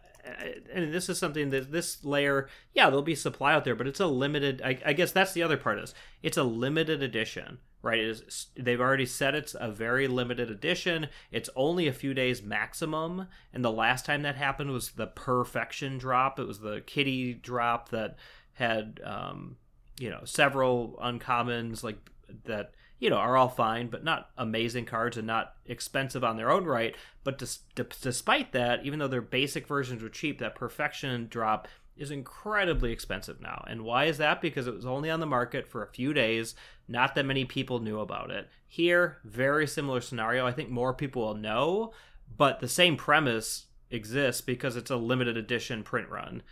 [0.73, 4.01] and this is something that this layer, yeah, there'll be supply out there, but it's
[4.01, 4.63] a limited.
[4.65, 7.99] I, I guess that's the other part is it's a limited edition, right?
[7.99, 11.09] It is, they've already said it's a very limited edition.
[11.31, 15.99] It's only a few days maximum, and the last time that happened was the perfection
[15.99, 16.39] drop.
[16.39, 18.17] It was the kitty drop that
[18.55, 19.57] had, um,
[19.99, 21.99] you know, several uncommons like
[22.45, 26.51] that you know, are all fine, but not amazing cards and not expensive on their
[26.51, 26.95] own right.
[27.25, 32.11] But d- despite that, even though their basic versions were cheap, that Perfection drop is
[32.11, 33.65] incredibly expensive now.
[33.69, 34.41] And why is that?
[34.41, 36.55] Because it was only on the market for a few days.
[36.87, 38.49] Not that many people knew about it.
[38.67, 40.47] Here, very similar scenario.
[40.47, 41.93] I think more people will know,
[42.37, 46.43] but the same premise exists because it's a limited edition print run.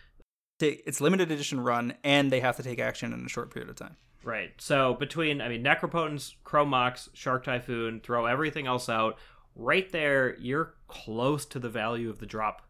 [0.58, 3.76] It's limited edition run, and they have to take action in a short period of
[3.76, 3.96] time.
[4.26, 4.50] Right.
[4.58, 9.18] So between, I mean, Necropotence, Chrome Mox, Shark Typhoon, throw everything else out,
[9.54, 12.62] right there, you're close to the value of the drop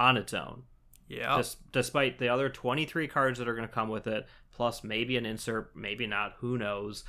[0.00, 0.64] on its own.
[1.06, 1.36] Yeah.
[1.40, 5.16] Des- despite the other 23 cards that are going to come with it, plus maybe
[5.16, 7.04] an insert, maybe not, who knows.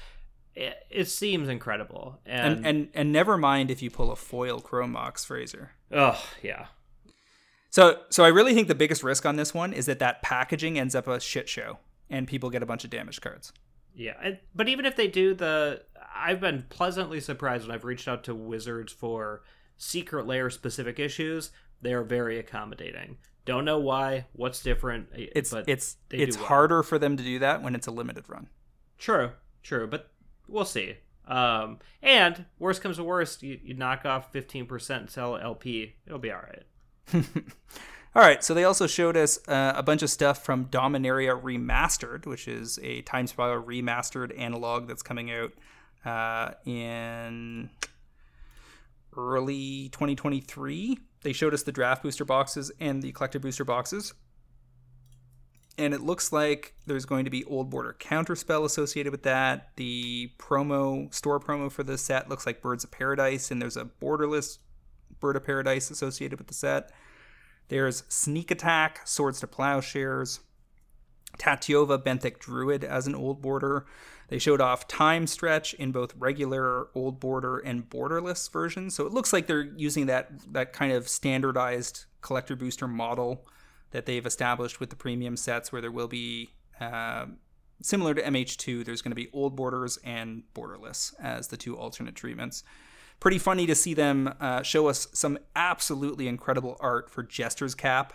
[0.54, 2.20] It, it seems incredible.
[2.28, 5.72] And, and, and and never mind if you pull a foil Chrome Mox Frazier.
[5.92, 6.68] Oh, yeah.
[7.72, 10.78] So so I really think the biggest risk on this one is that that packaging
[10.78, 13.52] ends up a shit show and people get a bunch of damaged cards.
[13.96, 15.82] Yeah, but even if they do the,
[16.16, 19.44] I've been pleasantly surprised when I've reached out to Wizards for
[19.78, 21.52] secret lair specific issues,
[21.82, 23.18] they are very accommodating.
[23.46, 24.28] Don't know why.
[24.34, 25.08] What's different?
[25.14, 26.46] It's but it's it's well.
[26.46, 28.48] harder for them to do that when it's a limited run.
[28.98, 29.32] True,
[29.64, 30.12] true, but
[30.48, 30.98] we'll see.
[31.28, 36.20] Um, and worst comes to worst, you, you knock off fifteen percent, sell LP, it'll
[36.20, 37.26] be all right.
[38.16, 42.26] All right, so they also showed us uh, a bunch of stuff from Dominaria Remastered,
[42.26, 45.54] which is a Time Spiral remastered analog that's coming out
[46.04, 47.70] uh, in
[49.16, 50.98] early 2023.
[51.22, 54.16] They showed us the draft booster boxes and the collector booster boxes.
[55.78, 59.70] And it looks like there's going to be Old Border Counterspell associated with that.
[59.76, 63.86] The promo, store promo for this set looks like Birds of Paradise, and there's a
[63.86, 64.58] borderless
[65.20, 66.92] Bird of Paradise associated with the set.
[67.70, 70.42] There's Sneak Attack, Swords to Plowshares,
[71.38, 73.86] Tatyova Benthic Druid as an old border.
[74.28, 78.96] They showed off Time Stretch in both regular old border and borderless versions.
[78.96, 83.48] So it looks like they're using that that kind of standardized collector booster model
[83.92, 87.26] that they've established with the premium sets, where there will be uh,
[87.82, 88.86] similar to MH2.
[88.86, 92.64] There's going to be old borders and borderless as the two alternate treatments
[93.20, 98.14] pretty funny to see them uh, show us some absolutely incredible art for Jester's Cap,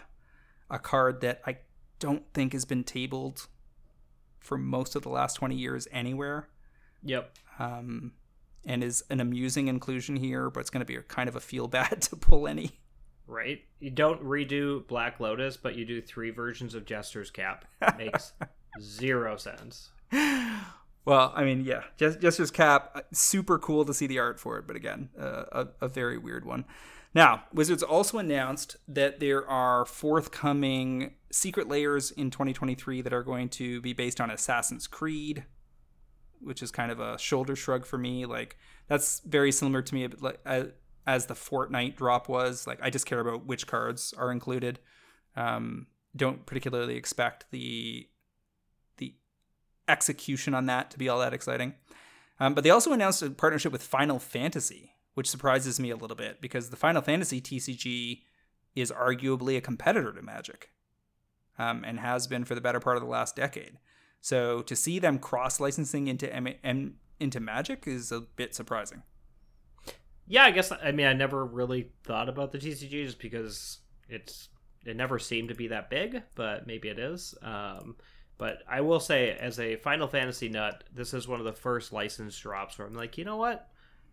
[0.71, 1.59] a card that I
[1.99, 3.47] don't think has been tabled
[4.41, 6.49] for most of the last 20 years anywhere.
[7.03, 7.39] Yep.
[7.59, 8.13] Um,
[8.65, 11.41] and is an amusing inclusion here, but it's going to be a kind of a
[11.41, 12.79] feel bad to pull any.
[13.27, 13.63] Right.
[13.81, 17.65] You don't redo Black Lotus, but you do three versions of Jester's Cap.
[17.97, 18.33] Makes
[18.81, 19.91] zero sense.
[21.05, 24.59] Well, I mean, yeah, Jest- Jester's Cap, uh, super cool to see the art for
[24.59, 26.65] it, but again, uh, a, a very weird one.
[27.15, 33.49] Now, Wizards also announced that there are forthcoming secret lairs in 2023 that are going
[33.51, 35.45] to be based on Assassin's Creed,
[36.41, 38.27] which is kind of a shoulder shrug for me.
[38.27, 38.57] Like,
[38.89, 40.09] that's very similar to me
[41.07, 42.67] as the Fortnite drop was.
[42.67, 44.81] Like, I just care about which cards are included.
[45.37, 45.87] Um,
[46.17, 48.09] don't particularly expect the
[49.89, 51.75] execution on that to be all that exciting.
[52.41, 56.17] Um, but they also announced a partnership with Final Fantasy, which surprises me a little
[56.17, 58.23] bit because the Final Fantasy TCG
[58.75, 60.71] is arguably a competitor to Magic
[61.59, 63.79] um, and has been for the better part of the last decade.
[64.21, 69.03] So to see them cross licensing into M- M- into Magic is a bit surprising.
[70.27, 73.79] Yeah, I guess I mean I never really thought about the TCG just because
[74.09, 74.49] it's
[74.85, 77.35] it never seemed to be that big, but maybe it is.
[77.43, 77.97] Um,
[78.39, 81.93] but I will say, as a Final Fantasy nut, this is one of the first
[81.93, 83.69] license drops where I'm like, you know what?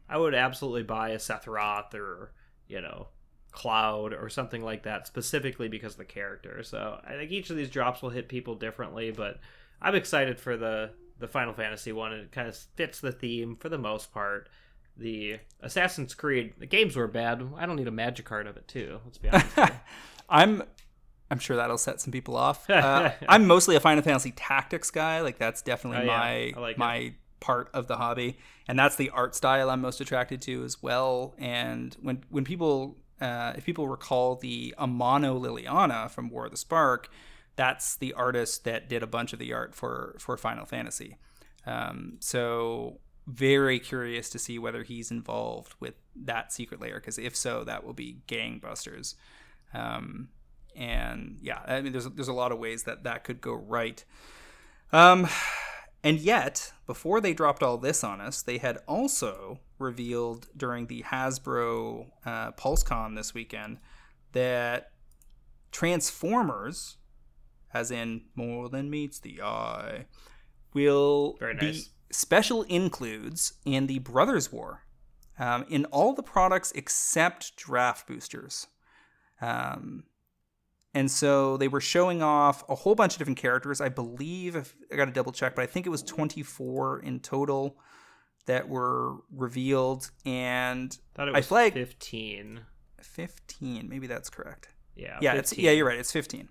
[0.08, 2.34] I would absolutely buy a Sephiroth or,
[2.68, 3.08] you know,
[3.52, 6.64] Cloud or something like that specifically because of the character.
[6.64, 9.40] So I think each of these drops will hit people differently, but
[9.82, 12.14] I'm excited for the the Final Fantasy one.
[12.14, 14.50] It kind of fits the theme for the most part.
[14.98, 17.48] The Assassin's Creed, the games were bad.
[17.58, 19.00] I don't need a magic card of it too.
[19.06, 19.58] Let's be honest.
[20.30, 20.64] I'm
[21.32, 22.70] I'm sure that'll set some people off.
[22.70, 25.22] Uh, I'm mostly a Final Fantasy Tactics guy.
[25.22, 26.52] Like that's definitely Oh, yeah.
[26.56, 27.14] my like my it.
[27.40, 28.38] part of the hobby,
[28.68, 31.34] and that's the art style I'm most attracted to as well.
[31.40, 36.58] And when when people uh, if people recall the Amano Liliana from War of the
[36.58, 37.08] Spark,
[37.56, 41.18] that's the artist that did a bunch of the art for for Final Fantasy.
[41.66, 47.36] Um, so very curious to see whether he's involved with that secret lair because if
[47.36, 49.14] so, that will be gangbusters.
[49.74, 50.30] Um,
[50.76, 54.04] and yeah, I mean, there's there's a lot of ways that that could go right.
[54.92, 55.28] Um,
[56.04, 61.04] and yet, before they dropped all this on us, they had also revealed during the
[61.04, 63.78] Hasbro uh, PulseCon this weekend
[64.32, 64.92] that
[65.72, 66.98] Transformers,
[67.74, 70.06] as in more than meets the eye,
[70.74, 74.84] will Very be special includes in the Brothers War,
[75.40, 78.68] um, in all the products except draft boosters.
[79.40, 80.04] Um,
[80.94, 83.80] and so they were showing off a whole bunch of different characters.
[83.82, 87.20] I believe, if, I got to double check, but I think it was 24 in
[87.20, 87.78] total
[88.46, 90.12] that were revealed.
[90.26, 92.62] And Thought it I was flagged- 15.
[93.02, 94.70] 15, maybe that's correct.
[94.96, 95.18] Yeah.
[95.22, 95.98] Yeah, it's yeah, you're right.
[96.00, 96.50] It's 15.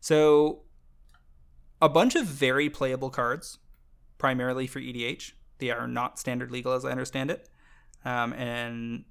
[0.00, 0.62] So
[1.80, 3.58] a bunch of very playable cards,
[4.18, 5.32] primarily for EDH.
[5.58, 7.48] They are not standard legal, as I understand it.
[8.04, 9.04] Um, and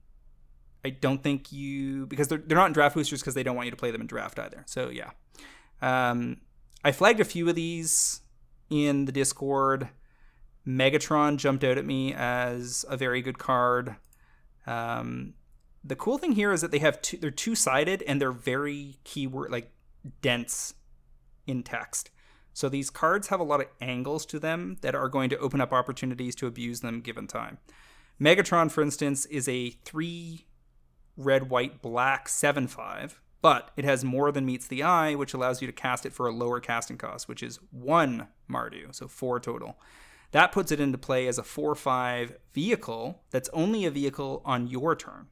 [0.83, 3.65] I don't think you because they're they're not in draft boosters because they don't want
[3.65, 4.63] you to play them in draft either.
[4.65, 5.11] So yeah,
[5.81, 6.37] um,
[6.83, 8.21] I flagged a few of these
[8.69, 9.89] in the Discord.
[10.67, 13.95] Megatron jumped out at me as a very good card.
[14.67, 15.33] Um,
[15.83, 18.97] the cool thing here is that they have two, they're two sided and they're very
[19.03, 19.71] keyword like
[20.21, 20.75] dense
[21.47, 22.11] in text.
[22.53, 25.61] So these cards have a lot of angles to them that are going to open
[25.61, 27.57] up opportunities to abuse them given time.
[28.19, 30.45] Megatron, for instance, is a three
[31.17, 35.61] red, white, black 7 5, but it has more than meets the eye, which allows
[35.61, 39.39] you to cast it for a lower casting cost, which is one Mardu, so four
[39.39, 39.77] total.
[40.31, 44.67] That puts it into play as a 4 5 vehicle that's only a vehicle on
[44.67, 45.27] your turn.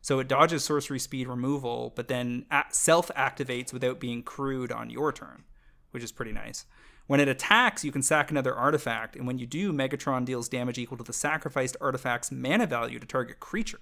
[0.00, 5.12] So it dodges sorcery speed removal, but then self activates without being crewed on your
[5.12, 5.44] turn,
[5.90, 6.66] which is pretty nice.
[7.08, 10.78] When it attacks, you can sack another artifact, and when you do, Megatron deals damage
[10.78, 13.80] equal to the sacrificed artifact's mana value to target creature.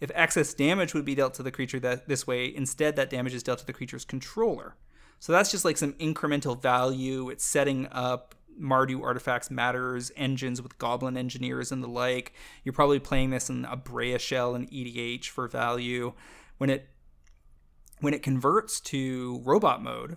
[0.00, 3.34] If excess damage would be dealt to the creature that this way, instead that damage
[3.34, 4.76] is dealt to the creature's controller.
[5.18, 7.28] So that's just like some incremental value.
[7.28, 12.32] It's setting up Mardu artifacts matters, engines with goblin engineers and the like.
[12.64, 16.14] You're probably playing this in a Breya shell and EDH for value.
[16.58, 16.88] When it
[18.00, 20.16] when it converts to robot mode,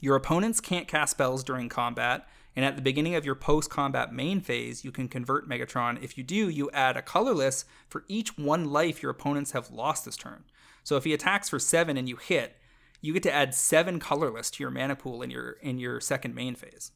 [0.00, 2.26] your opponents can't cast spells during combat,
[2.56, 6.02] and at the beginning of your post combat main phase, you can convert Megatron.
[6.02, 10.04] If you do, you add a colorless for each one life your opponents have lost
[10.04, 10.44] this turn.
[10.82, 12.56] So if he attacks for seven and you hit,
[13.00, 16.34] you get to add seven colorless to your mana pool in your in your second
[16.34, 16.92] main phase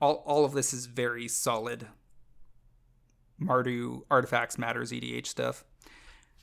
[0.00, 1.88] all, all of this is very solid
[3.40, 5.64] Mardu artifacts matters EDH stuff.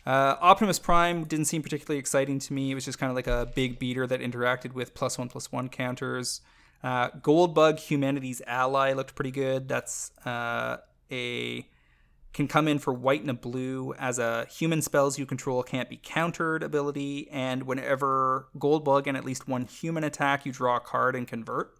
[0.05, 2.71] Uh, Optimus Prime didn't seem particularly exciting to me.
[2.71, 5.51] It was just kind of like a big beater that interacted with plus one plus
[5.51, 6.41] one counters.
[6.83, 9.67] Uh, Goldbug, Humanity's Ally, looked pretty good.
[9.67, 10.77] That's uh,
[11.11, 11.67] a
[12.35, 15.89] can come in for white and a blue as a human spells you control can't
[15.89, 20.81] be countered ability, and whenever Goldbug and at least one human attack, you draw a
[20.81, 21.77] card and convert.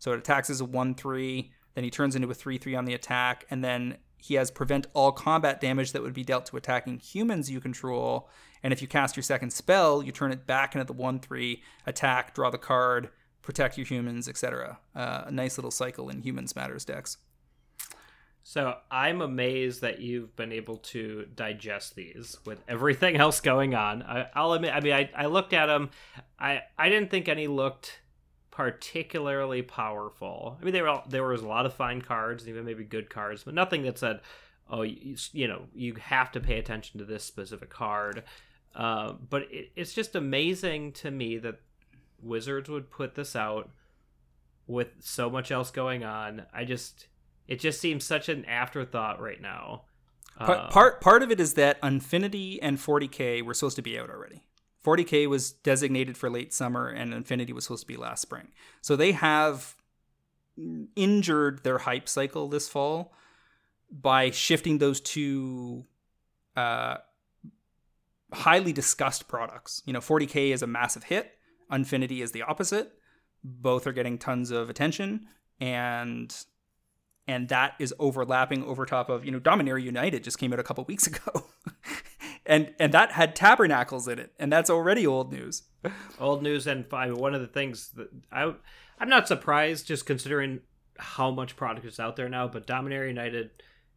[0.00, 2.84] So it attacks as a 1 3, then he turns into a 3 3 on
[2.84, 6.56] the attack, and then he has prevent all combat damage that would be dealt to
[6.56, 8.28] attacking humans you control.
[8.64, 11.62] And if you cast your second spell, you turn it back into the 1 3,
[11.86, 13.10] attack, draw the card,
[13.42, 14.78] protect your humans, etc.
[14.94, 17.18] Uh, a nice little cycle in Humans Matters decks.
[18.44, 24.02] So I'm amazed that you've been able to digest these with everything else going on.
[24.02, 25.90] I, will admit, I mean, I, I looked at them.
[26.38, 28.00] I, I didn't think any looked
[28.50, 30.58] particularly powerful.
[30.60, 33.44] I mean, there were there was a lot of fine cards, even maybe good cards,
[33.44, 34.20] but nothing that said,
[34.68, 38.24] "Oh, you, you know, you have to pay attention to this specific card."
[38.74, 41.60] Uh, but it, it's just amazing to me that
[42.22, 43.70] Wizards would put this out
[44.66, 46.46] with so much else going on.
[46.52, 47.08] I just
[47.48, 49.82] it just seems such an afterthought right now.
[50.38, 53.98] Part, uh, part part of it is that Unfinity and 40k were supposed to be
[53.98, 54.42] out already.
[54.84, 58.48] 40K was designated for late summer and Unfinity was supposed to be last spring.
[58.80, 59.76] So they have
[60.96, 63.12] injured their hype cycle this fall
[63.90, 65.84] by shifting those two
[66.56, 66.96] uh,
[68.32, 69.82] highly discussed products.
[69.86, 71.32] You know, 40K is a massive hit,
[71.72, 72.92] Unfinity is the opposite.
[73.42, 75.26] Both are getting tons of attention
[75.60, 76.34] and
[77.28, 80.64] and that is overlapping over top of, you know, Dominaria United just came out a
[80.64, 81.46] couple weeks ago
[82.46, 85.62] and and that had tabernacles in it, and that's already old news.
[86.20, 87.16] old news, and five.
[87.16, 88.54] one of the things that I
[88.98, 90.60] I'm not surprised, just considering
[90.98, 92.48] how much product is out there now.
[92.48, 93.50] But Dominaria United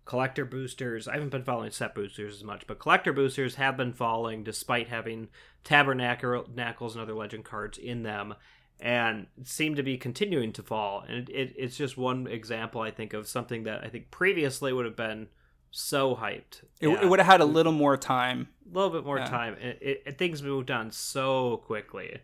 [0.06, 3.94] collector boosters, I haven't been following set boosters as much, but collector boosters have been
[3.94, 5.30] falling despite having
[5.64, 8.36] tabernacles and other legend cards in them
[8.80, 11.04] and seem to be continuing to fall.
[11.08, 14.86] And it, it's just one example, I think, of something that I think previously would
[14.86, 15.28] have been
[15.72, 16.64] so hyped.
[16.80, 17.02] It, yeah.
[17.02, 18.48] it would have had a little more time.
[18.72, 19.26] A little bit more yeah.
[19.26, 19.56] time.
[19.56, 22.20] It, it, it, things moved on so quickly.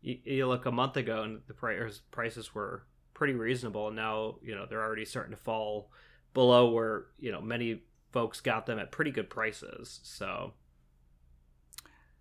[0.00, 3.88] You, you, look a month ago and the prices prices were pretty reasonable.
[3.88, 5.90] And now you know they're already starting to fall
[6.36, 7.80] below where you know many
[8.12, 10.00] folks got them at pretty good prices.
[10.04, 10.52] So.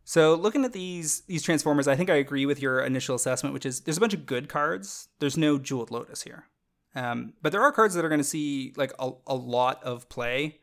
[0.08, 3.66] So looking at these these transformers, I think I agree with your initial assessment, which
[3.66, 5.10] is there's a bunch of good cards.
[5.20, 6.46] There's no jeweled lotus here,
[6.94, 10.08] um, but there are cards that are going to see like a, a lot of
[10.08, 10.60] play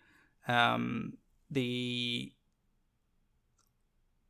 [0.46, 1.14] um,
[1.50, 2.32] the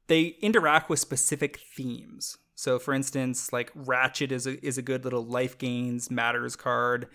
[0.06, 2.38] they interact with specific themes.
[2.54, 7.08] So, for instance, like Ratchet is a is a good little life gains matters card.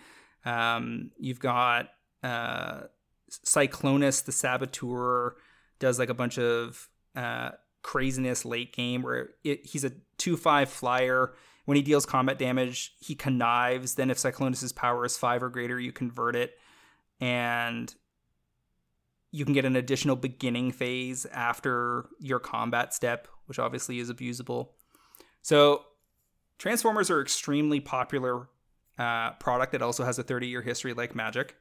[0.44, 1.88] Um, you've got
[2.22, 2.82] uh,
[3.30, 5.36] Cyclonus, the Saboteur,
[5.78, 7.50] does like a bunch of uh,
[7.82, 11.34] craziness late game where it, he's a two five flyer.
[11.64, 13.94] When he deals combat damage, he connives.
[13.94, 16.52] Then, if Cyclonus's power is five or greater, you convert it,
[17.20, 17.94] and
[19.30, 24.68] you can get an additional beginning phase after your combat step, which obviously is abusable.
[25.42, 25.82] So,
[26.58, 28.48] Transformers are extremely popular
[28.98, 31.54] uh, product that also has a 30 year history like Magic.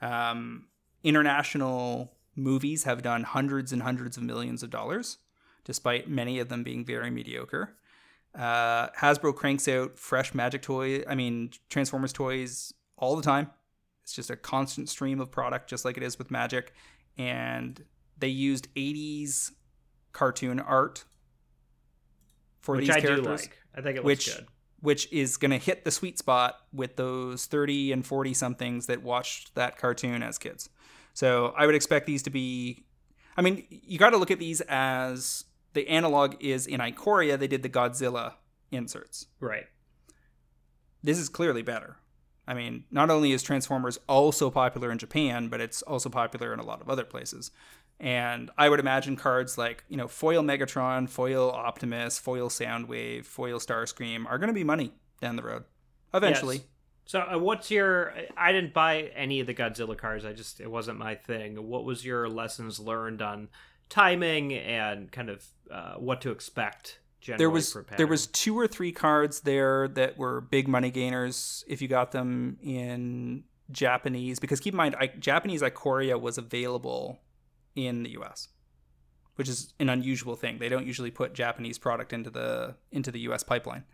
[0.00, 0.66] Um,
[1.02, 5.18] international movies have done hundreds and hundreds of millions of dollars,
[5.64, 7.74] despite many of them being very mediocre.
[8.34, 13.50] Uh, Hasbro cranks out fresh Magic toys, I mean, Transformers toys all the time.
[14.02, 16.72] It's just a constant stream of product, just like it is with Magic
[17.18, 17.84] and
[18.16, 19.50] they used 80s
[20.12, 21.04] cartoon art
[22.60, 23.58] for which these I characters, do like.
[23.74, 24.46] I think it looks which good.
[24.80, 29.02] Which is going to hit the sweet spot with those 30 and 40 somethings that
[29.02, 30.68] watched that cartoon as kids.
[31.14, 32.84] So I would expect these to be.
[33.36, 37.38] I mean, you got to look at these as the analog is in Ikoria.
[37.38, 38.34] They did the Godzilla
[38.70, 39.26] inserts.
[39.40, 39.66] Right.
[41.02, 41.96] This is clearly better.
[42.46, 46.58] I mean, not only is Transformers also popular in Japan, but it's also popular in
[46.58, 47.50] a lot of other places.
[48.00, 53.58] And I would imagine cards like, you know, Foil Megatron, Foil Optimus, Foil Soundwave, Foil
[53.58, 55.64] Starscream are going to be money down the road
[56.14, 56.56] eventually.
[56.56, 56.64] Yes.
[57.06, 58.12] So, uh, what's your?
[58.36, 60.24] I didn't buy any of the Godzilla cards.
[60.24, 61.66] I just it wasn't my thing.
[61.66, 63.48] What was your lessons learned on
[63.88, 67.00] timing and kind of uh, what to expect?
[67.20, 71.64] Generally There was there was two or three cards there that were big money gainers
[71.66, 77.18] if you got them in Japanese because keep in mind I, Japanese Ikoria was available
[77.86, 78.48] in the US
[79.38, 80.58] which is an unusual thing.
[80.58, 83.84] They don't usually put Japanese product into the into the US pipeline.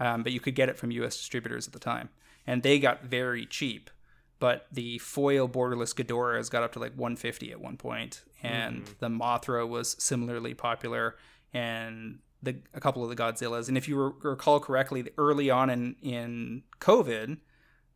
[0.00, 2.08] Um, but you could get it from US distributors at the time.
[2.46, 3.90] And they got very cheap.
[4.38, 9.08] But the foil borderless Ghidorahs got up to like 150 at one point, and the
[9.08, 11.16] Mothra was similarly popular,
[11.52, 13.68] and the a couple of the Godzillas.
[13.68, 17.38] And if you re- recall correctly, early on in in COVID,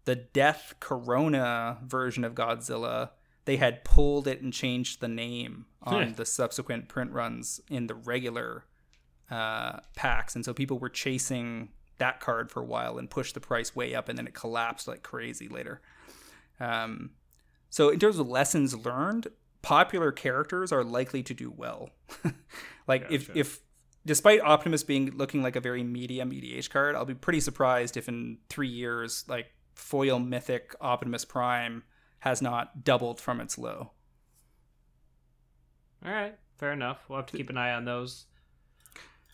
[0.05, 3.11] the Death Corona version of Godzilla,
[3.45, 7.95] they had pulled it and changed the name on the subsequent print runs in the
[7.95, 8.65] regular
[9.31, 13.41] uh, packs, and so people were chasing that card for a while and pushed the
[13.41, 15.81] price way up, and then it collapsed like crazy later.
[16.61, 17.11] Um,
[17.71, 19.29] so in terms of lessons learned,
[19.63, 21.91] popular characters are likely to do well.
[22.87, 23.61] like if if
[24.05, 28.09] despite Optimus being looking like a very medium EDH card, I'll be pretty surprised if
[28.09, 31.83] in three years like foil mythic Optimus Prime
[32.23, 33.91] has not doubled from its low.
[36.07, 37.05] All right, fair enough.
[37.09, 38.27] We'll have to keep an eye on those.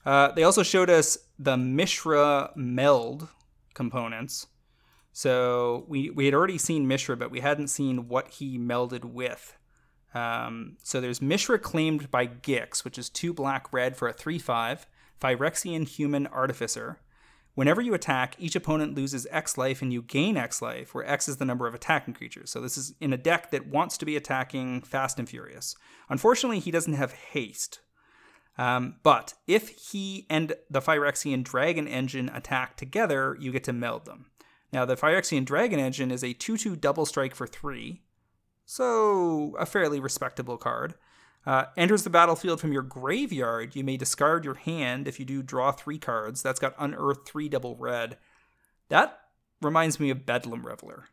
[0.06, 3.28] Uh, they also showed us the Mishra meld
[3.74, 4.46] components.
[5.12, 9.58] So we, we had already seen Mishra, but we hadn't seen what he melded with.
[10.14, 14.38] Um, so there's Mishra claimed by Gix, which is two black red for a 3
[14.38, 14.86] 5,
[15.20, 17.00] Phyrexian human artificer.
[17.58, 21.26] Whenever you attack, each opponent loses X life and you gain X life, where X
[21.26, 22.50] is the number of attacking creatures.
[22.50, 25.74] So this is in a deck that wants to be attacking fast and furious.
[26.08, 27.80] Unfortunately, he doesn't have haste.
[28.58, 34.04] Um, but if he and the Phyrexian Dragon Engine attack together, you get to meld
[34.04, 34.26] them.
[34.72, 38.00] Now, the Phyrexian Dragon Engine is a 2 2 double strike for 3,
[38.66, 40.94] so a fairly respectable card.
[41.48, 43.74] Uh, enters the battlefield from your graveyard.
[43.74, 45.08] You may discard your hand.
[45.08, 46.42] If you do, draw three cards.
[46.42, 48.18] That's got Unearth 3 double red.
[48.90, 49.18] That
[49.62, 51.06] reminds me of Bedlam Reveler.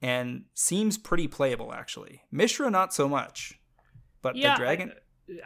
[0.00, 2.22] And seems pretty playable, actually.
[2.32, 3.60] Mishra, not so much.
[4.22, 4.92] But Yeah, the Dragon.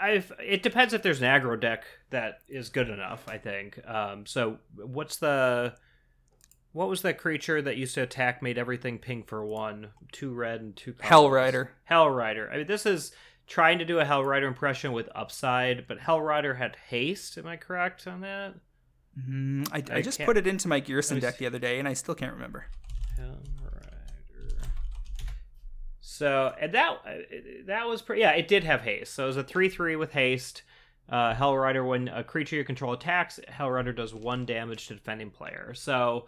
[0.01, 3.28] I've, it depends if there's an aggro deck that is good enough.
[3.28, 3.80] I think.
[3.88, 5.74] Um, so what's the
[6.70, 10.60] what was that creature that used to attack made everything pink for one, two red
[10.60, 11.32] and two colors?
[11.32, 11.68] Hellrider.
[11.82, 12.48] Hell Rider.
[12.52, 13.12] I mean, this is
[13.47, 17.37] trying to do a Hellrider impression with upside, but Hellrider had haste.
[17.39, 18.55] Am I correct on that?
[19.29, 21.79] Mm, I, I I just can't- put it into my Gearson deck the other day,
[21.79, 22.66] and I still can't remember.
[26.01, 26.99] So and that
[27.66, 28.21] that was pretty.
[28.23, 29.15] Yeah, it did have haste.
[29.15, 30.62] So it was a three three with haste.
[31.09, 35.75] Uh, Hellrider, when a creature you control attacks, Hellrider does one damage to defending player.
[35.75, 36.27] So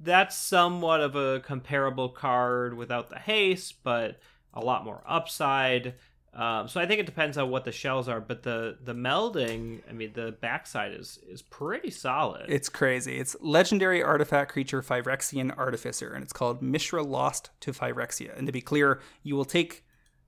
[0.00, 4.18] that's somewhat of a comparable card without the haste, but
[4.56, 5.94] a lot more upside.
[6.34, 9.80] Um, so I think it depends on what the shells are, but the the melding,
[9.88, 12.46] I mean, the backside is is pretty solid.
[12.48, 13.18] It's crazy.
[13.18, 18.36] It's legendary artifact creature Phyrexian Artificer, and it's called Mishra Lost to Phyrexia.
[18.36, 19.84] And to be clear, you will take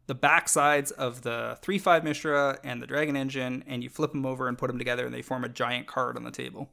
[0.06, 4.24] the backsides of the 3 5 Mishra and the Dragon Engine, and you flip them
[4.24, 6.70] over and put them together, and they form a giant card on the table.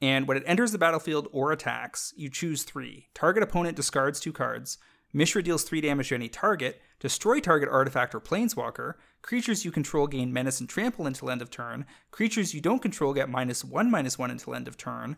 [0.00, 3.08] And when it enters the battlefield or attacks, you choose three.
[3.14, 4.78] Target opponent discards two cards.
[5.12, 6.80] Mishra deals three damage to any target.
[6.98, 8.94] Destroy target artifact or planeswalker.
[9.20, 11.84] Creatures you control gain menace and trample until end of turn.
[12.10, 15.16] Creatures you don't control get minus one, minus one until end of turn.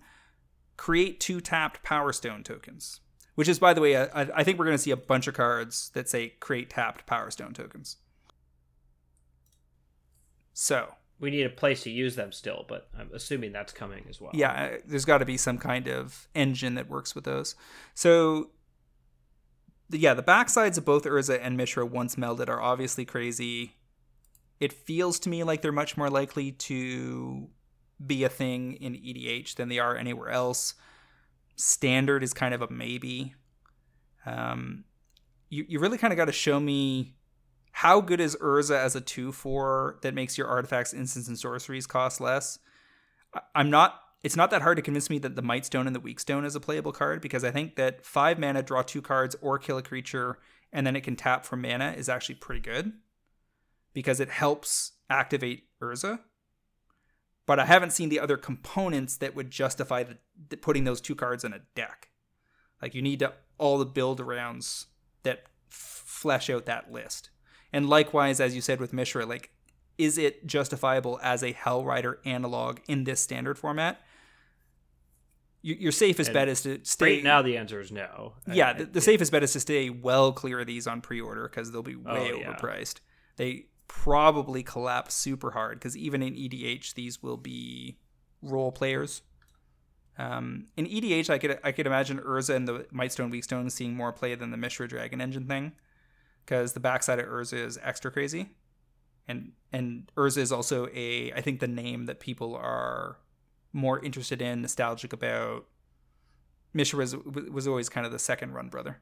[0.77, 3.01] Create two tapped Power Stone tokens.
[3.37, 5.35] Which is, by the way, I, I think we're going to see a bunch of
[5.35, 7.97] cards that say create tapped Power Stone tokens.
[10.53, 14.21] So, we need a place to use them still, but I'm assuming that's coming as
[14.21, 14.31] well.
[14.35, 17.57] yeah, uh, there's got to be some kind of engine that works with those.
[17.95, 18.51] So,
[19.99, 23.75] yeah, the backsides of both Urza and Mishra once melded are obviously crazy.
[24.61, 27.49] It feels to me like they're much more likely to
[28.05, 30.75] be a thing in EDH than they are anywhere else.
[31.57, 33.35] Standard is kind of a maybe.
[34.27, 34.85] Um,
[35.51, 37.15] you, you really kind of got to show me
[37.73, 41.87] how good is Urza as a 2 4 that makes your artifacts, instants, and sorceries
[41.87, 42.59] cost less?
[43.55, 44.01] I'm not.
[44.25, 46.61] It's not that hard to convince me that the Mightstone and the Weakstone is a
[46.61, 50.39] playable card because I think that five mana, draw two cards, or kill a creature,
[50.73, 52.95] and then it can tap for mana is actually pretty good
[53.93, 56.21] because it helps activate Urza.
[57.45, 60.17] But I haven't seen the other components that would justify the,
[60.49, 62.09] the putting those two cards in a deck.
[62.81, 64.87] Like you need to, all the build arounds
[65.25, 67.29] that f- flesh out that list.
[67.75, 69.51] And likewise, as you said with Mishra, like,
[69.99, 74.01] is it justifiable as a Hellrider analog in this standard format?
[75.67, 77.15] Your, safest And bet is to stay.
[77.17, 78.35] Right now, the answer is no.
[78.47, 81.49] Yeah, I- the, the safest bet is to stay well clear of these on pre-order
[81.49, 82.53] because they'll be way Oh, yeah.
[82.53, 82.97] overpriced.
[83.37, 87.99] They probably collapse super hard because even in EDH, these will be
[88.43, 89.23] role players.
[90.19, 94.13] Um, in EDH, I could I could imagine Urza and the Mightstone Weakstone seeing more
[94.13, 95.73] play than the Mishra Dragon Engine thing,
[96.45, 98.51] because the backside of Urza is extra crazy,
[99.27, 103.17] and and Urza is also a I think the name that people are
[103.75, 105.67] more interested in, nostalgic about.
[106.73, 109.01] Mishra was was always kind of the second run brother.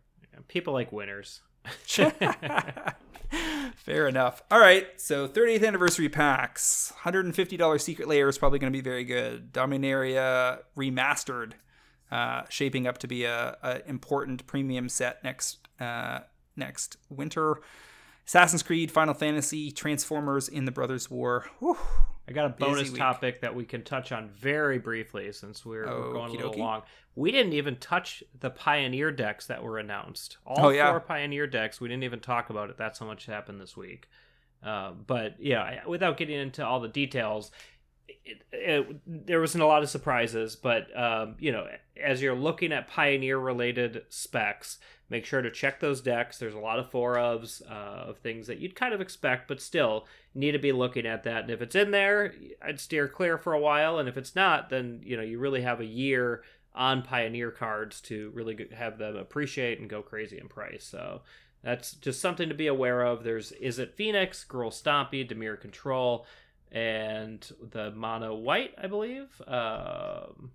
[0.49, 1.43] People like winners.
[3.77, 4.43] Fair enough.
[4.51, 6.93] All right, so 30th anniversary packs.
[7.03, 9.53] $150 Secret Lair is probably going to be very good.
[9.53, 11.53] Dominaria remastered,
[12.11, 16.21] uh, shaping up to be a, a important premium set next uh,
[16.57, 17.61] next winter.
[18.27, 21.47] Assassin's Creed, Final Fantasy, Transformers in the Brothers War.
[21.59, 21.79] Whew.
[22.29, 26.13] I got a bonus topic that we can touch on very briefly since we're, we're
[26.13, 26.83] going a little long.
[27.15, 30.39] We didn't even touch the Pioneer decks that were announced.
[30.47, 30.91] All Oh, yeah.
[30.91, 31.81] four Pioneer decks.
[31.81, 32.79] We didn't even talk about it.
[32.79, 34.09] That's how much happened this week.
[34.63, 37.51] Uh, but yeah, without getting into all the details,
[38.09, 40.55] it, it, there wasn't a lot of surprises.
[40.55, 41.67] But um, you know,
[42.01, 44.79] as you're looking at Pioneer related specs,
[45.13, 46.39] make sure to check those decks.
[46.39, 49.61] There's a lot of four ofs uh, of things that you'd kind of expect, but
[49.61, 51.43] still need to be looking at that.
[51.43, 53.99] And if it's in there, I'd steer clear for a while.
[53.99, 56.43] And if it's not, then you know you really have a year
[56.75, 60.85] on Pioneer cards to really have them appreciate and go crazy in price.
[60.91, 61.21] So
[61.63, 63.23] that's just something to be aware of.
[63.23, 66.27] There's Izzet Phoenix, Gruul Stompy, Dimir Control,
[66.71, 69.43] and the Mono White, I believe.
[69.47, 70.53] Um,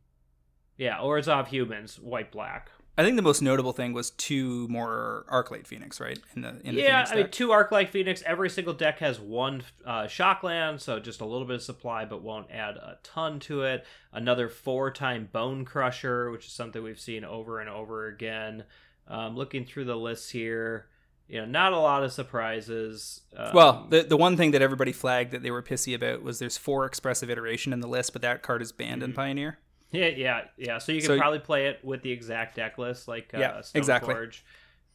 [0.78, 2.72] yeah, Orzhov Humans, White Black.
[2.98, 6.18] I think the most notable thing was two more Arclight Phoenix, right?
[6.36, 8.24] In the in the yeah, I mean, two Arclight Phoenix.
[8.26, 12.24] Every single deck has one uh, Shockland, so just a little bit of supply, but
[12.24, 13.86] won't add a ton to it.
[14.12, 18.64] Another four time Bonecrusher, which is something we've seen over and over again.
[19.08, 20.88] Um, looking through the list here,
[21.28, 23.22] you know, not a lot of surprises.
[23.36, 26.40] Um, Well, the the one thing that everybody flagged that they were pissy about was
[26.40, 29.60] there's four expressive iteration in the list, but that card is banned in Pioneer.
[29.92, 30.78] Yeah, yeah, yeah.
[30.80, 33.62] So you can So- probably play it with the exact deck list, like uh, Yeah,
[33.62, 34.14] Stone exactly.
[34.14, 34.44] Forge.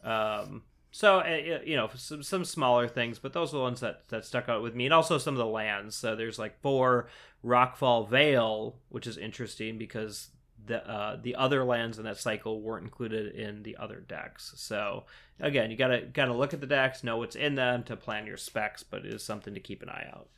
[0.05, 4.09] Um, so uh, you know, some some smaller things, but those are the ones that
[4.09, 5.97] that stuck out with me, and also some of the lands.
[5.97, 7.09] So there's like four
[7.43, 10.29] Rockfall Vale, which is interesting because
[10.67, 14.53] the uh, the other lands in that cycle weren't included in the other decks.
[14.57, 15.05] So
[15.41, 18.37] again, you gotta gotta look at the decks, know what's in them to plan your
[18.37, 20.29] specs, but it is something to keep an eye out.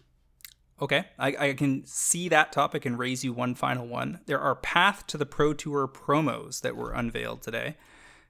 [0.83, 4.21] Okay, I, I can see that topic and raise you one final one.
[4.27, 7.77] There are Path to the Pro Tour promos that were unveiled today.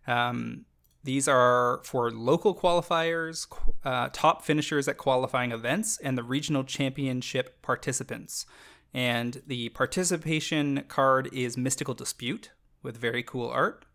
[0.07, 0.67] Um,
[1.03, 3.47] these are for local qualifiers,
[3.85, 8.47] uh, top finishers at qualifying events, and the regional championship participants.
[8.93, 12.53] And the participation card is Mystical Dispute
[12.83, 13.87] with very cool art.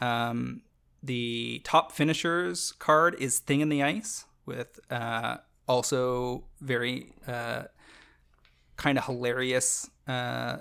[0.00, 0.62] Um,
[1.02, 7.64] the top finishers card is Thing in the Ice with uh, also very uh,
[8.78, 10.58] kind of hilarious uh,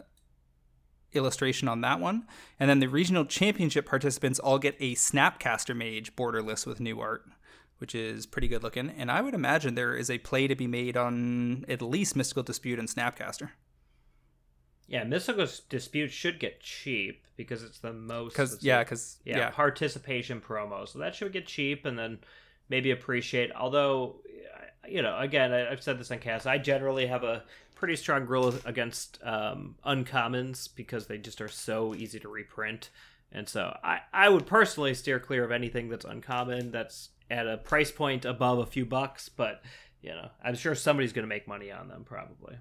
[1.14, 2.28] illustration on that one.
[2.60, 7.24] And then the regional championship participants all get a Snapcaster Mage borderless with new art,
[7.78, 8.90] which is pretty good looking.
[8.90, 12.44] And I would imagine there is a play to be made on at least Mystical
[12.44, 13.52] Dispute and Snapcaster.
[14.88, 18.34] Yeah, Mystical Dispute should get cheap because it's the most.
[18.34, 20.88] Because yeah, because yeah, yeah, participation promo.
[20.88, 22.20] So that should get cheap and then
[22.70, 23.52] maybe appreciate.
[23.54, 24.22] Although,
[24.88, 26.48] you know, again, I've said this on cast.
[26.48, 27.44] I generally have a
[27.78, 32.90] pretty strong rule against um, uncommons because they just are so easy to reprint.
[33.32, 37.58] And so I, I would personally steer clear of anything that's uncommon that's at a
[37.58, 39.30] price point above a few bucks.
[39.30, 39.62] But,
[40.02, 42.58] you know, I'm sure somebody's going to make money on them probably.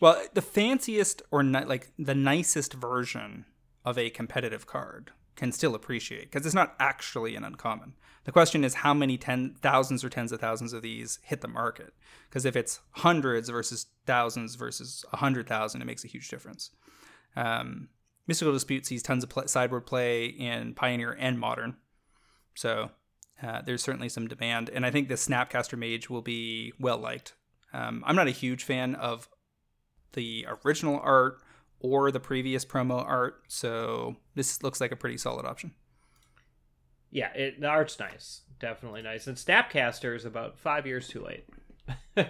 [0.00, 3.44] Well, the fanciest or ni- like the nicest version
[3.84, 7.94] of a competitive card can still appreciate because it's not actually an uncommon.
[8.24, 11.48] The question is how many ten thousands or tens of thousands of these hit the
[11.48, 11.92] market.
[12.28, 16.70] Because if it's hundreds versus thousands versus a hundred thousand, it makes a huge difference.
[17.36, 17.88] Um,
[18.26, 21.76] Mystical Dispute sees tons of pl- sideboard play in Pioneer and Modern,
[22.54, 22.90] so
[23.42, 27.34] uh, there's certainly some demand, and I think the Snapcaster Mage will be well liked.
[27.74, 29.28] Um, I'm not a huge fan of
[30.14, 31.38] the original art
[31.84, 35.74] or the previous promo art, so this looks like a pretty solid option.
[37.10, 39.26] Yeah, it, the art's nice, definitely nice.
[39.26, 41.46] And Snapcaster is about five years too late.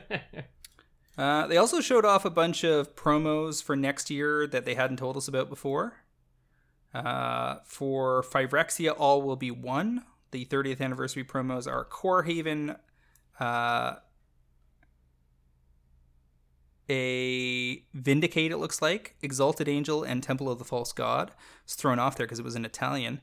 [1.17, 4.97] uh, they also showed off a bunch of promos for next year that they hadn't
[4.97, 5.99] told us about before.
[6.93, 10.05] Uh, for Phyrexia, all will be one.
[10.33, 12.75] The 30th anniversary promos are Kor Haven,
[13.39, 13.95] uh,
[16.89, 21.33] a Vindicate, it looks like, Exalted Angel, and Temple of the False God.
[21.65, 23.21] It's thrown off there because it was in Italian.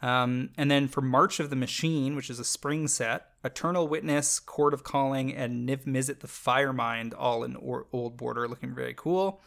[0.00, 4.40] Um, and then for March of the Machine, which is a spring set, Eternal Witness,
[4.40, 8.94] Court of Calling, and Niv Mizzet the Firemind, all in or- Old Border, looking very
[8.94, 9.40] cool.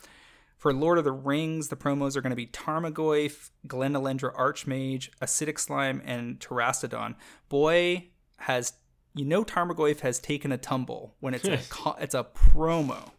[0.58, 5.60] For Lord of the Rings, the promos are going to be Tarmogoyf, Glen-Elendra Archmage, Acidic
[5.60, 7.16] Slime, and Terastodon.
[7.50, 8.74] Boy, has
[9.14, 11.60] you know Tarmogoyf has taken a tumble when it's a
[12.00, 13.12] it's a promo.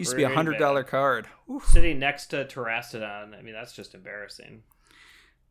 [0.00, 1.26] Used to be a hundred dollar card.
[1.50, 1.64] Oof.
[1.64, 4.62] Sitting next to Terastodon, I mean that's just embarrassing.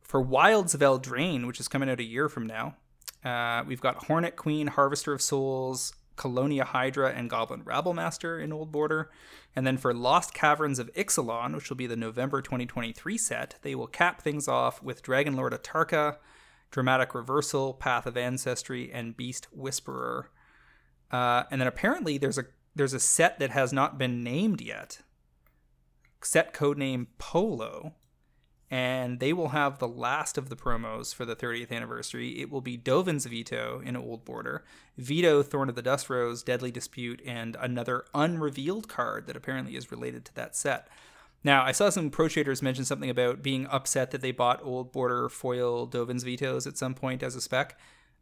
[0.02, 2.76] For Wilds of Eldraine, which is coming out a year from now,
[3.24, 8.72] uh, we've got Hornet Queen, Harvester of Souls, Kalonian Hydra, and Goblin Rabblemaster in Old
[8.72, 9.10] Border.
[9.56, 13.74] And then for Lost Caverns of Ixalan, which will be the November 2023 set, they
[13.74, 16.18] will cap things off with Dragonlord Atarka,
[16.72, 20.30] Dramatic Reversal, Path of Ancestry, and Beast Whisperer.
[21.12, 25.00] Uh, and then apparently there's a there's a set that has not been named yet.
[26.22, 27.94] Set codename Polo,
[28.70, 32.40] and they will have the last of the promos for the 30th anniversary.
[32.40, 34.64] It will be Dovin's Veto in Old Border,
[34.98, 39.92] Vito Thorn of the Dusk Rose, Deadly Dispute, and another unrevealed card that apparently is
[39.92, 40.88] related to that set.
[41.44, 44.92] Now, I saw some pro traders mention something about being upset that they bought Old
[44.92, 47.80] Border foil Dovin's Vetoes at some point as a spec.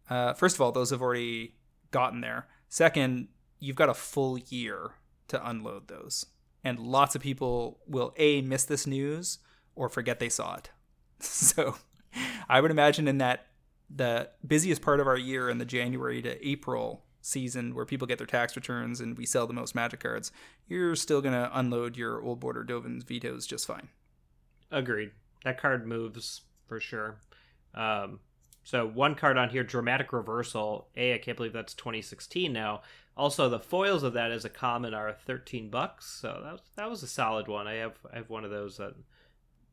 [0.10, 1.56] Uh, first of all, those have already
[1.92, 2.48] gotten there.
[2.70, 3.28] Second,
[3.60, 4.92] you've got a full year
[5.28, 6.26] to unload those.
[6.64, 9.40] And lots of people will A, miss this news
[9.76, 10.70] or forget they saw it.
[11.20, 11.76] So
[12.48, 13.48] I would imagine in that
[13.90, 18.18] the busiest part of our year in the January to April season where people get
[18.18, 20.32] their tax returns and we sell the most magic cards,
[20.68, 23.90] you're still going to unload your old border Dovin's vetoes just fine.
[24.72, 25.12] Agreed.
[25.44, 27.20] That card moves for sure.
[27.74, 28.20] Um,
[28.64, 30.90] so one card on here, dramatic reversal.
[30.96, 32.82] A, I can't believe that's 2016 now.
[33.18, 36.06] Also, the foils of that as a common are 13 bucks.
[36.06, 37.68] So that was, that was a solid one.
[37.68, 38.94] I have I have one of those that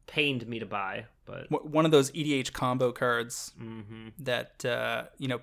[0.06, 1.06] pained me to buy.
[1.26, 4.08] But one of those EDH combo cards mm-hmm.
[4.18, 5.40] that uh, you know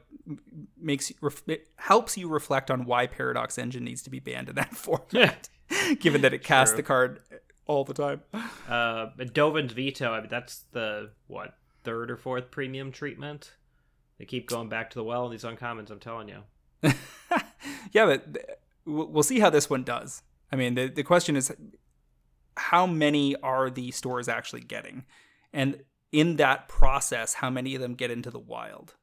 [0.80, 1.12] makes
[1.48, 5.50] it helps you reflect on why Paradox Engine needs to be banned in that format,
[6.00, 7.20] given that it casts the card
[7.66, 8.22] all the time.
[8.68, 10.12] Uh, Dovin's Veto.
[10.12, 13.54] I mean, that's the what third or fourth premium treatment.
[14.20, 15.90] They keep going back to the well in these uncommons.
[15.90, 16.44] I'm telling you.
[17.92, 20.24] yeah, but we'll see how this one does.
[20.52, 21.54] I mean, the the question is
[22.58, 25.06] how many are the stores actually getting?
[25.54, 28.96] And in that process, how many of them get into the wild?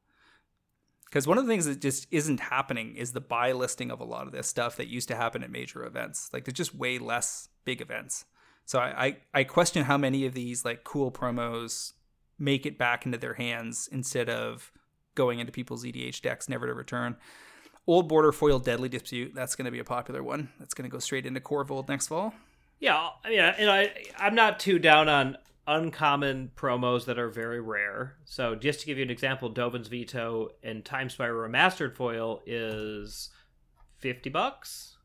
[1.05, 4.05] Because one of the things that just isn't happening is the buy listing of a
[4.05, 6.29] lot of this stuff that used to happen at major events.
[6.31, 8.25] Like there's just way less big events.
[8.65, 11.93] So I, I, I question how many of these like cool promos
[12.37, 14.71] make it back into their hands instead of
[15.15, 17.17] going into people's EDH decks never to return.
[17.87, 20.49] Old Border Foil Deadly Dispute, that's going to be a popular one.
[20.59, 22.33] That's going to go straight into Korvold next fall.
[22.79, 25.37] Yeah, I mean, and I I'm not too down on
[25.67, 28.15] uncommon promos that are very rare.
[28.25, 33.29] So just to give you an example, Dovin's Veto and Time Spiral Remastered foil is
[33.97, 34.97] fifty bucks.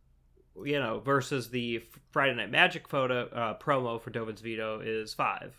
[0.64, 1.82] You know, versus the
[2.12, 5.52] Friday Night Magic photo uh, promo for Dovin's Veto is five,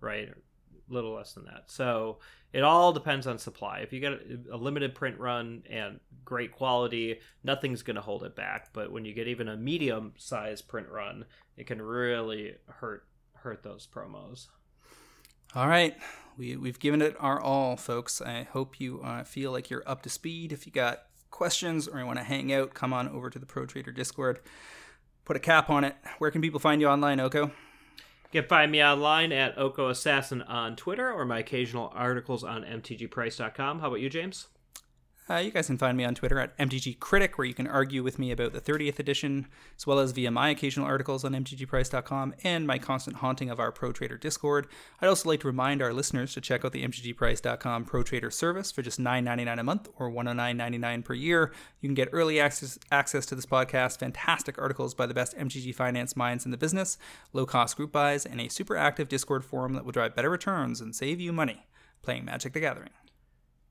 [0.00, 0.28] right?
[0.28, 1.64] A little less than that.
[1.70, 2.18] So
[2.52, 3.78] it all depends on supply.
[3.78, 4.20] If you get
[4.52, 8.72] a limited print run and great quality, nothing's going to hold it back.
[8.72, 13.04] But when you get even a medium size print run, it can really hurt
[13.34, 14.48] hurt those promos.
[15.54, 15.96] All right,
[16.36, 18.20] we we've given it our all, folks.
[18.20, 20.52] I hope you uh, feel like you're up to speed.
[20.52, 23.46] If you got questions or you want to hang out, come on over to the
[23.46, 24.40] Pro Trader Discord.
[25.24, 25.96] Put a cap on it.
[26.18, 27.52] Where can people find you online, Oko?
[28.32, 32.62] You can find me online at Oko Assassin on Twitter or my occasional articles on
[32.62, 33.80] mtgprice.com.
[33.80, 34.46] How about you, James?
[35.30, 38.02] Uh, you guys can find me on Twitter at MTG Critic, where you can argue
[38.02, 39.46] with me about the 30th edition,
[39.76, 43.70] as well as via my occasional articles on MTGPrice.com and my constant haunting of our
[43.70, 44.66] Pro Trader Discord.
[45.00, 48.72] I'd also like to remind our listeners to check out the MTGPrice.com Pro Trader service
[48.72, 51.52] for just $9.99 a month or $109.99 per year.
[51.80, 55.72] You can get early access, access to this podcast, fantastic articles by the best MTG
[55.72, 56.98] finance minds in the business,
[57.32, 60.80] low cost group buys, and a super active Discord forum that will drive better returns
[60.80, 61.66] and save you money
[62.02, 62.90] playing Magic the Gathering.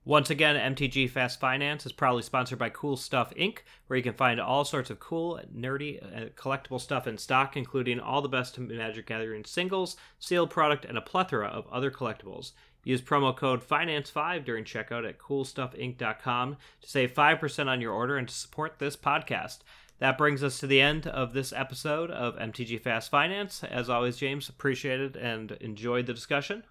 [0.10, 4.16] Once again, MTG Fast Finance is proudly sponsored by Cool Stuff Inc., where you can
[4.16, 8.58] find all sorts of cool, nerdy, uh, collectible stuff in stock, including all the best
[8.58, 12.54] Magic Gathering singles, sealed product, and a plethora of other collectibles.
[12.84, 18.28] Use promo code FINANCE5 during checkout at coolstuffinc.com to save 5% on your order and
[18.28, 19.60] to support this podcast.
[20.00, 23.64] That brings us to the end of this episode of MTG Fast Finance.
[23.64, 26.64] As always, James, appreciated and enjoyed the discussion.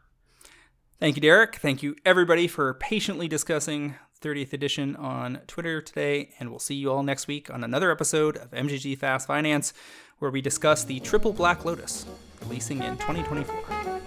[1.00, 1.56] Thank you, Derek.
[1.56, 6.30] Thank you, everybody, for patiently discussing 30th edition on Twitter today.
[6.40, 9.72] And we'll see you all next week on another episode of MTG Fast Finance,
[10.18, 12.04] where we discuss the Triple Black Lotus
[12.42, 14.00] releasing in 2024.